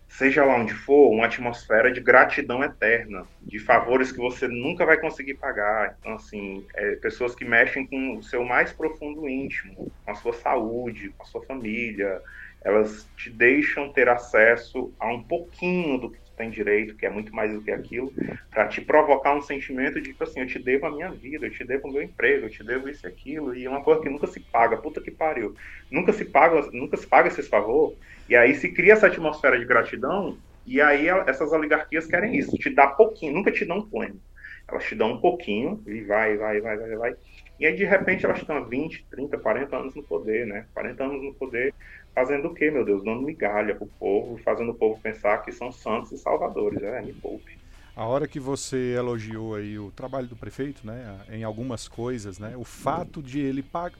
[0.10, 5.00] seja lá onde for, uma atmosfera de gratidão eterna, de favores que você nunca vai
[5.00, 5.96] conseguir pagar.
[6.00, 10.34] Então, assim, é, pessoas que mexem com o seu mais profundo íntimo, com a sua
[10.34, 12.22] saúde, com a sua família,
[12.62, 17.36] elas te deixam ter acesso a um pouquinho do que tem direito, que é muito
[17.36, 18.14] mais do que aquilo,
[18.50, 21.52] para te provocar um sentimento de que, assim, eu te devo a minha vida, eu
[21.52, 24.02] te devo o meu emprego, eu te devo isso e aquilo, e é uma coisa
[24.02, 25.54] que nunca se paga, puta que pariu.
[25.92, 27.94] Nunca se paga, nunca se paga esses favor
[28.30, 32.70] e aí se cria essa atmosfera de gratidão, e aí essas oligarquias querem isso, te
[32.70, 34.22] dar pouquinho, nunca te dão pleno.
[34.68, 37.16] Elas te dão um pouquinho, e vai, vai, vai, vai, vai.
[37.60, 40.66] E aí, de repente, elas estão há 20, 30, 40 anos no poder, né?
[40.74, 41.74] 40 anos no poder,
[42.14, 43.04] fazendo o quê, meu Deus?
[43.04, 47.02] Dando migalha pro povo, fazendo o povo pensar que são santos e salvadores, né?
[47.02, 47.58] Me poupe.
[47.96, 51.20] A hora que você elogiou aí o trabalho do prefeito, né?
[51.30, 52.56] Em algumas coisas, né?
[52.56, 53.96] O fato de ele pag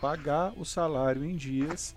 [0.00, 1.96] pagar o salário em dias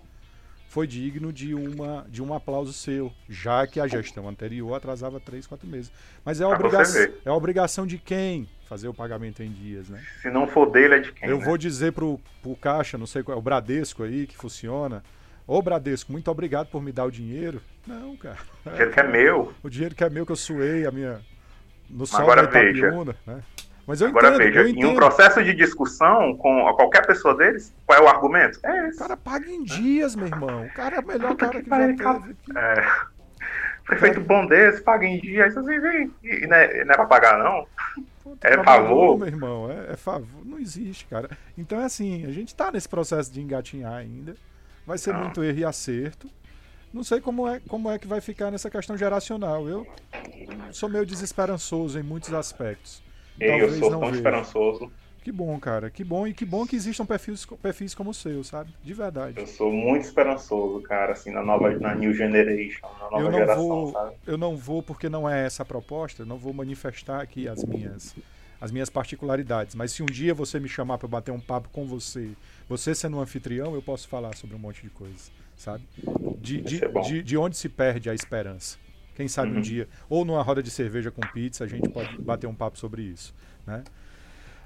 [0.68, 5.46] foi digno de, uma, de um aplauso seu, já que a gestão anterior atrasava três,
[5.46, 5.90] quatro meses.
[6.24, 10.02] Mas é a, obrigação, é a obrigação de quem fazer o pagamento em dias, né?
[10.20, 11.28] Se não for dele, é de quem?
[11.28, 11.44] Eu né?
[11.44, 15.02] vou dizer pro, pro Caixa, não sei qual é, o Bradesco aí, que funciona.
[15.48, 17.62] Ô Bradesco, muito obrigado por me dar o dinheiro.
[17.86, 18.36] Não, cara.
[18.66, 19.54] O dinheiro que é meu.
[19.62, 21.22] O dinheiro que é meu, que eu suei a minha.
[21.88, 23.40] No sol Agora da Itapiúna, né?
[23.86, 24.86] Mas eu Agora entendo, veja, eu entendo.
[24.86, 28.60] em um processo de discussão com qualquer pessoa deles, qual é o argumento?
[28.62, 28.98] É esse.
[28.98, 30.66] O cara paga em dias, meu irmão.
[30.66, 32.36] O cara é o melhor Puta cara que, que já teve.
[32.54, 32.86] É.
[33.86, 35.56] Prefeito bom desse, paga em dias.
[35.56, 37.66] Aí vem, e não é, não é pra pagar, não?
[38.42, 39.16] é favor?
[39.16, 40.44] meu irmão, é, é, favor.
[40.44, 41.30] Não existe, cara.
[41.56, 44.36] Então é assim, a gente tá nesse processo de engatinhar ainda.
[44.88, 45.24] Vai ser não.
[45.24, 46.30] muito erro e acerto.
[46.94, 49.68] Não sei como é, como é que vai ficar nessa questão geracional.
[49.68, 49.86] Eu
[50.72, 53.02] sou meio desesperançoso em muitos aspectos.
[53.38, 54.16] Eu sou tão veja.
[54.16, 54.90] esperançoso.
[55.22, 55.90] Que bom, cara.
[55.90, 58.72] Que bom e que bom que existam perfis, perfis como o seu, sabe?
[58.82, 59.38] De verdade.
[59.38, 63.38] Eu sou muito esperançoso, cara, assim, na nova na new generation, na nova eu não
[63.38, 64.16] geração, vou, sabe?
[64.26, 67.62] Eu não vou porque não é essa a proposta, eu não vou manifestar aqui as
[67.62, 68.16] minhas
[68.60, 71.86] as minhas particularidades, mas se um dia você me chamar para bater um papo com
[71.86, 72.30] você,
[72.68, 75.84] você sendo um anfitrião, eu posso falar sobre um monte de coisas, sabe?
[76.40, 78.78] De, de, de, de onde se perde a esperança
[79.14, 79.58] Quem sabe uhum.
[79.58, 82.78] um dia, ou numa roda de cerveja com pizza, a gente pode bater um papo
[82.78, 83.34] sobre isso.
[83.66, 83.84] Né?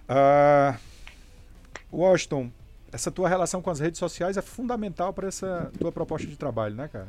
[0.09, 0.79] Uh,
[1.93, 2.51] Washington,
[2.91, 6.75] essa tua relação com as redes sociais é fundamental para essa tua proposta de trabalho,
[6.75, 7.09] né, cara?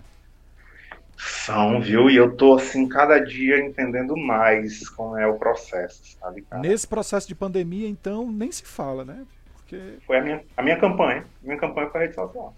[1.17, 2.09] São, viu?
[2.09, 6.61] E eu tô, assim, cada dia entendendo mais como é o processo, sabe, cara?
[6.61, 9.25] Nesse processo de pandemia, então, nem se fala, né?
[9.55, 9.99] Porque...
[10.05, 11.25] Foi a minha, a minha campanha.
[11.41, 12.53] Minha campanha foi a rede social.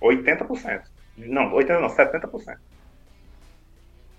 [0.00, 0.82] 80%.
[1.18, 2.58] Não, 80% não, 70%.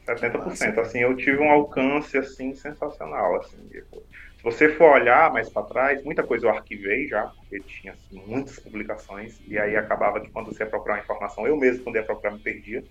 [0.06, 0.80] 70%.
[0.80, 4.02] Assim, eu tive um alcance, assim, sensacional, assim, tipo,
[4.38, 8.22] se você for olhar mais para trás, muita coisa eu arquivei já, porque tinha assim,
[8.26, 12.04] muitas publicações, e aí acabava que quando você ia procurar informação, eu mesmo, quando ia
[12.04, 12.84] procurar, me perdia.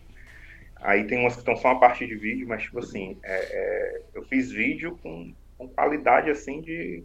[0.81, 4.03] Aí tem umas que estão só a partir de vídeo, mas tipo assim, é, é,
[4.15, 7.05] eu fiz vídeo com, com qualidade assim de,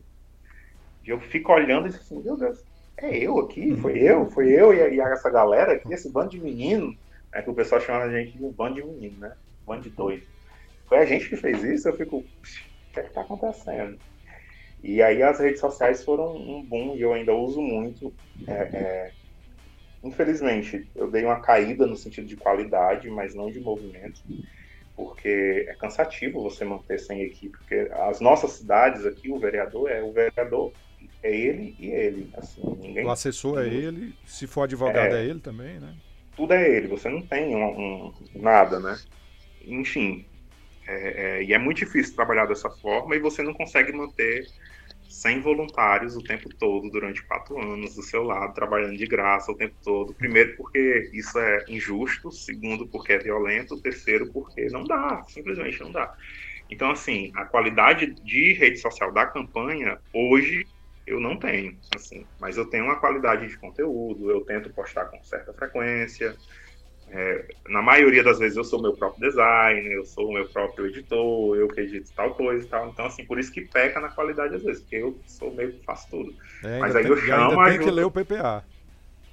[1.01, 2.63] de, eu fico olhando e assim, meu Deus,
[2.97, 6.41] é eu aqui, foi eu, foi eu e, e essa galera aqui, esse bando de
[6.41, 6.95] menino,
[7.33, 9.33] é que o pessoal chama a gente de um bando de menino, né?
[9.65, 10.21] bando de dois.
[10.87, 12.23] Foi a gente que fez isso, eu fico, o
[12.93, 13.97] que é que tá acontecendo?
[14.83, 18.13] E aí as redes sociais foram um boom e eu ainda uso muito.
[18.47, 19.11] É, é,
[20.03, 24.21] Infelizmente, eu dei uma caída no sentido de qualidade, mas não de movimento,
[24.95, 30.01] porque é cansativo você manter sem equipe, porque as nossas cidades aqui, o vereador é
[30.01, 30.71] o vereador,
[31.21, 32.29] é ele e ele.
[32.33, 35.95] Assim, ninguém, o assessor é ele, se for advogado é, é ele também, né?
[36.35, 38.99] Tudo é ele, você não tem um, um nada, né?
[39.65, 40.25] Enfim,
[40.87, 44.47] é, é, e é muito difícil trabalhar dessa forma e você não consegue manter
[45.11, 49.57] 100 voluntários o tempo todo, durante quatro anos, do seu lado, trabalhando de graça o
[49.57, 50.13] tempo todo.
[50.13, 52.31] Primeiro, porque isso é injusto.
[52.31, 53.81] Segundo, porque é violento.
[53.81, 56.13] Terceiro, porque não dá, simplesmente não dá.
[56.69, 60.65] Então, assim, a qualidade de rede social da campanha, hoje,
[61.05, 65.21] eu não tenho, assim, mas eu tenho uma qualidade de conteúdo, eu tento postar com
[65.23, 66.33] certa frequência,
[67.13, 70.87] é, na maioria das vezes eu sou meu próprio designer, eu sou o meu próprio
[70.87, 72.87] editor, eu que edito tal coisa e tal.
[72.87, 75.83] Então, assim, por isso que peca na qualidade às vezes, porque eu sou meio que
[75.83, 76.33] faço tudo.
[76.63, 77.63] É, Mas aí tem, eu chamo.
[77.65, 78.63] Tem que ler o PPA.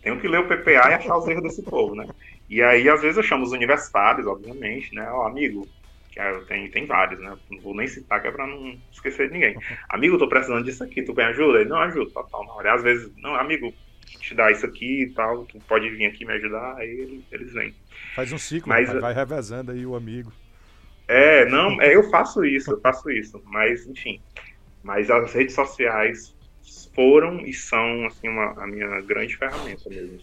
[0.02, 2.06] Tenho que ler o PPA e achar os erros desse povo, né?
[2.48, 5.08] E aí, às vezes, eu chamo os universitários, obviamente, né?
[5.12, 5.68] Ó, amigo,
[6.10, 7.36] que é, tem, tem vários, né?
[7.48, 9.54] Não vou nem citar, que é pra não esquecer de ninguém.
[9.90, 11.60] Amigo, tô precisando disso aqui, tu me ajuda?
[11.60, 12.66] Ele, não, ajuda, tal, tal.
[12.66, 13.72] Às vezes, não, amigo,
[14.16, 17.74] te dar isso aqui e tal, tu pode vir aqui me ajudar, aí eles vêm.
[18.14, 20.32] Faz um ciclo, mas, vai revezando aí o amigo.
[21.06, 24.20] É, não, é, eu faço isso, eu faço isso, mas enfim.
[24.82, 26.34] Mas as redes sociais
[26.94, 30.18] foram e são assim uma, a minha grande ferramenta mesmo.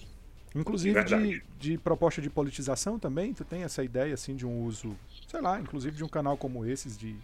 [0.54, 4.96] Inclusive de, de, proposta de politização também, tu tem essa ideia assim de um uso,
[5.28, 7.16] sei lá, inclusive de um canal como esses de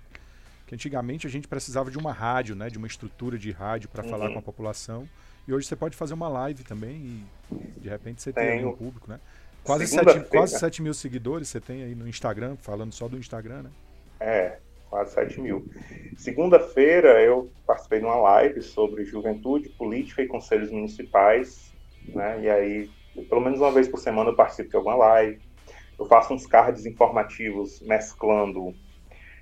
[0.67, 4.03] que antigamente a gente precisava de uma rádio, né, de uma estrutura de rádio para
[4.03, 4.09] uhum.
[4.09, 5.07] falar com a população.
[5.47, 9.09] E hoje você pode fazer uma live também e de repente você tem um público,
[9.09, 9.19] né?
[9.63, 13.63] Quase 7, quase 7 mil seguidores você tem aí no Instagram, falando só do Instagram,
[13.63, 13.69] né?
[14.19, 14.57] É,
[14.89, 15.67] quase 7 mil.
[16.17, 21.71] Segunda-feira eu participei de uma live sobre juventude, política e conselhos municipais,
[22.07, 22.41] né?
[22.41, 22.91] E aí,
[23.29, 25.39] pelo menos uma vez por semana eu participo de alguma live.
[25.97, 28.73] Eu faço uns cards informativos mesclando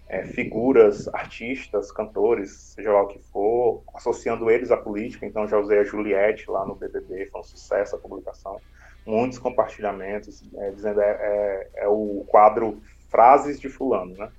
[0.09, 5.25] é, figuras, artistas, cantores, seja lá o que for, associando eles à política.
[5.25, 8.59] Então, já usei a Juliette lá no BBB, foi um sucesso a publicação.
[9.05, 14.29] Muitos compartilhamentos, é, dizendo é, é, é, o quadro Frases de Fulano, né?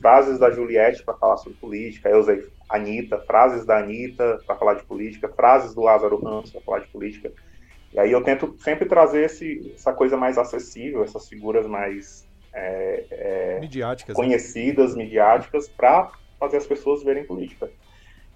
[0.00, 2.10] Frases da Juliette para falar sobre política.
[2.10, 6.60] Eu usei Anitta, frases da Anitta para falar de política, frases do Lázaro Ramos para
[6.60, 7.32] falar de política.
[7.90, 12.27] E aí eu tento sempre trazer esse, essa coisa mais acessível, essas figuras mais
[12.58, 14.24] é, é, midiáticas, né?
[14.24, 15.04] conhecidas, né?
[15.04, 17.70] midiáticas, para fazer as pessoas verem política.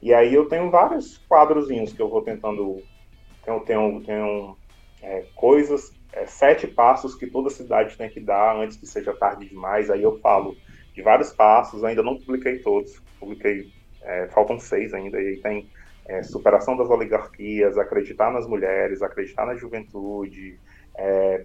[0.00, 2.82] E aí eu tenho vários quadrozinhos que eu vou tentando.
[3.46, 4.56] Eu tenho, tenho
[5.02, 9.48] é, coisas, é, sete passos que toda cidade tem que dar antes que seja tarde
[9.48, 9.90] demais.
[9.90, 10.56] Aí eu falo
[10.94, 13.72] de vários passos, ainda não publiquei todos, publiquei,
[14.02, 15.70] é, faltam seis ainda, e aí tem
[16.06, 20.58] é, superação das oligarquias, acreditar nas mulheres, acreditar na juventude,
[20.94, 21.44] é,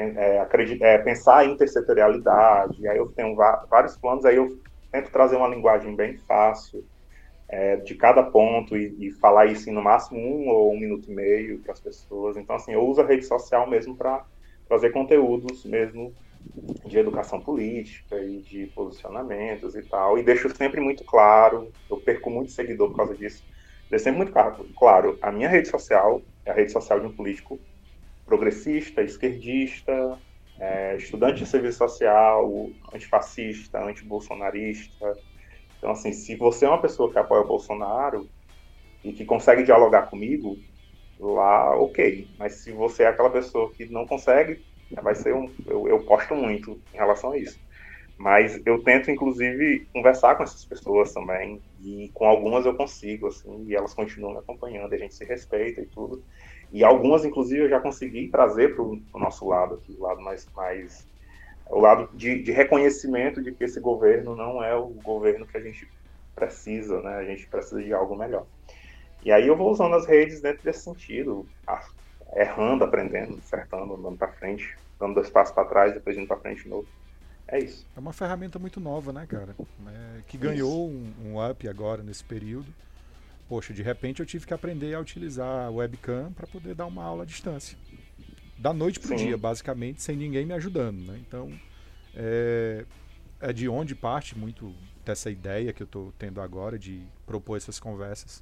[0.00, 0.48] é,
[0.80, 4.58] é, pensar em intersetorialidade, aí eu tenho vários planos, aí eu
[4.90, 6.84] tento trazer uma linguagem bem fácil
[7.48, 11.10] é, de cada ponto e, e, falar isso em no máximo um ou um minuto
[11.10, 12.36] e meio para as pessoas.
[12.36, 14.24] Então, assim, eu uso a rede social mesmo para
[14.68, 16.14] fazer conteúdos mesmo
[16.86, 22.30] de educação política e de posicionamentos e tal, e deixo sempre muito claro, eu perco
[22.30, 23.44] muito seguidor por causa disso,
[23.90, 27.12] deixo sempre muito claro, claro, a minha rede social é a rede social de um
[27.12, 27.58] político
[28.30, 30.16] progressista, esquerdista,
[30.60, 35.18] é, estudante de serviço social, antifascista, antibolsonarista.
[35.76, 38.30] Então, assim, se você é uma pessoa que apoia o Bolsonaro
[39.02, 40.56] e que consegue dialogar comigo,
[41.18, 42.28] lá, ok.
[42.38, 44.62] Mas se você é aquela pessoa que não consegue,
[45.02, 45.52] vai ser um.
[45.66, 47.58] Eu, eu posto muito em relação a isso.
[48.16, 53.64] Mas eu tento, inclusive, conversar com essas pessoas também, e com algumas eu consigo, assim,
[53.66, 56.22] e elas continuam me acompanhando, a gente se respeita e tudo.
[56.72, 60.46] E algumas, inclusive, eu já consegui trazer para o nosso lado, aqui, o lado mais,
[60.54, 61.06] mais
[61.68, 65.60] o lado de, de, reconhecimento de que esse governo não é o governo que a
[65.60, 65.88] gente
[66.34, 67.16] precisa, né?
[67.16, 68.46] A gente precisa de algo melhor.
[69.24, 71.46] E aí eu vou usando as redes dentro desse sentido,
[72.34, 76.62] errando, aprendendo, acertando, andando para frente, dando dois passos para trás, depois indo para frente
[76.62, 76.86] de novo.
[77.46, 77.84] É isso.
[77.96, 79.56] É uma ferramenta muito nova, né, cara?
[79.58, 82.72] É, que ganhou um, um, up agora nesse período.
[83.50, 87.02] Poxa, de repente eu tive que aprender a utilizar a webcam para poder dar uma
[87.02, 87.76] aula à distância.
[88.56, 91.18] Da noite para o dia, basicamente, sem ninguém me ajudando, né?
[91.26, 91.50] Então,
[92.14, 92.84] é,
[93.40, 94.72] é de onde parte muito
[95.04, 98.40] dessa ideia que eu estou tendo agora de propor essas conversas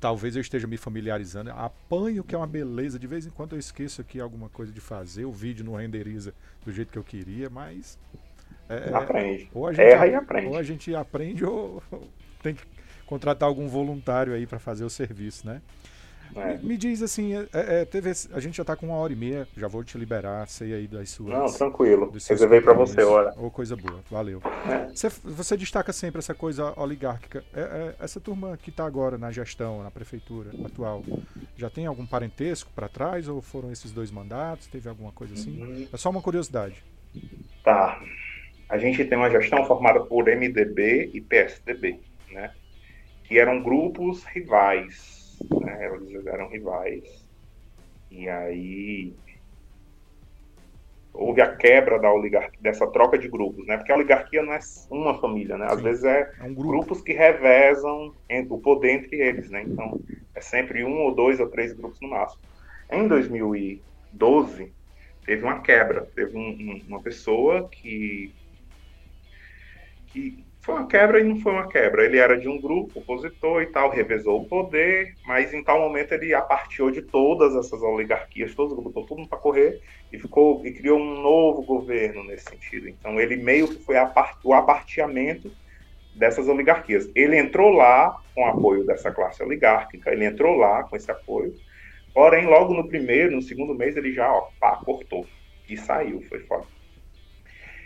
[0.00, 1.50] talvez eu esteja me familiarizando.
[1.50, 2.98] Apanho, que é uma beleza.
[2.98, 5.26] De vez em quando eu esqueço aqui alguma coisa de fazer.
[5.26, 6.34] O vídeo não renderiza
[6.64, 7.98] do jeito que eu queria, mas.
[8.68, 9.50] É, aprende.
[9.52, 10.46] Ou a gente, Erra e aprende.
[10.48, 11.82] Ou a gente aprende ou
[12.42, 12.79] tem que
[13.10, 15.60] contratar algum voluntário aí para fazer o serviço, né?
[16.36, 16.58] É.
[16.58, 19.16] Me, me, diz assim, é, é, teve, a gente já está com uma hora e
[19.16, 21.34] meia, já vou te liberar, sei aí das suas.
[21.36, 22.12] Não, tranquilo.
[22.12, 23.34] Reservei para você, olha.
[23.36, 24.40] Ou oh, coisa boa, valeu.
[24.70, 24.94] É.
[24.94, 27.42] Você, você, destaca sempre essa coisa oligárquica.
[27.52, 31.02] É, é, essa turma que está agora na gestão, na prefeitura atual,
[31.56, 34.68] já tem algum parentesco para trás ou foram esses dois mandatos?
[34.68, 35.60] Teve alguma coisa assim?
[35.60, 35.88] Uhum.
[35.92, 36.80] É só uma curiosidade.
[37.64, 38.00] Tá.
[38.68, 41.98] A gente tem uma gestão formada por MDB e PSDB,
[42.30, 42.52] né?
[43.30, 45.20] Que eram grupos rivais
[45.60, 45.90] né?
[45.94, 47.04] Eles eram rivais.
[48.10, 49.12] E aí
[51.12, 53.76] houve a quebra da oligarquia, dessa troca de grupos, né?
[53.76, 54.58] Porque a oligarquia não é
[54.90, 55.66] uma família, né?
[55.66, 56.68] Às Sim, vezes é, é um grupo.
[56.68, 58.14] grupos que revezam
[58.48, 59.62] o poder entre eles, né?
[59.62, 60.00] Então
[60.34, 62.42] é sempre um ou dois ou três grupos no máximo.
[62.90, 64.72] Em 2012
[65.24, 68.32] teve uma quebra, teve um, um, uma pessoa que
[70.08, 72.04] que foi uma quebra e não foi uma quebra.
[72.04, 76.12] Ele era de um grupo opositor e tal, revezou o poder, mas em tal momento
[76.12, 79.80] ele aparteou de todas essas oligarquias, todos botou tudo para correr
[80.12, 82.88] e ficou e criou um novo governo nesse sentido.
[82.88, 83.96] Então ele meio que foi
[84.44, 85.50] o aparteamento
[86.14, 87.10] dessas oligarquias.
[87.14, 91.54] Ele entrou lá com apoio dessa classe oligárquica, ele entrou lá com esse apoio,
[92.12, 95.26] porém logo no primeiro, no segundo mês ele já ó, pá, cortou
[95.68, 96.64] e saiu, foi fora.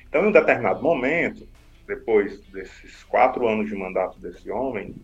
[0.09, 1.53] Então em um determinado momento
[1.86, 4.94] depois desses quatro anos de mandato desse homem,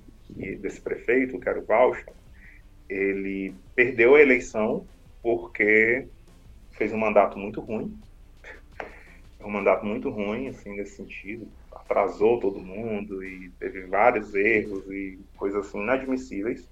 [0.61, 2.07] desse prefeito, que era o Baucha,
[2.89, 4.86] ele perdeu a eleição
[5.23, 6.09] porque
[6.73, 7.97] fez um mandato muito ruim,
[9.40, 15.19] um mandato muito ruim, assim, nesse sentido, atrasou todo mundo e teve vários erros e
[15.36, 16.69] coisas assim inadmissíveis,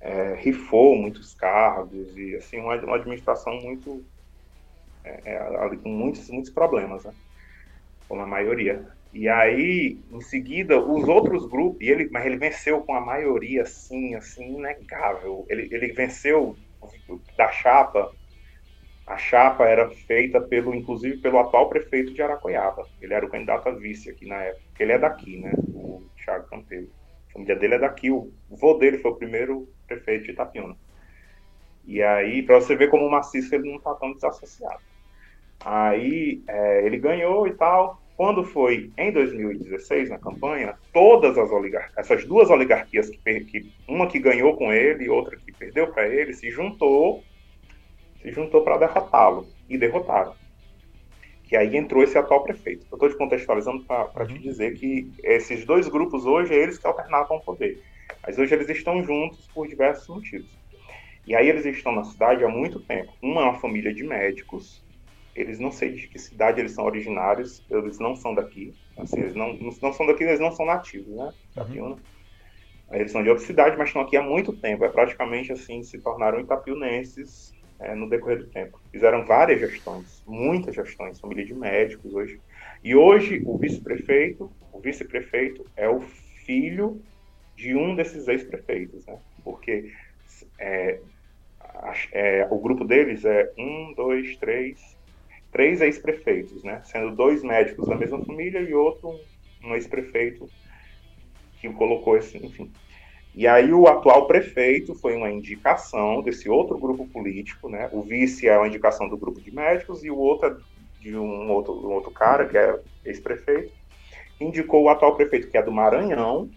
[0.00, 4.02] é, rifou muitos cargos e assim uma, uma administração muito
[5.04, 7.12] é, é, com muitos muitos problemas, né?
[8.10, 8.84] Como a maioria.
[9.12, 13.62] E aí, em seguida, os outros grupos, e ele, mas ele venceu com a maioria,
[13.62, 15.46] assim, assim, inegável.
[15.48, 16.56] Ele, ele venceu
[17.38, 18.12] da chapa.
[19.06, 22.84] A chapa era feita pelo, inclusive, pelo atual prefeito de Aracoiaba.
[23.00, 24.64] Ele era o candidato a vice aqui na época.
[24.80, 25.52] Ele é daqui, né?
[25.72, 26.90] O Thiago Campeiro.
[27.28, 28.10] A família dele é daqui.
[28.10, 30.76] O vô dele foi o primeiro prefeito de Itapiúna.
[31.86, 34.89] E aí, para você ver como o maciço ele não está tão desassociado.
[35.64, 38.00] Aí é, ele ganhou e tal.
[38.16, 44.06] Quando foi em 2016, na campanha, todas as oligarquias, essas duas oligarquias, que, que, uma
[44.06, 47.24] que ganhou com ele e outra que perdeu para ele, se juntou,
[48.20, 50.34] se juntou para derrotá-lo e derrotaram.
[51.44, 52.86] Que aí entrou esse atual prefeito.
[52.90, 54.26] Eu estou te contextualizando para uhum.
[54.26, 57.82] te dizer que esses dois grupos hoje, eles que alternavam o poder.
[58.22, 60.50] Mas hoje eles estão juntos por diversos motivos.
[61.26, 63.12] E aí eles estão na cidade há muito tempo.
[63.22, 64.82] Uma é uma família de médicos,
[65.34, 68.74] eles não sei de que cidade eles são originários, eles não são daqui.
[68.96, 71.32] Assim, eles não, não são daqui, eles não são nativos, né?
[71.56, 71.96] Uhum.
[72.92, 74.84] Eles são de outra cidade, mas estão aqui há muito tempo.
[74.84, 78.80] É praticamente assim, se tornaram itapiunenses é, no decorrer do tempo.
[78.90, 82.40] Fizeram várias gestões, muitas gestões, família de médicos hoje.
[82.82, 87.00] E hoje o vice-prefeito, o vice-prefeito é o filho
[87.56, 89.18] de um desses ex-prefeitos, né?
[89.44, 89.92] Porque
[90.58, 90.98] é,
[92.12, 94.96] é, o grupo deles é um, dois, três,
[95.50, 96.82] três ex-prefeitos, né?
[96.84, 99.18] Sendo dois médicos da mesma família e outro
[99.62, 100.48] um ex-prefeito
[101.60, 102.70] que colocou esse, enfim.
[103.34, 107.88] E aí o atual prefeito foi uma indicação desse outro grupo político, né?
[107.92, 110.56] O vice é uma indicação do grupo de médicos e o outro é
[111.00, 113.72] de um outro, um outro cara que é ex-prefeito,
[114.40, 116.50] indicou o atual prefeito que é do Maranhão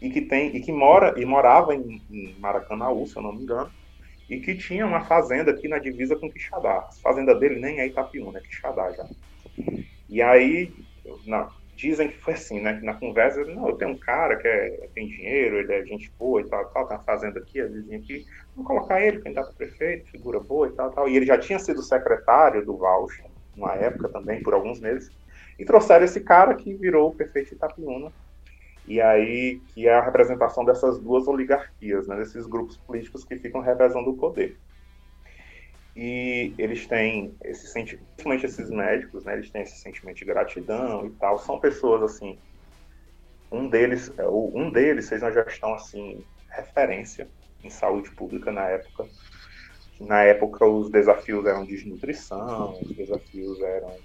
[0.00, 3.42] e que tem e que mora e morava em, em Maracanaú, se eu não me
[3.42, 3.70] engano,
[4.28, 6.78] e que tinha uma fazenda aqui na divisa com Quixadá.
[6.78, 9.06] A fazenda dele nem é Itapiúna, é Quixadá já.
[10.08, 10.72] E aí,
[11.26, 12.80] na, dizem que foi assim, né?
[12.82, 16.40] Na conversa, não, eu tenho um cara que é, tem dinheiro, ele é gente boa
[16.40, 20.10] e tal, tal, tá fazendo aqui, a vizinha aqui, vamos colocar ele, candidato a prefeito,
[20.10, 21.08] figura boa e tal, tal.
[21.08, 23.22] E ele já tinha sido secretário do Vauch,
[23.56, 25.10] uma época também, por alguns meses,
[25.58, 28.12] e trouxeram esse cara que virou o prefeito de Itapiúna,
[28.86, 33.60] e aí que é a representação dessas duas oligarquias, né, desses grupos políticos que ficam
[33.60, 34.58] revezando o poder.
[35.94, 41.06] E eles têm esse sentimento, principalmente esses médicos, né, eles têm esse sentimento de gratidão
[41.06, 41.38] e tal.
[41.38, 42.38] São pessoas assim,
[43.50, 47.28] um deles, é, um deles fez uma gestão assim referência
[47.62, 49.08] em saúde pública na época.
[49.98, 53.96] Na época os desafios eram desnutrição, os desafios eram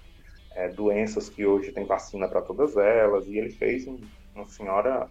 [0.54, 3.86] é, doenças que hoje tem vacina para todas elas, e ele fez
[4.34, 5.08] uma senhora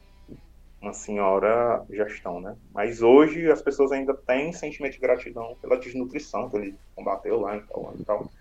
[0.81, 2.55] uma senhora gestão, né?
[2.73, 7.55] Mas hoje as pessoas ainda têm sentimento de gratidão pela desnutrição que ele combateu lá
[7.55, 8.31] e tal, tal.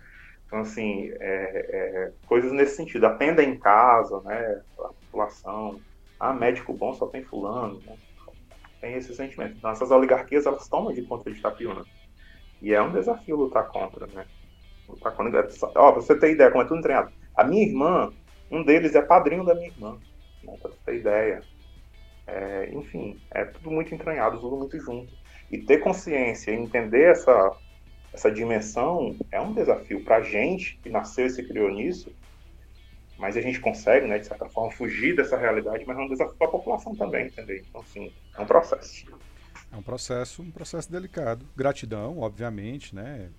[0.47, 3.05] Então, assim, é, é, coisas nesse sentido.
[3.05, 4.61] Atenda em casa, né?
[4.79, 5.79] A população.
[6.19, 7.95] Ah, médico bom só tem fulano, né?
[8.81, 9.55] Tem esse sentimento.
[9.57, 11.85] Então, essas oligarquias, elas tomam de conta de Itapiúna.
[12.61, 14.25] E é um desafio lutar contra, né?
[14.89, 15.47] Lutar contra...
[15.75, 17.11] Ó, pra você ter ideia, como é tudo treinado.
[17.35, 18.11] A minha irmã,
[18.51, 19.97] um deles é padrinho da minha irmã.
[20.43, 21.41] Você ter ideia.
[22.27, 25.11] É, enfim, é tudo muito entranhado, tudo muito junto.
[25.51, 27.57] E ter consciência e entender essa,
[28.13, 32.13] essa dimensão é um desafio para a gente que nasceu e se criou nisso,
[33.17, 36.35] mas a gente consegue, né, de certa forma, fugir dessa realidade, mas é um desafio
[36.35, 37.65] para a população também, entender?
[37.69, 39.05] Então, assim, é um processo.
[39.71, 41.45] É um processo, um processo delicado.
[41.55, 43.29] Gratidão, obviamente, né?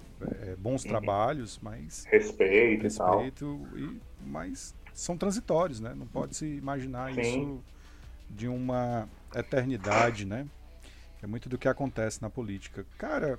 [0.43, 0.91] É, bons uhum.
[0.91, 5.95] trabalhos, mas respeito, respeito e, e, mas são transitórios, né?
[5.95, 7.21] Não pode se imaginar Sim.
[7.21, 7.65] isso
[8.29, 10.47] de uma eternidade, né?
[11.23, 12.85] É muito do que acontece na política.
[12.99, 13.39] Cara,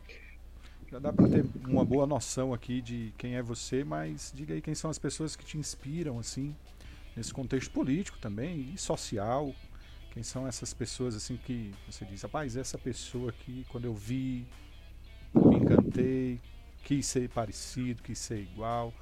[0.90, 4.62] já dá para ter uma boa noção aqui de quem é você, mas diga aí
[4.62, 6.56] quem são as pessoas que te inspiram, assim,
[7.16, 9.54] nesse contexto político também e social.
[10.12, 14.46] Quem são essas pessoas, assim, que você diz, rapaz, essa pessoa aqui, quando eu vi,
[15.34, 16.40] me encantei,
[16.84, 18.94] quis ser parecido, quis ser igual.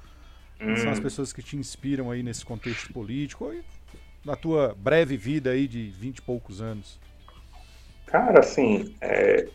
[0.64, 1.02] Quem são as hum.
[1.02, 3.52] pessoas que te inspiram aí nesse contexto político?
[4.24, 7.00] na tua breve vida aí de vinte e poucos anos?
[8.06, 9.48] Cara, assim, é,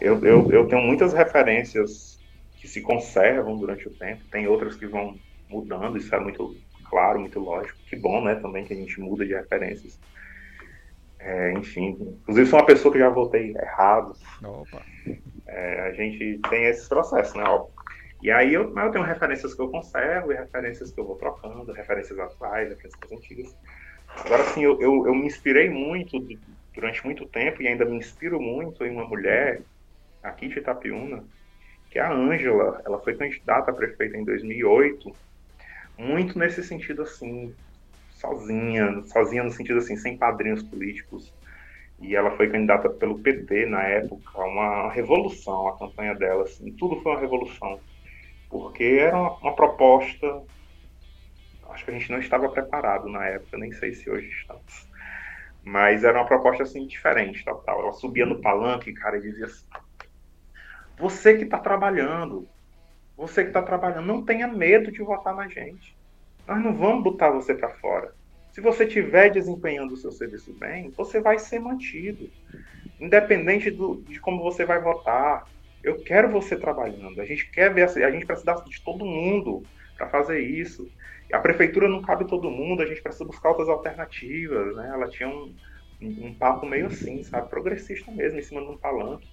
[0.00, 2.18] eu, eu, eu tenho muitas referências
[2.56, 5.18] que se conservam durante o tempo, tem outras que vão
[5.48, 6.56] mudando, isso é muito
[6.88, 7.78] claro, muito lógico.
[7.88, 9.98] Que bom, né, também que a gente muda de referências.
[11.18, 14.12] É, enfim, inclusive sou uma pessoa que já votei errado.
[14.42, 14.82] Opa.
[15.46, 17.44] É, a gente tem esse processo, né?
[18.22, 21.72] E aí eu, eu tenho referências que eu conservo e referências que eu vou trocando,
[21.72, 23.56] referências atuais, referências antigas.
[24.24, 26.16] Agora, assim, eu, eu, eu me inspirei muito
[26.72, 29.62] durante muito tempo e ainda me inspiro muito em uma mulher
[30.22, 31.24] aqui de Itapiúna,
[31.90, 32.80] que é a Ângela.
[32.86, 35.12] Ela foi candidata a prefeita em 2008,
[35.98, 37.52] muito nesse sentido assim,
[38.12, 41.34] sozinha, sozinha no sentido assim, sem padrinhos políticos.
[42.00, 47.00] E ela foi candidata pelo PT na época, uma revolução a campanha dela, assim, tudo
[47.00, 47.80] foi uma revolução
[48.52, 50.42] porque era uma, uma, proposta.
[51.70, 54.86] Acho que a gente não estava preparado na época, nem sei se hoje estamos.
[55.64, 57.80] Mas era uma proposta assim diferente, tal, tal.
[57.80, 59.64] Ela subia no palanque, cara, e dizia assim:
[60.98, 62.46] Você que está trabalhando,
[63.16, 65.96] você que está trabalhando, não tenha medo de votar na gente.
[66.46, 68.14] Nós não vamos botar você para fora.
[68.52, 72.28] Se você estiver desempenhando o seu serviço bem, você vai ser mantido.
[73.00, 75.46] Independente do, de como você vai votar,
[75.82, 77.20] eu quero você trabalhando.
[77.20, 79.62] A gente quer ver, a gente precisa de todo mundo
[79.96, 80.90] para fazer isso.
[81.32, 84.90] A prefeitura não cabe todo mundo, a gente precisa buscar outras alternativas, né?
[84.92, 85.54] Ela tinha um,
[86.00, 89.28] um papo meio assim, sabe, progressista mesmo, em cima de um palanque.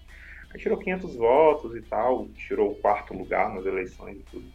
[0.52, 4.48] Aí tirou 500 votos e tal, tirou o quarto lugar nas eleições e tudo.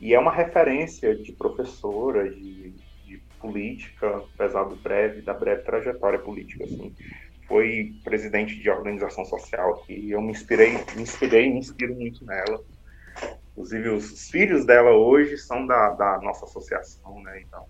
[0.00, 2.72] E é uma referência de professora, de,
[3.04, 6.94] de política, apesar do breve, da breve trajetória política, assim
[7.46, 10.10] foi presidente de organização social aqui.
[10.10, 12.62] Eu me inspirei, me inspirei, me inspiro muito nela.
[13.52, 17.40] Inclusive, os filhos dela hoje são da, da nossa associação, né?
[17.46, 17.64] Então,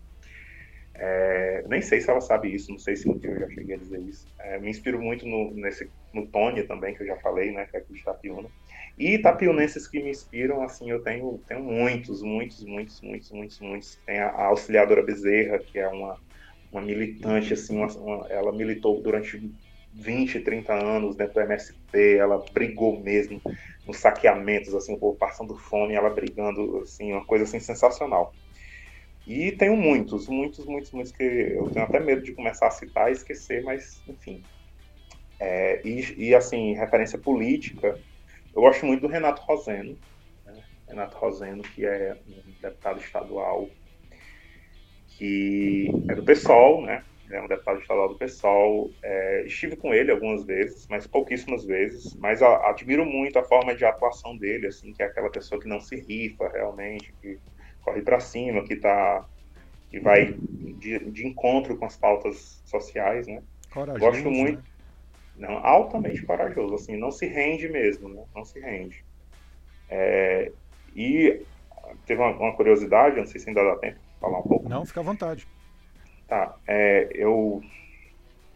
[0.95, 4.01] é, nem sei se ela sabe isso, não sei se eu já cheguei a dizer
[4.01, 4.27] isso.
[4.41, 7.67] É, me inspiro muito no, nesse, no Tony também, que eu já falei, né?
[7.67, 8.49] Que é aqui de Itapiúna.
[8.97, 13.97] E itapiunenses que me inspiram, assim, eu tenho, tenho muitos, muitos, muitos, muitos, muitos, muitos.
[14.07, 16.17] Tem a, a auxiliadora Bezerra, que é uma,
[16.71, 19.53] uma militante, assim, uma, uma, ela militou durante
[19.95, 23.41] 20, 30 anos dentro do MST, ela brigou mesmo
[23.87, 28.35] nos saqueamentos, assim, o povo passando fome, ela brigando, assim, uma coisa assim sensacional.
[29.27, 33.09] E tenho muitos, muitos, muitos, muitos que eu tenho até medo de começar a citar
[33.09, 34.43] e esquecer, mas enfim.
[35.41, 37.99] É, e, e, assim, referência política,
[38.55, 39.97] eu gosto muito do Renato Roseno,
[40.45, 40.63] né?
[40.89, 43.69] Renato Roseno, que é um deputado estadual
[45.09, 47.05] que é do PSOL, né?
[47.31, 48.91] É um deputado estadual do PSOL.
[49.03, 52.15] É, estive com ele algumas vezes, mas pouquíssimas vezes.
[52.17, 55.69] Mas a, admiro muito a forma de atuação dele, assim, que é aquela pessoa que
[55.69, 57.39] não se rifa realmente, que
[57.83, 59.27] corre para cima, que tá
[59.91, 63.41] que vai de, de, encontro com as pautas sociais, né?
[63.73, 64.65] Corajoso, Gosto muito, né?
[65.37, 68.25] não, altamente corajoso, assim, não se rende mesmo, né?
[68.35, 69.05] Não se rende.
[69.89, 70.51] É,
[70.97, 71.41] e
[72.07, 74.69] teve uma, uma, curiosidade, não sei se ainda dá tempo de falar um pouco.
[74.69, 75.47] Não, fica à vontade.
[76.27, 77.61] Tá, é, eu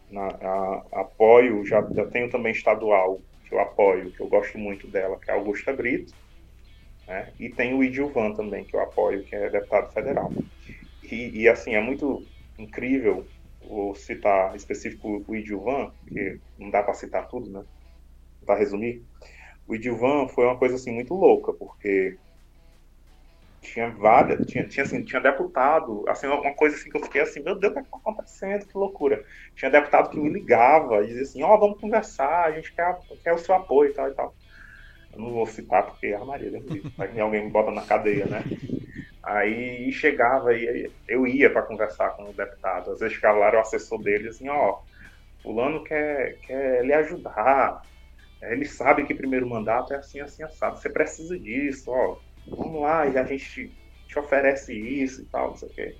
[0.09, 4.87] na, a, apoio, já, já tenho também estadual, que eu apoio, que eu gosto muito
[4.87, 6.13] dela, que é a Augusta Brito,
[7.07, 7.33] né?
[7.39, 10.35] e tem o Idilvan também, que eu apoio, que é deputado federal.
[11.03, 12.27] E, e assim, é muito
[12.57, 13.31] incrível,
[13.61, 17.63] vou citar específico o Idilvan, porque não dá para citar tudo, né?
[18.45, 19.05] Para resumir,
[19.67, 22.19] o Idilvan foi uma coisa assim muito louca, porque
[23.61, 27.41] tinha várias, tinha, tinha, assim, tinha deputado, assim, uma coisa assim que eu fiquei assim,
[27.41, 28.65] meu Deus, o que está acontecendo?
[28.65, 29.23] Que loucura.
[29.55, 32.97] Tinha deputado que me ligava e dizia assim, ó, oh, vamos conversar, a gente quer,
[33.23, 34.35] quer o seu apoio e tal e tal.
[35.11, 36.59] Eu não vou citar porque é a Maria, né?
[37.21, 38.43] alguém me bota na cadeia, né?
[39.23, 42.91] Aí chegava e eu ia para conversar com o deputado.
[42.91, 44.79] Às vezes ficava lá, o assessor dele, assim, ó,
[45.43, 47.81] fulano quer, quer lhe ajudar.
[48.41, 50.77] Ele sabe que primeiro mandato é assim, assim, assado.
[50.77, 52.17] Você precisa disso, ó.
[52.49, 53.71] Vamos lá, e a gente
[54.07, 55.95] te oferece isso e tal, não sei o quê.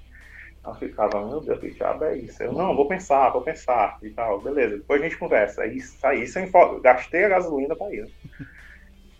[0.63, 2.43] Ela ficava, meu Deus, que diabo é isso?
[2.43, 4.41] Eu, não, vou pensar, vou pensar e tal.
[4.41, 5.61] Beleza, depois a gente conversa.
[5.63, 8.11] Aí saí sem foto, gastei a gasolina para ir, né?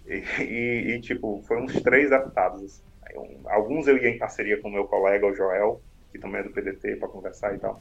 [0.06, 2.84] E, e, e, tipo, foi uns três deputados, assim.
[3.48, 5.82] Alguns eu ia em parceria com o meu colega, o Joel,
[6.12, 7.80] que também é do PDT, para conversar e tal.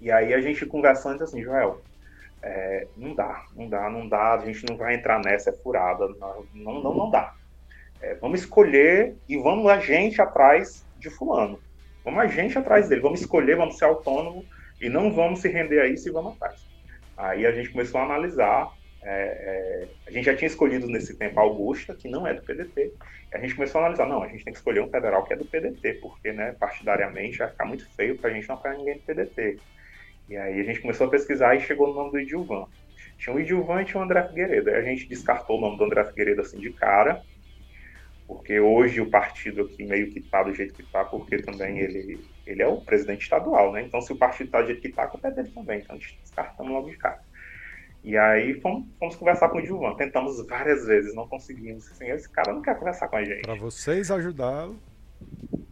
[0.00, 1.80] E aí a gente conversando assim, Joel,
[2.42, 6.08] é, não dá, não dá, não dá, a gente não vai entrar nessa, é furada,
[6.52, 7.32] não, não, não dá.
[8.02, 11.58] É, vamos escolher e vamos a gente atrás de fulano.
[12.04, 14.44] Vamos a gente atrás dele, vamos escolher, vamos ser autônomo
[14.80, 16.66] e não vamos se render a isso e vamos atrás.
[17.16, 18.72] Aí a gente começou a analisar
[19.04, 22.42] é, é, a gente já tinha escolhido nesse tempo a Augusta, que não é do
[22.42, 22.92] PDT.
[23.34, 25.36] A gente começou a analisar, não, a gente tem que escolher um federal que é
[25.36, 28.94] do PDT, porque, né, partidariamente vai ficar muito feio para a gente não apoiar ninguém
[28.94, 29.58] do PDT.
[30.28, 32.66] E aí a gente começou a pesquisar e chegou no nome do Idilvan.
[33.18, 34.70] Tinha o Idilvan e tinha o André Figueiredo.
[34.70, 37.22] Aí a gente descartou o nome do André Figueiredo assim de cara,
[38.32, 42.18] porque hoje o partido aqui meio que está do jeito que está, porque também ele,
[42.46, 43.82] ele é o presidente estadual, né?
[43.82, 45.80] Então se o partido está do jeito que está, a culpa é dele também.
[45.80, 47.20] Então a gente descartamos logo de cara.
[48.02, 49.94] E aí fomos, fomos, conversar com o Gilvan.
[49.96, 51.90] Tentamos várias vezes, não conseguimos.
[51.90, 53.42] Assim, esse cara não quer conversar com a gente.
[53.42, 54.76] Para vocês ajudá-lo.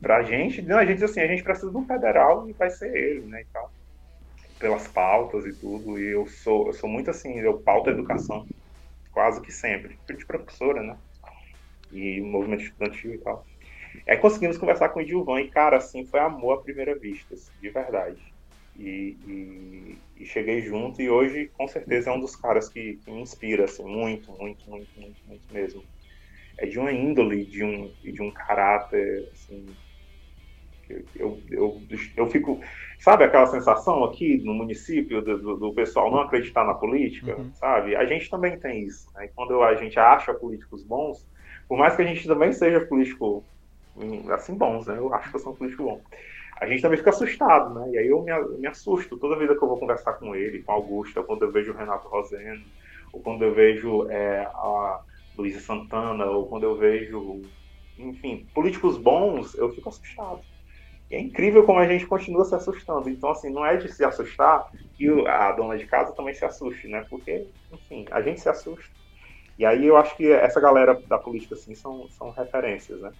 [0.02, 2.94] Pra gente, não, a gente assim, a gente precisa de um federal e vai ser
[2.94, 3.40] ele, né?
[3.40, 3.72] E tal.
[4.58, 5.98] Pelas pautas e tudo.
[5.98, 8.46] E eu sou, eu sou muito assim, eu pauto a educação.
[9.12, 9.98] Quase que sempre.
[10.06, 10.96] Filho de professora, né?
[11.92, 13.44] E movimento estudantil e tal.
[14.08, 17.50] Aí conseguimos conversar com o Gilvan e, cara, assim, foi amor à primeira vista, assim,
[17.60, 18.20] de verdade.
[18.78, 23.10] E, e, e, cheguei junto e hoje com certeza é um dos caras que, que,
[23.10, 25.84] me inspira assim muito muito muito muito muito mesmo
[26.56, 29.66] é de uma índole de um de um caráter assim
[31.14, 31.82] eu, eu,
[32.16, 32.60] eu, fico
[32.98, 37.52] sabe aquela sensação aqui no município do, do, do pessoal não acreditar na política uhum.
[37.52, 39.26] sabe a gente também tem isso né?
[39.26, 41.26] e quando a gente acha políticos bons
[41.70, 43.48] por mais que a gente também seja político
[44.34, 46.05] assim bons né eu acho que eu sou um político bom
[46.60, 47.90] a gente também fica assustado, né?
[47.92, 50.72] E aí eu me, me assusto toda vez que eu vou conversar com ele, com
[50.72, 52.66] Augusta, quando eu vejo o Renato Roseno,
[53.12, 55.01] ou quando eu vejo é, a
[55.36, 57.51] Luísa Santana, ou quando eu vejo,
[57.98, 60.42] enfim, políticos bons, eu fico assustado.
[61.10, 63.09] É incrível como a gente continua se assustando.
[63.10, 64.64] Então, assim, não é de se assustar
[64.97, 67.06] que a dona de casa também se assuste, né?
[67.10, 68.99] Porque, enfim, a gente se assusta.
[69.60, 73.12] E aí eu acho que essa galera da política, assim, são, são referências, né?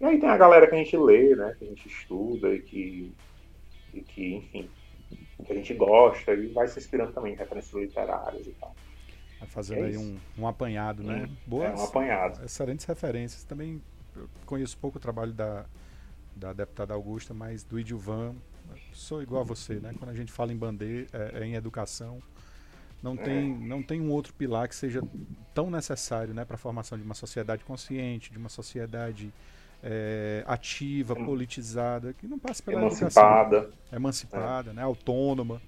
[0.00, 1.56] E aí tem a galera que a gente lê, né?
[1.58, 3.12] Que a gente estuda e que,
[3.92, 4.70] e que enfim,
[5.44, 8.72] que a gente gosta e vai se inspirando também em referências literárias e tal.
[9.40, 11.26] Vai fazendo é aí um, um apanhado, né?
[11.28, 12.44] Hum, Boas, é um apanhado.
[12.44, 13.42] Excelentes referências.
[13.42, 13.82] Também
[14.46, 15.66] conheço pouco o trabalho da,
[16.36, 18.36] da deputada Augusta, mas do Idilvan,
[18.92, 19.92] sou igual a você, né?
[19.98, 22.22] Quando a gente fala em bandeira, é, é em educação,
[23.02, 25.02] não tem, não tem um outro pilar que seja
[25.52, 29.32] tão necessário né, para a formação de uma sociedade consciente, de uma sociedade
[29.82, 33.78] é, ativa, politizada, que não passa pela emancipada, educação.
[33.92, 34.74] Emancipada, é.
[34.74, 35.60] né, autônoma.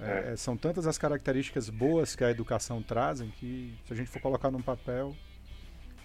[0.00, 0.36] É, é.
[0.36, 4.50] são tantas as características boas que a educação trazem que se a gente for colocar
[4.50, 5.14] num papel.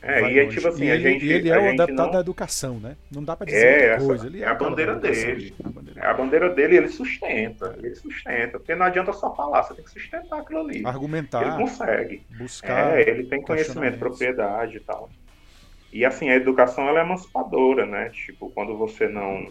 [0.02, 1.28] É, e é tipo assim, e a ele, gente.
[1.28, 2.96] Ele é o adaptado da educação, né?
[3.12, 4.28] Não dá para dizer é, outra coisa.
[4.28, 5.54] Ele é, a bandeira dele.
[5.64, 7.76] A bandeira é a bandeira dele ele sustenta.
[7.78, 8.60] Ele sustenta.
[8.60, 10.86] Porque não adianta só falar, você tem que sustentar aquilo ali.
[10.86, 11.42] Argumentar.
[11.46, 12.24] Ele consegue.
[12.38, 12.98] Buscar.
[12.98, 15.10] É, ele tem conhecimento, propriedade e tal.
[15.92, 18.10] E assim, a educação ela é emancipadora, né?
[18.10, 19.48] Tipo, quando você não.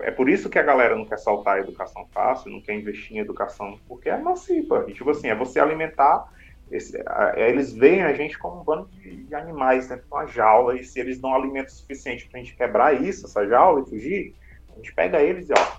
[0.00, 3.16] é por isso que a galera não quer soltar a educação fácil, não quer investir
[3.16, 4.84] em educação, porque é emancipa.
[4.88, 6.32] E, tipo assim, é você alimentar.
[6.70, 10.26] Esse, é, eles veem a gente como um bando de, de animais dentro de uma
[10.26, 14.34] jaula, e se eles dão alimento suficiente pra gente quebrar isso, essa jaula, e fugir,
[14.72, 15.76] a gente pega eles e ó,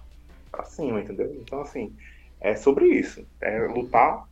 [0.52, 1.34] pra cima, entendeu?
[1.42, 1.94] Então, assim,
[2.40, 3.26] é sobre isso.
[3.42, 4.28] É lutar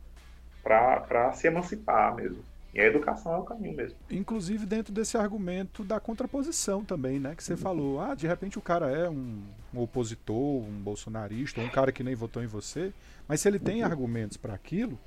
[0.62, 2.42] para se emancipar mesmo.
[2.74, 3.96] E a educação é o caminho mesmo.
[4.10, 7.34] Inclusive dentro desse argumento da contraposição também, né?
[7.34, 9.42] Que você falou, ah, de repente o cara é um,
[9.72, 12.92] um opositor, um bolsonarista, um cara que nem votou em você,
[13.26, 14.98] mas se ele tem argumentos para aquilo,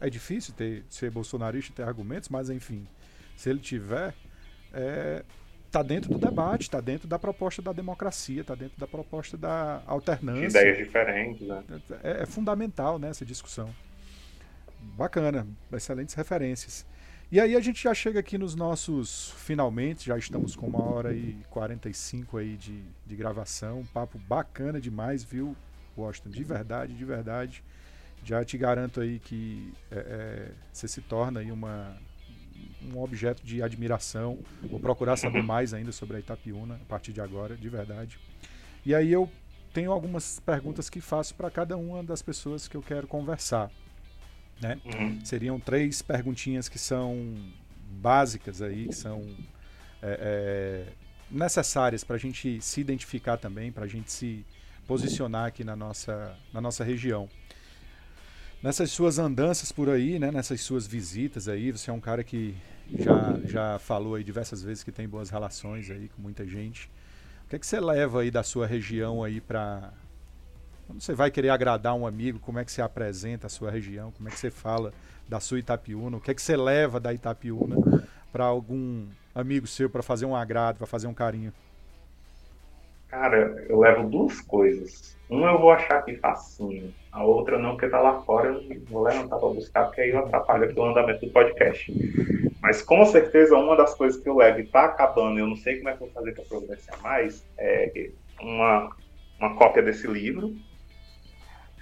[0.00, 2.86] é difícil ter, ser bolsonarista e ter argumentos, mas enfim,
[3.36, 4.14] se ele tiver,
[4.72, 5.24] é,
[5.70, 9.82] tá dentro do debate, está dentro da proposta da democracia, está dentro da proposta da
[9.86, 10.48] alternância.
[10.48, 11.62] De ideias diferentes, né?
[12.02, 13.68] É, é fundamental né, essa discussão.
[14.80, 16.86] Bacana, excelentes referências.
[17.30, 21.12] E aí a gente já chega aqui nos nossos finalmente, já estamos com uma hora
[21.12, 25.56] e 45 aí de, de gravação, um papo bacana demais, viu,
[25.98, 26.30] Washington?
[26.30, 27.64] De verdade, de verdade.
[28.26, 31.96] Já te garanto aí que é, é, você se torna aí uma,
[32.82, 34.40] um objeto de admiração.
[34.62, 38.18] Vou procurar saber mais ainda sobre a Itapiúna a partir de agora, de verdade.
[38.84, 39.30] E aí eu
[39.72, 43.70] tenho algumas perguntas que faço para cada uma das pessoas que eu quero conversar.
[44.60, 44.80] Né?
[44.84, 45.24] Uhum.
[45.24, 47.32] Seriam três perguntinhas que são
[47.88, 49.24] básicas aí, que são
[50.02, 50.92] é, é,
[51.30, 54.44] necessárias para a gente se identificar também, para a gente se
[54.84, 57.28] posicionar aqui na nossa, na nossa região.
[58.66, 62.52] Nessas suas andanças por aí, né, nessas suas visitas aí, você é um cara que
[62.98, 66.90] já, já falou aí diversas vezes que tem boas relações aí com muita gente.
[67.44, 69.92] O que é que você leva aí da sua região aí para
[70.84, 74.10] quando você vai querer agradar um amigo, como é que você apresenta a sua região,
[74.10, 74.92] como é que você fala
[75.28, 77.76] da sua Itapiúna, o que é que você leva da Itapiúna
[78.32, 81.52] para algum amigo seu para fazer um agrado, para fazer um carinho?
[83.08, 85.16] Cara, eu levo duas coisas.
[85.28, 89.02] Uma eu vou achar aqui facinho, a outra não, porque tá lá fora, eu vou
[89.02, 91.92] levantar para buscar, porque aí eu atrapalho aqui o andamento do podcast.
[92.60, 95.78] Mas com certeza uma das coisas que eu levo e tá acabando, eu não sei
[95.78, 98.10] como é que eu vou fazer para progressar mais, é
[98.40, 98.90] uma,
[99.40, 100.54] uma cópia desse livro,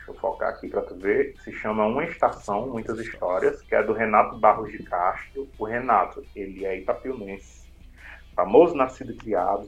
[0.04, 1.34] Deixa eu focar aqui para tu ver.
[1.42, 5.48] Se chama Uma Estação, Muitas Histórias, que é do Renato Barros de Castro.
[5.58, 7.66] O Renato, ele é itapiunense,
[8.36, 9.66] famoso nascido e criado,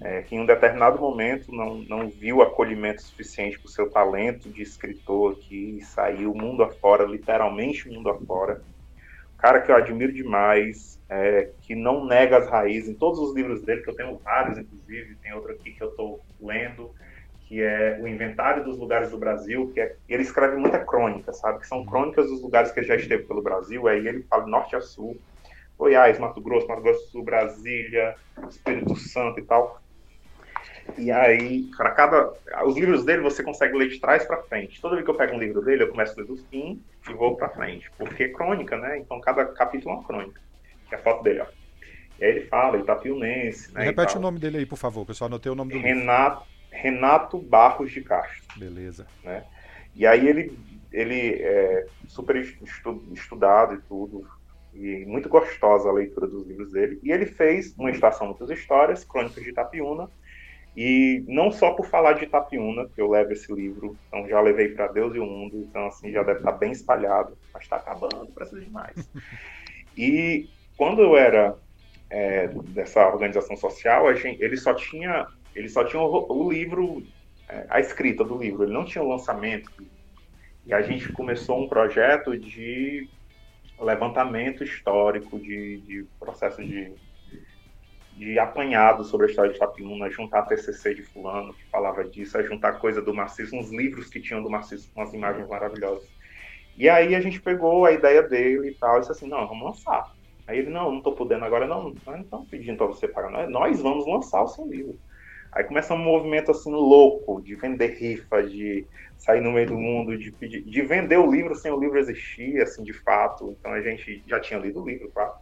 [0.00, 4.48] é, que em um determinado momento não, não viu acolhimento suficiente para o seu talento
[4.48, 8.62] de escritor aqui e saiu mundo afora, literalmente mundo afora.
[9.38, 13.62] Cara que eu admiro demais, é, que não nega as raízes em todos os livros
[13.62, 16.90] dele, que eu tenho vários, inclusive, tem outro aqui que eu estou lendo,
[17.46, 21.60] que é o inventário dos lugares do Brasil, que é, ele escreve muita crônica, sabe?
[21.60, 21.86] Que são uhum.
[21.86, 25.18] crônicas dos lugares que ele já esteve pelo Brasil, aí ele fala norte a sul,
[25.76, 28.14] Goiás, Mato Grosso, Mato Grosso do Sul, Brasília,
[28.48, 29.81] Espírito Santo e tal.
[30.98, 32.32] E aí, para cada.
[32.64, 34.80] Os livros dele você consegue ler de trás para frente.
[34.80, 37.12] Toda vez que eu pego um livro dele, eu começo a ler do fim e
[37.12, 37.90] vou para frente.
[37.96, 38.98] Porque é crônica, né?
[38.98, 40.40] Então cada capítulo é uma crônica.
[40.88, 41.46] Que é a foto dele, ó.
[42.18, 43.84] E aí ele fala, Itapiunense, né?
[43.84, 46.46] Repete o nome dele aí, por favor, que eu só anotei o nome do Renato,
[46.70, 46.82] livro.
[46.82, 48.42] Renato Barros de Castro.
[48.56, 49.06] Beleza.
[49.24, 49.44] Né?
[49.94, 50.56] E aí ele,
[50.92, 54.26] ele é super estudado e tudo,
[54.74, 57.00] e muito gostosa a leitura dos livros dele.
[57.02, 60.08] E ele fez uma estação muitas histórias, Crônicas de Itapiúna,
[60.76, 64.68] e não só por falar de Itapiúna, que eu levo esse livro, então já levei
[64.68, 68.26] para Deus e o Mundo, então assim já deve estar bem espalhado, mas está acabando,
[68.34, 69.08] precisa de mais.
[69.94, 71.54] E quando eu era
[72.08, 77.02] é, dessa organização social, gente, ele só tinha ele só tinha o, o livro,
[77.48, 79.70] é, a escrita do livro, ele não tinha o lançamento.
[80.64, 83.08] E a gente começou um projeto de
[83.78, 86.92] levantamento histórico, de, de processo de,
[88.16, 92.74] de apanhado sobre a história de Itapiúna, juntar TCC de fulano que falava disso, juntar
[92.74, 96.08] coisa do marxismo, uns livros que tinham do marxismo, umas imagens maravilhosas.
[96.76, 99.64] E aí a gente pegou a ideia dele e tal, e disse assim, não, vamos
[99.64, 100.14] lançar.
[100.46, 103.80] Aí ele, não, não estou podendo agora, não, não estamos pedindo para você pagar, nós
[103.80, 104.98] vamos lançar o seu livro.
[105.52, 108.86] Aí começa um movimento assim louco de vender rifa, de
[109.18, 112.60] sair no meio do mundo, de, pedir, de vender o livro sem o livro existir,
[112.60, 113.54] assim, de fato.
[113.58, 115.32] Então a gente já tinha lido o livro, claro.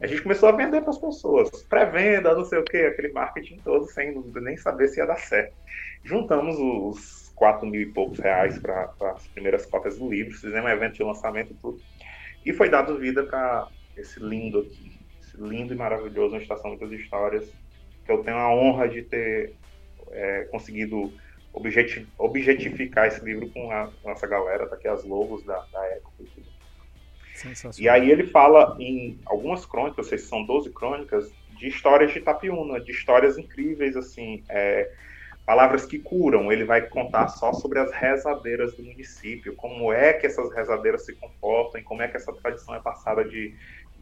[0.00, 3.58] A gente começou a vender para as pessoas, pré-venda, não sei o quê, aquele marketing
[3.58, 5.52] todo, sem nem saber se ia dar certo.
[6.04, 10.72] Juntamos os quatro mil e poucos reais para as primeiras cópias do livro, fizemos um
[10.72, 11.80] evento de lançamento e tudo.
[12.44, 16.94] E foi dado vida para esse lindo aqui, esse lindo e maravilhoso, uma estação de
[16.96, 17.50] histórias,
[18.04, 19.54] que eu tenho a honra de ter
[20.12, 21.12] é, conseguido
[21.52, 26.12] objetificar esse livro com a nossa galera, tá aqui as logos da, da Eco
[27.78, 32.80] e aí ele fala em algumas crônicas, se são 12 crônicas, de histórias de Itapiúna,
[32.80, 34.90] de histórias incríveis, assim, é,
[35.50, 40.24] Palavras que curam, ele vai contar só sobre as rezadeiras do município, como é que
[40.24, 43.52] essas rezadeiras se comportam como é que essa tradição é passada de,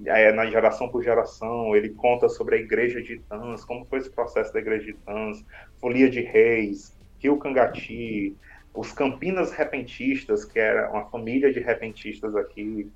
[0.05, 1.74] é, na geração por geração.
[1.74, 5.43] Ele conta sobre a igreja de Itãs, como foi esse processo da igreja de Itãs,
[5.81, 8.36] Folia de Reis, Rio Cangati,
[8.74, 12.93] os Campinas Repentistas, que era uma família de repentistas aqui,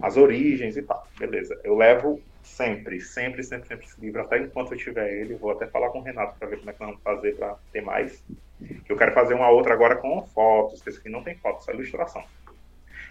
[0.00, 1.06] as origens e tal.
[1.18, 1.58] Beleza.
[1.64, 5.34] Eu levo sempre, sempre, sempre, sempre esse livro, até enquanto eu tiver ele.
[5.34, 7.56] Vou até falar com o Renato para ver como é que nós vamos fazer para
[7.72, 8.22] ter mais.
[8.88, 11.72] Eu quero fazer uma outra agora com fotos, que esse aqui não tem fotos, só
[11.72, 12.24] ilustração.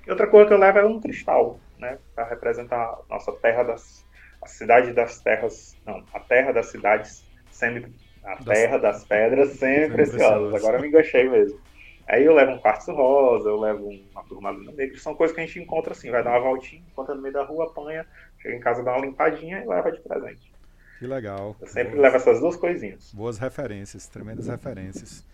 [0.06, 3.64] E outra coisa que eu levo é um cristal, né, para representar a nossa terra
[3.64, 4.04] das
[4.42, 7.94] a cidade das terras, não, a terra das cidades sempre
[8.26, 10.54] a terra das pedras sempre preciosas.
[10.54, 11.60] Agora eu me enganchei mesmo.
[12.08, 15.46] Aí eu levo um quartzo rosa, eu levo uma turmalina negra, são coisas que a
[15.46, 18.06] gente encontra assim, vai dar uma voltinha, encontra no meio da rua, apanha,
[18.42, 20.52] chega em casa, dá uma limpadinha e leva de presente.
[21.00, 21.56] Que legal.
[21.60, 22.02] Eu sempre Boas.
[22.02, 23.14] levo essas duas coisinhas.
[23.14, 25.26] Boas referências, tremendas referências.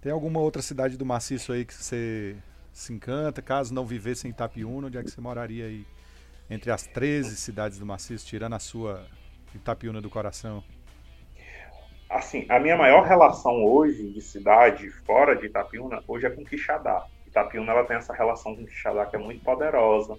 [0.00, 2.36] Tem alguma outra cidade do maciço aí que você
[2.72, 3.42] se encanta?
[3.42, 5.86] Caso não vivesse em Itapiúna, onde é que você moraria aí?
[6.48, 9.04] Entre as 13 cidades do maciço, tirando a sua
[9.54, 10.62] Itapiúna do coração?
[12.08, 17.06] Assim, a minha maior relação hoje de cidade fora de Itapiúna, hoje é com Quixadá.
[17.26, 20.18] Itapiúna ela tem essa relação com Quixadá que é muito poderosa.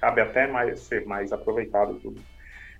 [0.00, 2.20] Cabe até mais, ser mais aproveitado tudo.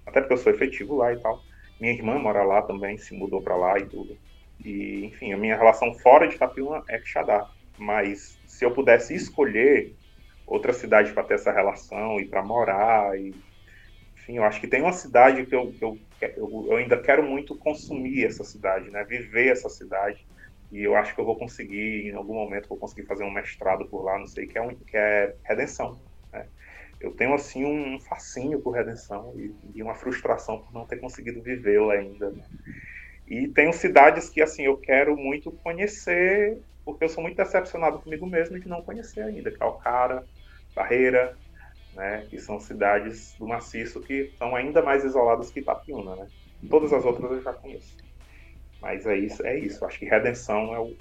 [0.04, 1.40] Até porque eu sou efetivo lá e tal.
[1.80, 4.16] Minha irmã mora lá também, se mudou para lá e tudo.
[4.64, 7.48] E, enfim, a minha relação fora de Itapiúna é Quixadá.
[7.78, 9.94] Mas se eu pudesse escolher
[10.46, 13.32] outra cidade para ter essa relação e para morar e
[14.22, 17.24] enfim, eu acho que tem uma cidade que eu, que eu, eu, eu, ainda quero
[17.24, 19.02] muito consumir essa cidade, né?
[19.04, 20.24] Viver essa cidade.
[20.70, 23.84] E eu acho que eu vou conseguir, em algum momento, vou conseguir fazer um mestrado
[23.86, 26.00] por lá, não sei, que é, um, que é Redenção.
[26.32, 26.46] Né?
[27.00, 31.42] Eu tenho, assim, um fascínio por Redenção e, e uma frustração por não ter conseguido
[31.42, 32.30] vivê-la ainda.
[32.30, 32.44] Né?
[33.26, 38.24] E tenho cidades que, assim, eu quero muito conhecer, porque eu sou muito decepcionado comigo
[38.24, 39.50] mesmo de não conhecer ainda.
[39.50, 40.24] Calcara,
[40.74, 41.36] Barreira,
[41.94, 46.27] né, que são cidades do maciço que estão ainda mais isoladas que Itapiúna, né?
[46.69, 47.97] Todas as outras eu já conheço.
[48.81, 49.85] Mas é isso, é isso.
[49.85, 50.97] Acho que Redenção é o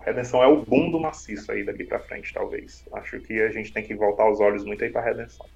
[0.00, 2.84] Redenção é o boom do maciço aí daqui para frente, talvez.
[2.92, 5.46] Acho que a gente tem que voltar os olhos muito aí para Redenção.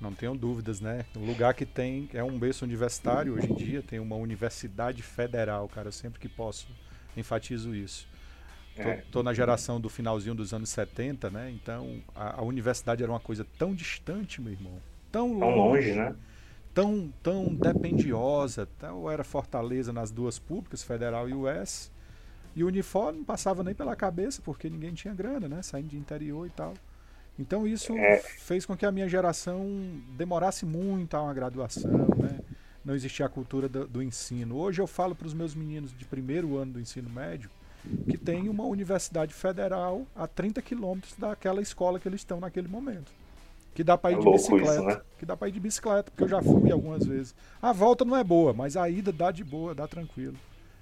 [0.00, 1.06] Não tenho dúvidas, né?
[1.16, 5.66] Um lugar que tem é um berço universitário hoje em dia, tem uma universidade federal,
[5.68, 5.90] cara.
[5.90, 6.68] Sempre que posso
[7.16, 8.06] enfatizo isso.
[9.10, 9.22] Tô, é.
[9.22, 11.50] na geração do finalzinho dos anos 70, né?
[11.50, 14.74] Então a, a, universidade era uma coisa tão distante, meu irmão.
[15.10, 16.14] Tão, tão longe, né?
[16.74, 18.68] Tão, tão dependiosa.
[18.76, 21.90] Então era Fortaleza nas duas públicas, Federal e US.
[22.54, 25.62] E o uniforme não passava nem pela cabeça, porque ninguém tinha grana, né?
[25.62, 26.74] Saindo de interior e tal.
[27.38, 28.18] Então isso é.
[28.18, 29.66] fez com que a minha geração
[30.16, 32.40] demorasse muito a uma graduação, né?
[32.84, 34.56] Não existia a cultura do, do ensino.
[34.56, 37.50] Hoje eu falo para os meus meninos de primeiro ano do ensino médio
[38.08, 43.12] que tem uma universidade federal a 30 quilômetros daquela escola que eles estão naquele momento.
[43.74, 44.72] Que dá para ir é de bicicleta.
[44.72, 45.00] Isso, né?
[45.18, 47.34] Que dá para ir de bicicleta, porque eu já fui algumas vezes.
[47.60, 50.36] A volta não é boa, mas a ida dá de boa, dá tranquilo.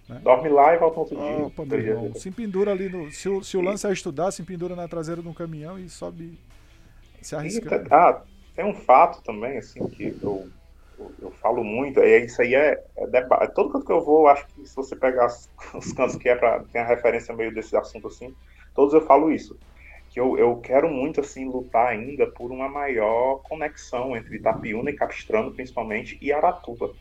[0.09, 0.21] Né?
[0.23, 1.47] Dorme lá e volta outro dia.
[1.47, 3.11] Opa, meu irmão, se pendura ali no.
[3.11, 5.89] Se o, se o lance é estudar, se pendura na traseira de um caminhão e
[5.89, 6.39] sobe.
[7.21, 7.85] Se arrisca.
[7.91, 8.23] Ah,
[8.55, 10.47] tem um fato também, assim, que eu
[10.99, 13.55] eu, falo muito, é isso aí é, é debate.
[13.55, 15.27] Todo canto que eu vou, acho que se você pegar
[15.75, 18.35] os cantos que é para tem a referência meio desse assunto assim,
[18.75, 19.59] todos eu falo isso.
[20.11, 24.97] Que eu, eu quero muito assim lutar ainda por uma maior conexão entre Itapiúna e
[24.97, 26.95] Capistrano, principalmente, e Aratuba.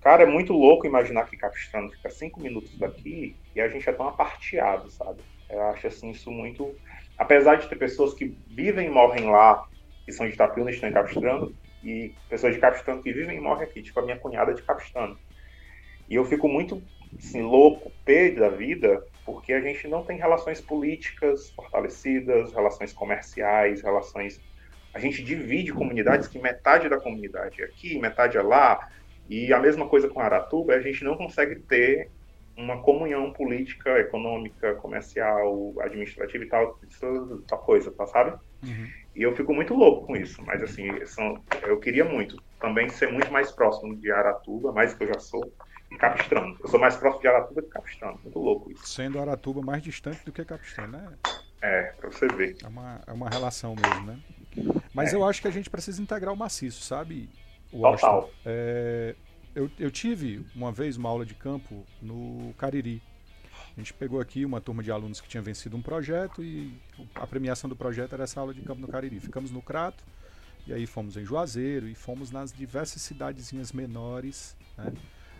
[0.00, 3.92] Cara, é muito louco imaginar que Capistrano fica cinco minutos daqui e a gente é
[3.92, 5.20] tão aparteado, sabe?
[5.50, 6.76] Eu acho assim isso muito.
[7.18, 9.64] Apesar de ter pessoas que vivem e morrem lá,
[10.04, 11.52] que são de Itapiúna e estão em Capistrano,
[11.86, 15.16] e pessoas de Capistano que vivem e morrem aqui, tipo a minha cunhada de Capistano.
[16.08, 16.82] E eu fico muito
[17.16, 23.82] assim, louco, pé da vida, porque a gente não tem relações políticas fortalecidas, relações comerciais,
[23.82, 24.40] relações.
[24.92, 28.88] A gente divide comunidades que metade da comunidade é aqui, metade é lá,
[29.28, 32.10] e a mesma coisa com Aratuba, a gente não consegue ter
[32.56, 36.80] uma comunhão política, econômica, comercial, administrativa e tal,
[37.46, 38.38] tal coisa, tá, sabe?
[38.64, 38.88] Uhum.
[39.16, 43.10] E eu fico muito louco com isso, mas assim, são, eu queria muito também ser
[43.10, 45.50] muito mais próximo de Aratuba, mais do que eu já sou,
[45.90, 46.54] e Capistrano.
[46.60, 48.86] Eu sou mais próximo de Aratuba que Capistrano, muito louco isso.
[48.86, 51.12] Sendo Aratuba mais distante do que Capistrano, né?
[51.62, 52.56] É, pra você ver.
[52.62, 54.18] É uma, é uma relação mesmo, né?
[54.92, 55.16] Mas é.
[55.16, 57.30] eu acho que a gente precisa integrar o maciço, sabe?
[57.70, 58.30] Total.
[58.44, 59.14] É,
[59.54, 63.02] eu, eu tive uma vez uma aula de campo no Cariri.
[63.76, 66.72] A gente pegou aqui uma turma de alunos que tinha vencido um projeto e
[67.14, 69.20] a premiação do projeto era essa aula de campo no Cariri.
[69.20, 70.02] Ficamos no Crato,
[70.66, 74.92] e aí fomos em Juazeiro e fomos nas diversas cidadezinhas menores né,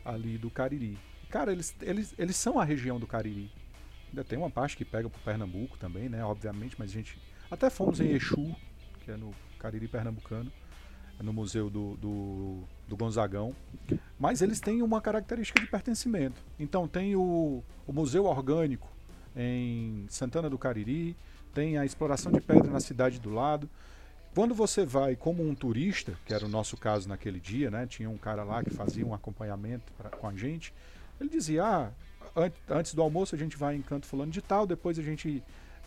[0.05, 0.99] ali do Cariri.
[1.31, 3.51] cara, eles, eles, eles são a região do Cariri.
[4.09, 6.25] Ainda tem uma parte que pega pro Pernambuco também, né?
[6.25, 7.19] Obviamente, mas a gente.
[7.51, 8.55] Até fomos em Exu,
[9.01, 10.53] que é no Cariri Pernambucano,
[11.21, 13.55] no Museu do, do, do Gonzagão.
[14.19, 16.41] Mas eles têm uma característica de pertencimento.
[16.59, 18.89] Então tem o, o Museu Orgânico
[19.37, 21.17] em Santana do Cariri,
[21.53, 23.69] tem a exploração de pedra na cidade do lado.
[24.35, 27.87] Quando você vai como um turista, que era o nosso caso naquele dia, né?
[27.87, 30.75] Tinha um cara lá que fazia um acompanhamento pra, com a gente.
[31.19, 31.91] Ele dizia: ah,
[32.37, 35.43] an antes do almoço a gente vai em Canto Fulano de Tal, depois a gente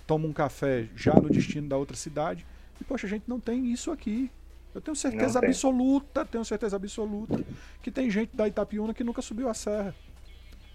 [0.07, 2.43] toma um café já no destino da outra cidade.
[2.81, 4.31] E, poxa, a gente não tem isso aqui.
[4.79, 7.43] Eu tenho certeza absoluta, tenho certeza absoluta,
[7.83, 9.93] que tem gente da Itapiúna que nunca subiu a serra.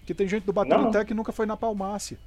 [0.05, 2.19] Que tem gente do Baturité que nunca foi na Palmácia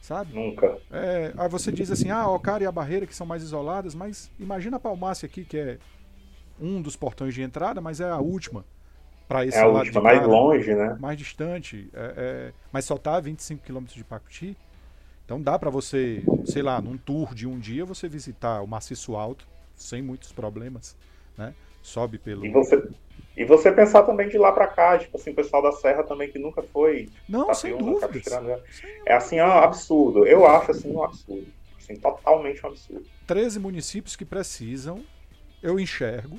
[0.00, 0.32] sabe?
[0.32, 0.78] Nunca.
[0.90, 3.94] É, aí você diz assim, ah, o cara e a barreira que são mais isoladas,
[3.94, 5.78] mas imagina a Palmácia aqui, que é
[6.58, 8.64] um dos portões de entrada, mas é a última
[9.28, 10.96] para esse é a lado última, mais longe, né?
[10.98, 14.56] Mais distante, é, é, mas só tá a 25 km de Pacuti.
[15.26, 19.14] Então dá para você, sei lá, num tour de um dia você visitar o Maciço
[19.14, 19.46] Alto
[19.82, 20.96] sem muitos problemas,
[21.36, 21.54] né?
[21.82, 22.82] Sobe pelo E você
[23.36, 26.30] e você pensar também de lá para cá, tipo assim, o pessoal da Serra também
[26.30, 27.08] que nunca foi.
[27.28, 28.62] Não, sem dúvida.
[29.06, 30.26] É assim, é um absurdo.
[30.26, 31.46] Eu acho assim um absurdo.
[31.78, 33.06] Assim, totalmente um absurdo.
[33.26, 35.02] 13 municípios que precisam,
[35.62, 36.38] eu enxergo,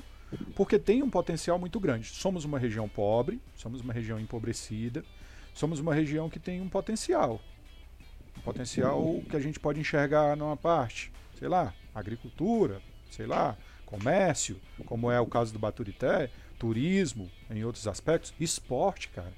[0.54, 2.06] porque tem um potencial muito grande.
[2.06, 5.02] Somos uma região pobre, somos uma região empobrecida,
[5.52, 7.40] somos uma região que tem um potencial.
[8.38, 12.80] Um potencial que a gente pode enxergar numa parte, sei lá, agricultura,
[13.12, 13.56] sei lá,
[13.86, 19.32] comércio, como é o caso do Baturité, turismo, em outros aspectos, esporte, cara.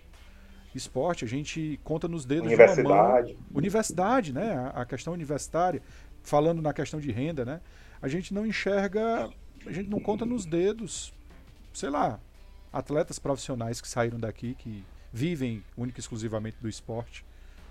[0.75, 2.83] Esporte, a gente conta nos dedos Universidade.
[2.83, 3.37] de uma mão.
[3.55, 4.55] Universidade, né?
[4.55, 5.81] A, a questão universitária,
[6.23, 7.61] falando na questão de renda, né?
[8.03, 9.31] A gente não enxerga,
[9.67, 11.13] a gente não conta nos dedos,
[11.73, 12.21] sei lá,
[12.73, 17.25] atletas profissionais que saíram daqui, que vivem única e exclusivamente do esporte.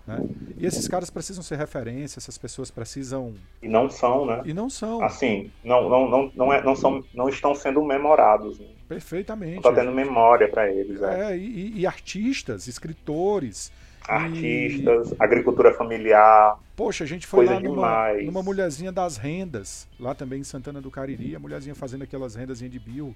[0.05, 0.21] Né?
[0.57, 3.34] E esses caras precisam ser referência, essas pessoas precisam.
[3.61, 4.41] E não são, né?
[4.45, 5.01] E não são.
[5.01, 8.59] Assim, não, não, não, não, é, não, são, não estão sendo memorados.
[8.59, 8.67] Né?
[8.88, 9.61] Perfeitamente.
[9.61, 11.01] Não está tendo memória para eles.
[11.01, 13.71] É, é e, e, artistas, escritores.
[14.05, 15.15] Artistas, e...
[15.19, 16.59] agricultura familiar.
[16.75, 20.91] Poxa, a gente foi lá numa, numa mulherzinha das rendas, lá também em Santana do
[20.91, 23.15] Cariri, a mulherzinha fazendo aquelas rendas de bio.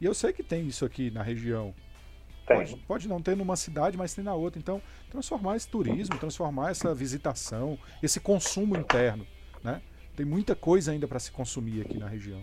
[0.00, 1.74] E eu sei que tem isso aqui na região.
[2.56, 4.58] Pode, pode, não ter numa cidade, mas tem na outra.
[4.58, 9.26] Então, transformar esse turismo, transformar essa visitação, esse consumo interno.
[9.62, 9.80] Né?
[10.16, 12.42] Tem muita coisa ainda para se consumir aqui na região.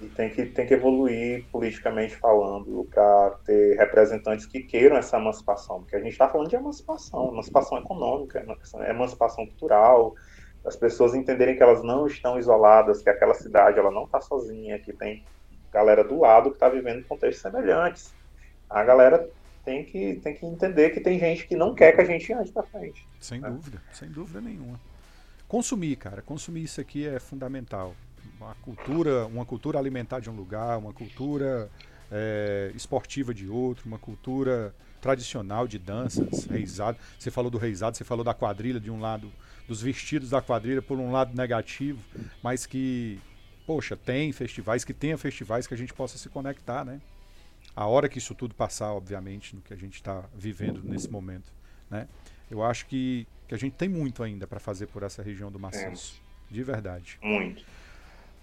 [0.00, 5.80] E tem que, tem que evoluir politicamente falando para ter representantes que queiram essa emancipação.
[5.80, 8.44] Porque a gente está falando de emancipação, emancipação econômica,
[8.88, 10.14] emancipação cultural,
[10.64, 14.78] as pessoas entenderem que elas não estão isoladas, que aquela cidade ela não está sozinha,
[14.78, 15.24] que tem
[15.70, 18.12] galera do lado que está vivendo em contextos semelhantes
[18.70, 19.28] a galera
[19.64, 22.50] tem que, tem que entender que tem gente que não quer que a gente ande
[22.52, 23.06] para frente.
[23.18, 23.50] Sem né?
[23.50, 24.80] dúvida, sem dúvida nenhuma.
[25.48, 27.94] Consumir, cara, consumir isso aqui é fundamental.
[28.38, 31.68] Uma cultura, uma cultura alimentar de um lugar, uma cultura
[32.10, 36.98] é, esportiva de outro, uma cultura tradicional de danças, reizado.
[37.18, 39.32] Você falou do reizado, você falou da quadrilha de um lado,
[39.66, 42.02] dos vestidos da quadrilha por um lado negativo,
[42.42, 43.20] mas que,
[43.66, 47.00] poxa, tem festivais, que tenha festivais que a gente possa se conectar, né?
[47.80, 51.50] A hora que isso tudo passar, obviamente, no que a gente está vivendo nesse momento,
[51.88, 52.06] né?
[52.50, 55.58] Eu acho que, que a gente tem muito ainda para fazer por essa região do
[55.58, 56.20] maciço,
[56.50, 56.54] é.
[56.54, 57.18] de verdade.
[57.22, 57.64] Muito.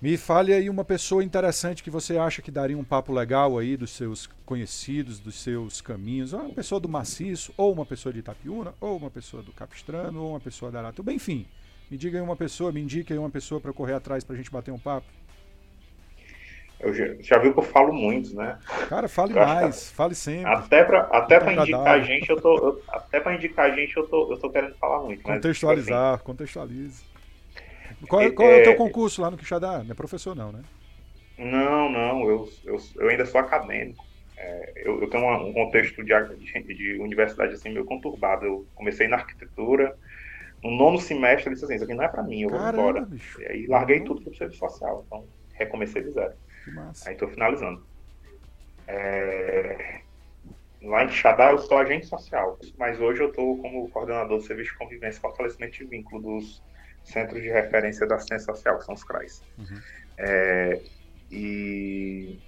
[0.01, 3.77] Me fale aí uma pessoa interessante que você acha que daria um papo legal aí
[3.77, 6.33] dos seus conhecidos, dos seus caminhos.
[6.33, 10.31] Uma pessoa do maciço, ou uma pessoa de Itapiúna, ou uma pessoa do Capistrano, ou
[10.31, 11.13] uma pessoa da Aratuba.
[11.13, 11.45] Enfim,
[11.91, 14.37] me diga aí uma pessoa, me indique aí uma pessoa para correr atrás para a
[14.37, 15.05] gente bater um papo.
[16.79, 18.59] Eu já, já viu que eu falo muito, né?
[18.87, 20.45] Cara, fale mais, fale sempre.
[20.45, 23.97] Até para até para indicar a gente, eu tô eu, até para indicar a gente,
[23.97, 27.03] eu tô eu tô querendo falar muito, Contextualizar, tipo assim, contextualize.
[28.07, 29.83] Qual, é, qual é, é, o teu concurso lá no Quixadá?
[29.83, 30.61] Não é professor não, né?
[31.37, 34.05] Não, não, eu, eu, eu ainda sou acadêmico.
[34.37, 38.45] É, eu, eu, tenho um contexto de, de, de, universidade assim meio conturbado.
[38.45, 39.95] Eu comecei na arquitetura,
[40.63, 42.81] no nono semestre eu disse assim, isso aqui não é para mim, eu vou Caramba,
[42.81, 43.05] embora.
[43.05, 43.41] Bicho.
[43.41, 46.33] E aí larguei tudo para o serviço social, então recomecei de zero.
[46.67, 47.07] Que massa.
[47.07, 47.85] Aí estou finalizando.
[48.87, 50.01] É...
[50.81, 54.71] Lá em Xadá eu sou agente social, mas hoje eu estou como coordenador do Serviço
[54.71, 56.61] de Convivência e Fortalecimento de Vínculo dos
[57.03, 59.41] Centros de Referência da Ciência Social, que são os CRAs.
[59.57, 59.81] Uhum.
[60.17, 60.81] É...
[61.31, 62.39] E...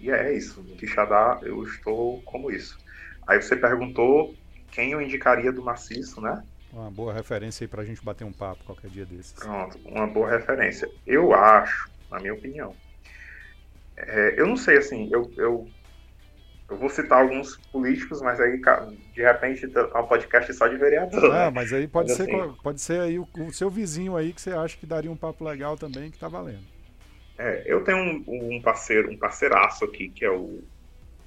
[0.00, 0.60] e é isso.
[0.68, 2.78] Em Quixadá eu estou como isso.
[3.26, 4.34] Aí você perguntou
[4.70, 6.42] quem eu indicaria do maciço, né?
[6.72, 9.34] Uma boa referência aí para a gente bater um papo qualquer dia desses.
[9.34, 10.90] Pronto, uma boa referência.
[11.06, 12.74] Eu acho, na minha opinião,
[13.96, 15.68] é, eu não sei, assim, eu, eu,
[16.68, 18.60] eu vou citar alguns políticos, mas aí
[19.14, 21.32] de repente é um podcast só de vereador.
[21.32, 21.50] Ah, né?
[21.50, 24.40] mas aí pode mas, ser, assim, pode ser aí o, o, seu vizinho aí que
[24.40, 26.64] você acha que daria um papo legal também, que tá valendo.
[27.38, 30.62] É, eu tenho um, um parceiro, um parceiraço aqui, que é o,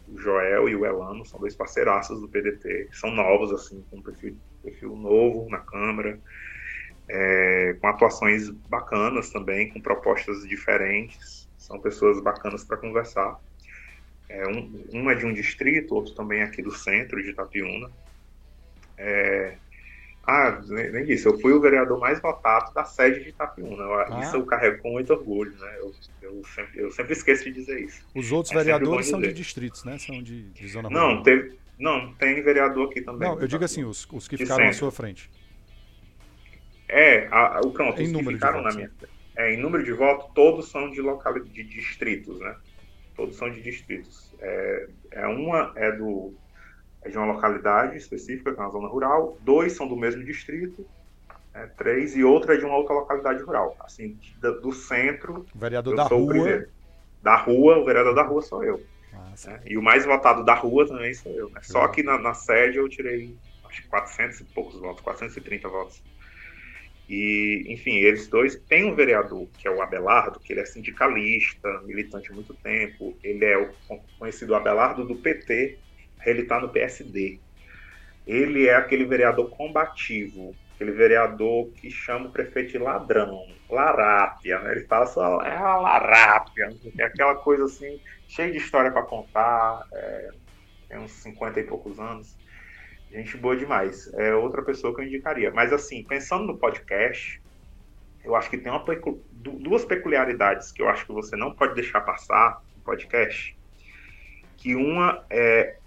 [0.08, 4.02] o Joel e o Elano, são dois parceiraços do PDT, são novos, assim, com um
[4.02, 6.20] perfil, perfil novo na Câmara,
[7.10, 13.40] é, com atuações bacanas também, com propostas diferentes, são pessoas bacanas para conversar.
[14.30, 17.92] É, um, um, é de um distrito, outro também aqui do centro de Itapiúna.
[18.98, 19.58] É,
[20.26, 23.84] ah, nem, disse, eu fui o vereador mais votado da sede de Itapiúna.
[23.84, 24.20] Ah.
[24.24, 25.76] Isso eu carrego com muito orgulho, né?
[25.78, 28.06] Eu, eu, sempre, eu sempre esqueço de dizer isso.
[28.16, 29.98] Os outros é vereadores são de distritos, né?
[29.98, 31.16] São de, de zona rural.
[31.16, 33.28] Não, teve, não, tem vereador aqui também.
[33.28, 34.70] Não, eu digo assim, os, os que ficaram centro.
[34.72, 35.30] à sua frente.
[36.88, 38.90] É, a, o pronto, em os que ficaram na minha
[39.38, 42.56] é, em número de votos, todos são de local de distritos, né?
[43.16, 44.34] Todos são de distritos.
[44.40, 46.34] É, é uma é do
[47.04, 49.38] é de uma localidade específica, que é uma zona rural.
[49.42, 50.86] Dois são do mesmo distrito.
[51.54, 53.78] É, três e outra é de uma outra localidade rural.
[53.80, 55.46] Assim, do, do centro.
[55.56, 56.68] O vereador da rua.
[57.22, 58.84] Da rua, o vereador da rua sou eu.
[59.46, 59.62] Né?
[59.66, 61.50] E o mais votado da rua também sou eu.
[61.50, 61.62] Né?
[61.64, 63.38] Só que na, na sede eu tirei
[63.70, 66.02] acho que 400 e poucos votos, 430 votos.
[67.10, 71.82] E, enfim, eles dois têm um vereador, que é o Abelardo, que ele é sindicalista,
[71.84, 73.18] militante há muito tempo.
[73.24, 73.72] Ele é o
[74.20, 75.78] conhecido Abelardo do PT,
[76.26, 77.40] ele está no PSD.
[78.26, 84.74] Ele é aquele vereador combativo, aquele vereador que chama o prefeito de ladrão, larápia, né?
[84.74, 86.70] Ele fala só, é uma larápia,
[87.00, 90.32] é aquela coisa assim, cheia de história para contar, é,
[90.90, 92.36] tem uns 50 e poucos anos.
[93.12, 94.12] Gente boa demais.
[94.14, 95.52] É outra pessoa que eu indicaria.
[95.52, 97.42] Mas assim, pensando no podcast,
[98.24, 98.84] eu acho que tem uma,
[99.32, 103.58] duas peculiaridades que eu acho que você não pode deixar passar no podcast.
[104.58, 105.78] Que uma é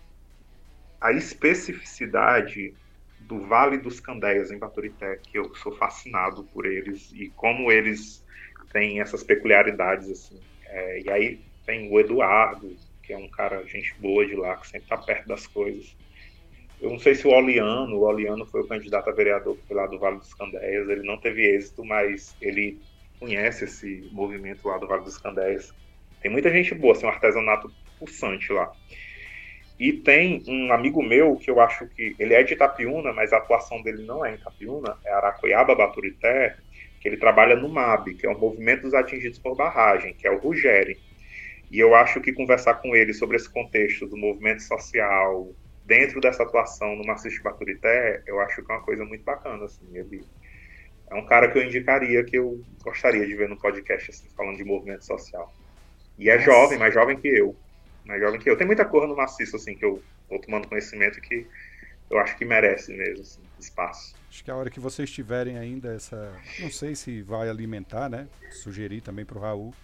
[1.00, 2.74] a especificidade
[3.20, 8.24] do Vale dos Candeias em Baturité, que eu sou fascinado por eles e como eles
[8.72, 10.40] têm essas peculiaridades assim.
[10.66, 14.66] É, e aí tem o Eduardo, que é um cara gente boa de lá, que
[14.66, 15.96] sempre está perto das coisas.
[16.80, 19.98] Eu não sei se o Oliano, o Oliano foi o candidato a vereador lá do
[19.98, 22.80] Vale dos Candeias, ele não teve êxito, mas ele
[23.18, 25.74] conhece esse movimento lá do Vale dos Candeias.
[26.22, 28.72] Tem muita gente boa, assim, um artesanato pulsante lá.
[29.78, 33.38] E tem um amigo meu que eu acho que ele é de Itapiúna, mas a
[33.38, 36.56] atuação dele não é em Itapiúna, é Aracoiaba Baturité,
[37.00, 40.30] que ele trabalha no MAB, que é o Movimento dos Atingidos por Barragem, que é
[40.30, 40.98] o Rugeri.
[41.70, 45.54] E eu acho que conversar com ele sobre esse contexto do movimento social,
[45.90, 49.84] dentro dessa atuação no Maciço Baturité, eu acho que é uma coisa muito bacana, assim,
[49.92, 50.24] ele
[51.08, 54.56] é um cara que eu indicaria, que eu gostaria de ver no podcast, assim, falando
[54.56, 55.52] de movimento social.
[56.16, 56.44] E é Nossa.
[56.44, 57.56] jovem, mais jovem que eu,
[58.04, 58.56] mais jovem que eu.
[58.56, 61.44] Tem muita coisa no Maciço, assim, que eu vou tomando conhecimento que
[62.08, 64.14] eu acho que merece mesmo, assim, espaço.
[64.28, 68.28] Acho que a hora que vocês tiverem ainda essa, não sei se vai alimentar, né,
[68.52, 69.74] sugerir também para o Raul,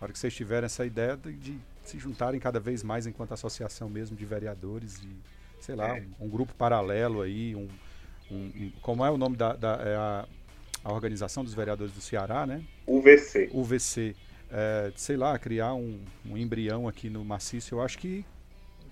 [0.00, 3.34] a hora que vocês tiverem essa ideia de, de se juntarem cada vez mais enquanto
[3.34, 6.02] associação mesmo de vereadores e sei lá, é.
[6.18, 7.68] um, um, grupo paralelo aí, um,
[8.30, 10.28] um, como é o nome da, da é a,
[10.84, 12.62] a, organização dos vereadores do Ceará, né?
[12.86, 13.50] UVC.
[13.52, 14.16] UVC.
[14.52, 18.24] É, sei lá, criar um, um embrião aqui no maciço, eu acho que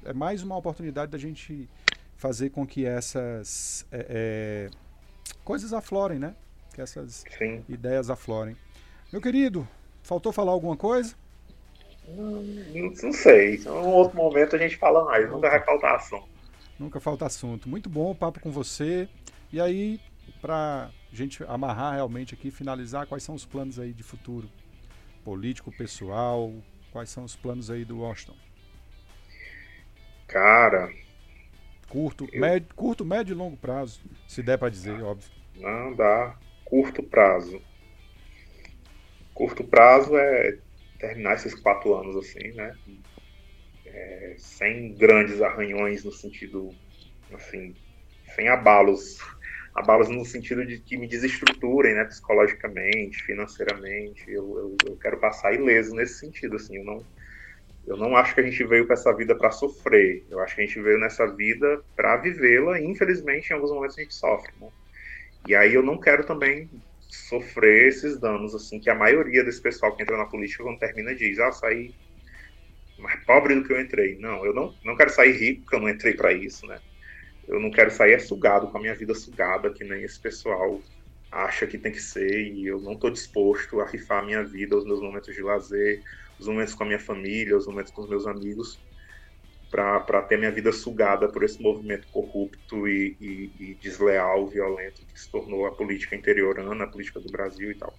[0.04, 1.68] é mais uma oportunidade da gente
[2.16, 4.70] fazer com que essas é, é,
[5.44, 6.34] coisas aflorem, né?
[6.74, 7.64] Que essas Sim.
[7.68, 8.56] ideias aflorem.
[9.12, 9.66] Meu querido,
[10.02, 11.14] faltou falar alguma coisa?
[12.08, 12.42] Não,
[13.02, 13.56] não sei.
[13.56, 16.28] Em um outro momento a gente fala mais, nunca vai faltar assunto.
[16.78, 17.68] Nunca falta assunto.
[17.68, 19.08] Muito bom o papo com você.
[19.52, 20.00] E aí,
[20.40, 24.48] para gente amarrar realmente aqui, finalizar, quais são os planos aí de futuro?
[25.24, 26.52] Político, pessoal,
[26.92, 28.36] quais são os planos aí do Washington?
[30.26, 30.92] Cara.
[31.88, 32.40] Curto, eu...
[32.40, 35.30] médio, curto, médio e longo prazo, se der para dizer, óbvio.
[35.56, 36.36] Não dá.
[36.64, 37.60] Curto prazo.
[39.32, 40.58] Curto prazo é
[40.98, 42.76] terminar esses quatro anos assim, né?
[44.36, 46.74] Sem grandes arranhões no sentido,
[47.32, 47.74] assim,
[48.34, 49.18] sem abalos,
[49.74, 54.24] abalos no sentido de que me desestruturem, né, psicologicamente, financeiramente.
[54.30, 56.76] Eu, eu, eu quero passar ileso nesse sentido, assim.
[56.76, 57.04] Eu não,
[57.86, 60.24] eu não acho que a gente veio para essa vida para sofrer.
[60.30, 62.80] Eu acho que a gente veio nessa vida para vivê-la.
[62.80, 64.52] E infelizmente, em alguns momentos a gente sofre.
[64.60, 64.68] Né?
[65.46, 66.68] E aí eu não quero também
[67.08, 71.14] sofrer esses danos, assim, que a maioria desse pessoal que entra na política quando termina
[71.14, 71.50] diz, ah,
[72.98, 74.18] mais pobre do que eu entrei.
[74.18, 76.80] Não, eu não, não quero sair rico, porque eu não entrei para isso, né?
[77.46, 80.82] Eu não quero sair sugado, com a minha vida sugada, que nem esse pessoal
[81.30, 84.76] acha que tem que ser, e eu não estou disposto a rifar a minha vida,
[84.76, 86.02] os meus momentos de lazer,
[86.38, 88.80] os momentos com a minha família, os momentos com os meus amigos,
[89.70, 95.20] para ter minha vida sugada por esse movimento corrupto e, e, e, desleal, violento que
[95.20, 97.94] se tornou a política interiorana, a política do Brasil e tal.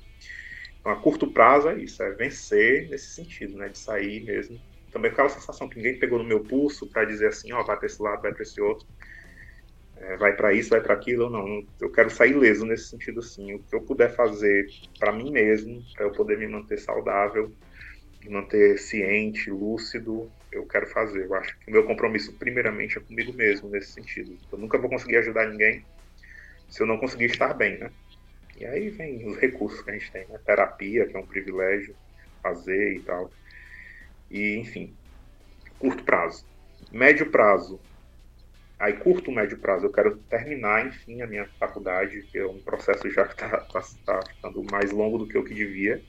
[0.80, 4.60] Então, a curto prazo é isso, é vencer nesse sentido, né, de sair mesmo.
[4.92, 7.78] Também aquela sensação que ninguém pegou no meu pulso para dizer assim, ó, oh, vai
[7.78, 8.88] para esse lado, vai para esse outro,
[9.98, 11.30] é, vai para isso, vai para aquilo.
[11.30, 13.54] Não, eu quero sair leso nesse sentido, assim.
[13.54, 14.66] O que eu puder fazer
[14.98, 17.52] para mim mesmo, para eu poder me manter saudável,
[18.24, 21.26] me manter ciente, lúcido, eu quero fazer.
[21.26, 24.36] Eu acho que o meu compromisso, primeiramente, é comigo mesmo, nesse sentido.
[24.52, 25.86] Eu nunca vou conseguir ajudar ninguém
[26.70, 27.92] se eu não conseguir estar bem, né?
[28.58, 30.40] E aí vem os recursos que a gente tem, né?
[30.46, 31.96] Terapia, que é um privilégio
[32.42, 33.32] fazer e tal.
[34.30, 34.94] E, enfim,
[35.78, 36.46] curto prazo.
[36.92, 37.80] Médio prazo.
[38.78, 43.10] Aí, curto, médio prazo, eu quero terminar, enfim, a minha faculdade, que é um processo
[43.10, 46.02] já que está tá, tá ficando mais longo do que o que devia.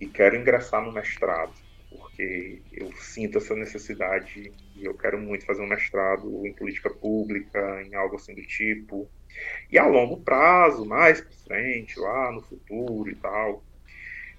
[0.00, 1.52] E quero ingressar no mestrado
[1.92, 7.82] porque eu sinto essa necessidade e eu quero muito fazer um mestrado em política pública,
[7.82, 9.08] em algo assim do tipo.
[9.70, 13.62] E a longo prazo, mais para frente, lá no futuro e tal,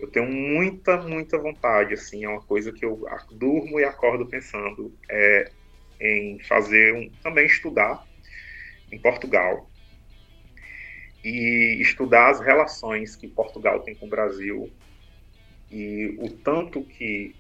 [0.04, 4.94] eu tenho muita, muita vontade, assim, é uma coisa que eu durmo e acordo pensando
[5.10, 5.50] é
[5.98, 8.06] em fazer um, também estudar
[8.92, 9.72] em Portugal
[11.24, 14.70] e estudar as relações que Portugal tem com o Brasil
[15.72, 17.34] e o tanto que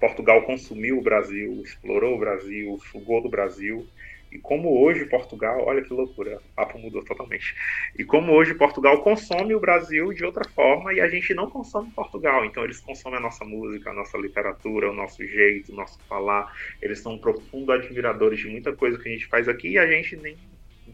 [0.00, 3.86] Portugal consumiu o Brasil, explorou o Brasil, sugou do Brasil.
[4.30, 7.54] E como hoje Portugal, olha que loucura, o papo mudou totalmente.
[7.98, 11.90] E como hoje Portugal consome o Brasil de outra forma e a gente não consome
[11.90, 12.44] Portugal.
[12.44, 16.52] Então eles consomem a nossa música, a nossa literatura, o nosso jeito, o nosso falar.
[16.82, 20.16] Eles são profundos admiradores de muita coisa que a gente faz aqui e a gente
[20.16, 20.36] nem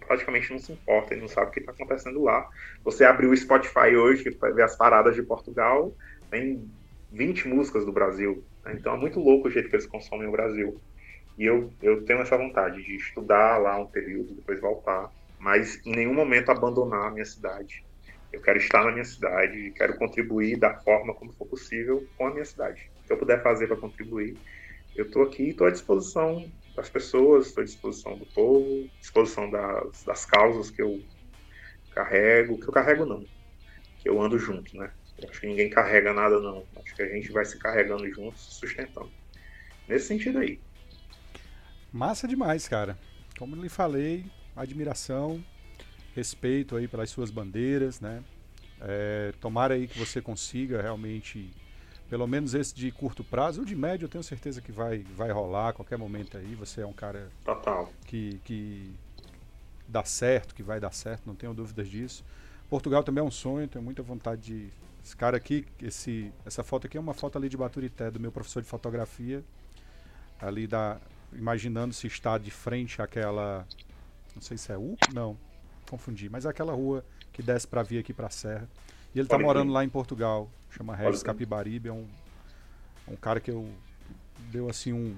[0.07, 2.49] praticamente não se importa e não sabe o que está acontecendo lá.
[2.85, 5.95] Você abriu o Spotify hoje, vai ver as paradas de Portugal,
[6.31, 6.69] tem
[7.13, 8.75] 20 músicas do Brasil, né?
[8.79, 10.81] Então é muito louco o jeito que eles consomem o Brasil.
[11.37, 15.93] E eu, eu tenho essa vontade de estudar lá um período, depois voltar, mas em
[15.95, 17.85] nenhum momento abandonar a minha cidade.
[18.33, 22.33] Eu quero estar na minha cidade, quero contribuir da forma como for possível com a
[22.33, 22.81] minha cidade.
[23.05, 24.41] O que eu puder fazer para contribuir,
[24.95, 29.51] eu estou aqui, estou à disposição das pessoas, estou à disposição do povo, à disposição
[29.51, 31.05] das, das causas que eu
[31.91, 33.25] carrego, que eu carrego não,
[33.99, 34.93] que eu ando junto, né?
[35.29, 36.69] Acho que ninguém carrega nada, não.
[36.77, 39.15] Acho que a gente vai se carregando juntos, sustentando.
[39.89, 40.64] Nesse sentido aí.
[41.95, 42.99] Massa demais, cara.
[43.39, 44.27] Como eu lhe falei,
[44.57, 45.41] admiração,
[46.13, 48.25] respeito aí pelas suas bandeiras, né?
[48.81, 51.49] É, tomara aí que você consiga realmente,
[52.11, 55.31] pelo menos esse de curto prazo, o de médio eu tenho certeza que vai, vai
[55.31, 56.57] rolar a qualquer momento aí.
[56.57, 57.89] Você é um cara Total.
[58.07, 58.93] Que, que
[59.87, 62.25] dá certo, que vai dar certo, não tenho dúvidas disso.
[62.69, 64.69] Portugal também é um sonho, tenho muita vontade de
[65.05, 68.33] esse cara aqui, esse, essa foto aqui é uma foto ali de Baturité, do meu
[68.33, 69.45] professor de fotografia.
[70.41, 70.99] Ali da.
[71.35, 73.67] Imaginando se está de frente àquela.
[74.35, 74.97] Não sei se é U?
[75.13, 75.37] Não,
[75.89, 76.29] confundi.
[76.29, 78.69] Mas é aquela rua que desce para vir aqui para a Serra.
[79.15, 80.51] E ele está morando lá em Portugal.
[80.71, 81.89] Chama Regis Capibaribe.
[81.89, 82.07] É um,
[83.09, 83.69] um cara que eu.
[84.51, 85.17] Deu assim um,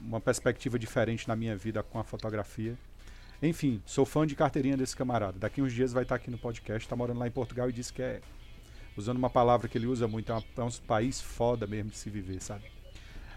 [0.00, 2.76] uma perspectiva diferente na minha vida com a fotografia.
[3.42, 5.38] Enfim, sou fã de carteirinha desse camarada.
[5.38, 6.86] Daqui uns dias vai estar aqui no podcast.
[6.86, 8.20] Está morando lá em Portugal e disse que é
[8.96, 12.08] usando uma palavra que ele usa muito, é, é um país foda mesmo de se
[12.08, 12.64] viver, sabe?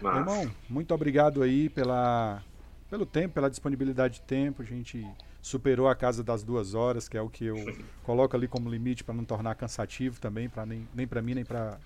[0.00, 0.16] Mas...
[0.16, 2.42] Irmão, muito obrigado aí pela,
[2.90, 4.62] pelo tempo, pela disponibilidade de tempo.
[4.62, 5.06] A gente
[5.40, 7.56] superou a casa das duas horas, que é o que eu
[8.04, 11.44] coloco ali como limite para não tornar cansativo também, para nem, nem para mim, nem
[11.44, 11.78] para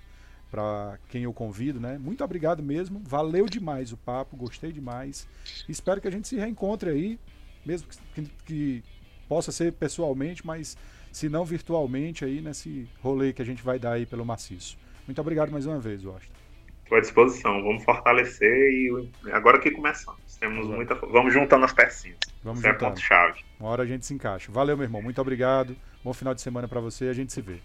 [0.50, 1.96] para quem eu convido, né?
[1.96, 3.00] Muito obrigado mesmo.
[3.06, 5.26] Valeu demais o papo, gostei demais.
[5.66, 7.18] Espero que a gente se reencontre aí,
[7.64, 8.84] mesmo que, que
[9.26, 10.76] possa ser pessoalmente, mas
[11.10, 14.76] se não virtualmente aí nesse rolê que a gente vai dar aí pelo maciço.
[15.06, 16.41] Muito obrigado mais uma vez, Washington.
[16.82, 17.62] Estou à disposição.
[17.62, 20.20] Vamos fortalecer e agora que começamos.
[20.38, 20.74] Temos Exato.
[20.74, 20.94] muita.
[20.94, 22.18] Vamos juntando as pecinhas.
[22.42, 22.84] Vamos Isso juntando.
[22.84, 23.40] é ponto-chave.
[23.60, 24.50] Uma hora a gente se encaixa.
[24.50, 25.00] Valeu, meu irmão.
[25.00, 25.76] Muito obrigado.
[26.02, 27.06] Bom final de semana para você.
[27.08, 27.58] A gente se vê.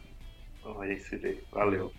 [0.79, 1.43] a gente se vê.
[1.51, 1.91] Valeu.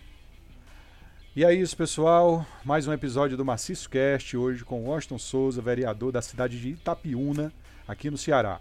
[1.35, 2.45] E é isso, pessoal.
[2.65, 7.53] Mais um episódio do Maciço Cast, hoje com Washington Souza, vereador da cidade de Itapiúna,
[7.87, 8.59] aqui no Ceará.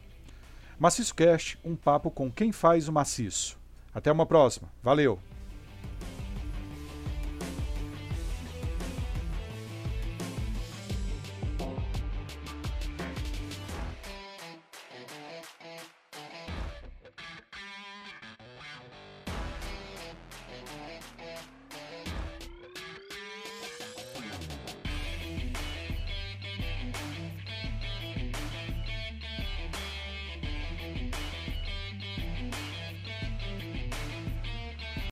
[0.78, 3.58] Maciço Cast, um papo com quem faz o maciço.
[3.94, 4.68] Até uma próxima.
[4.82, 5.18] Valeu!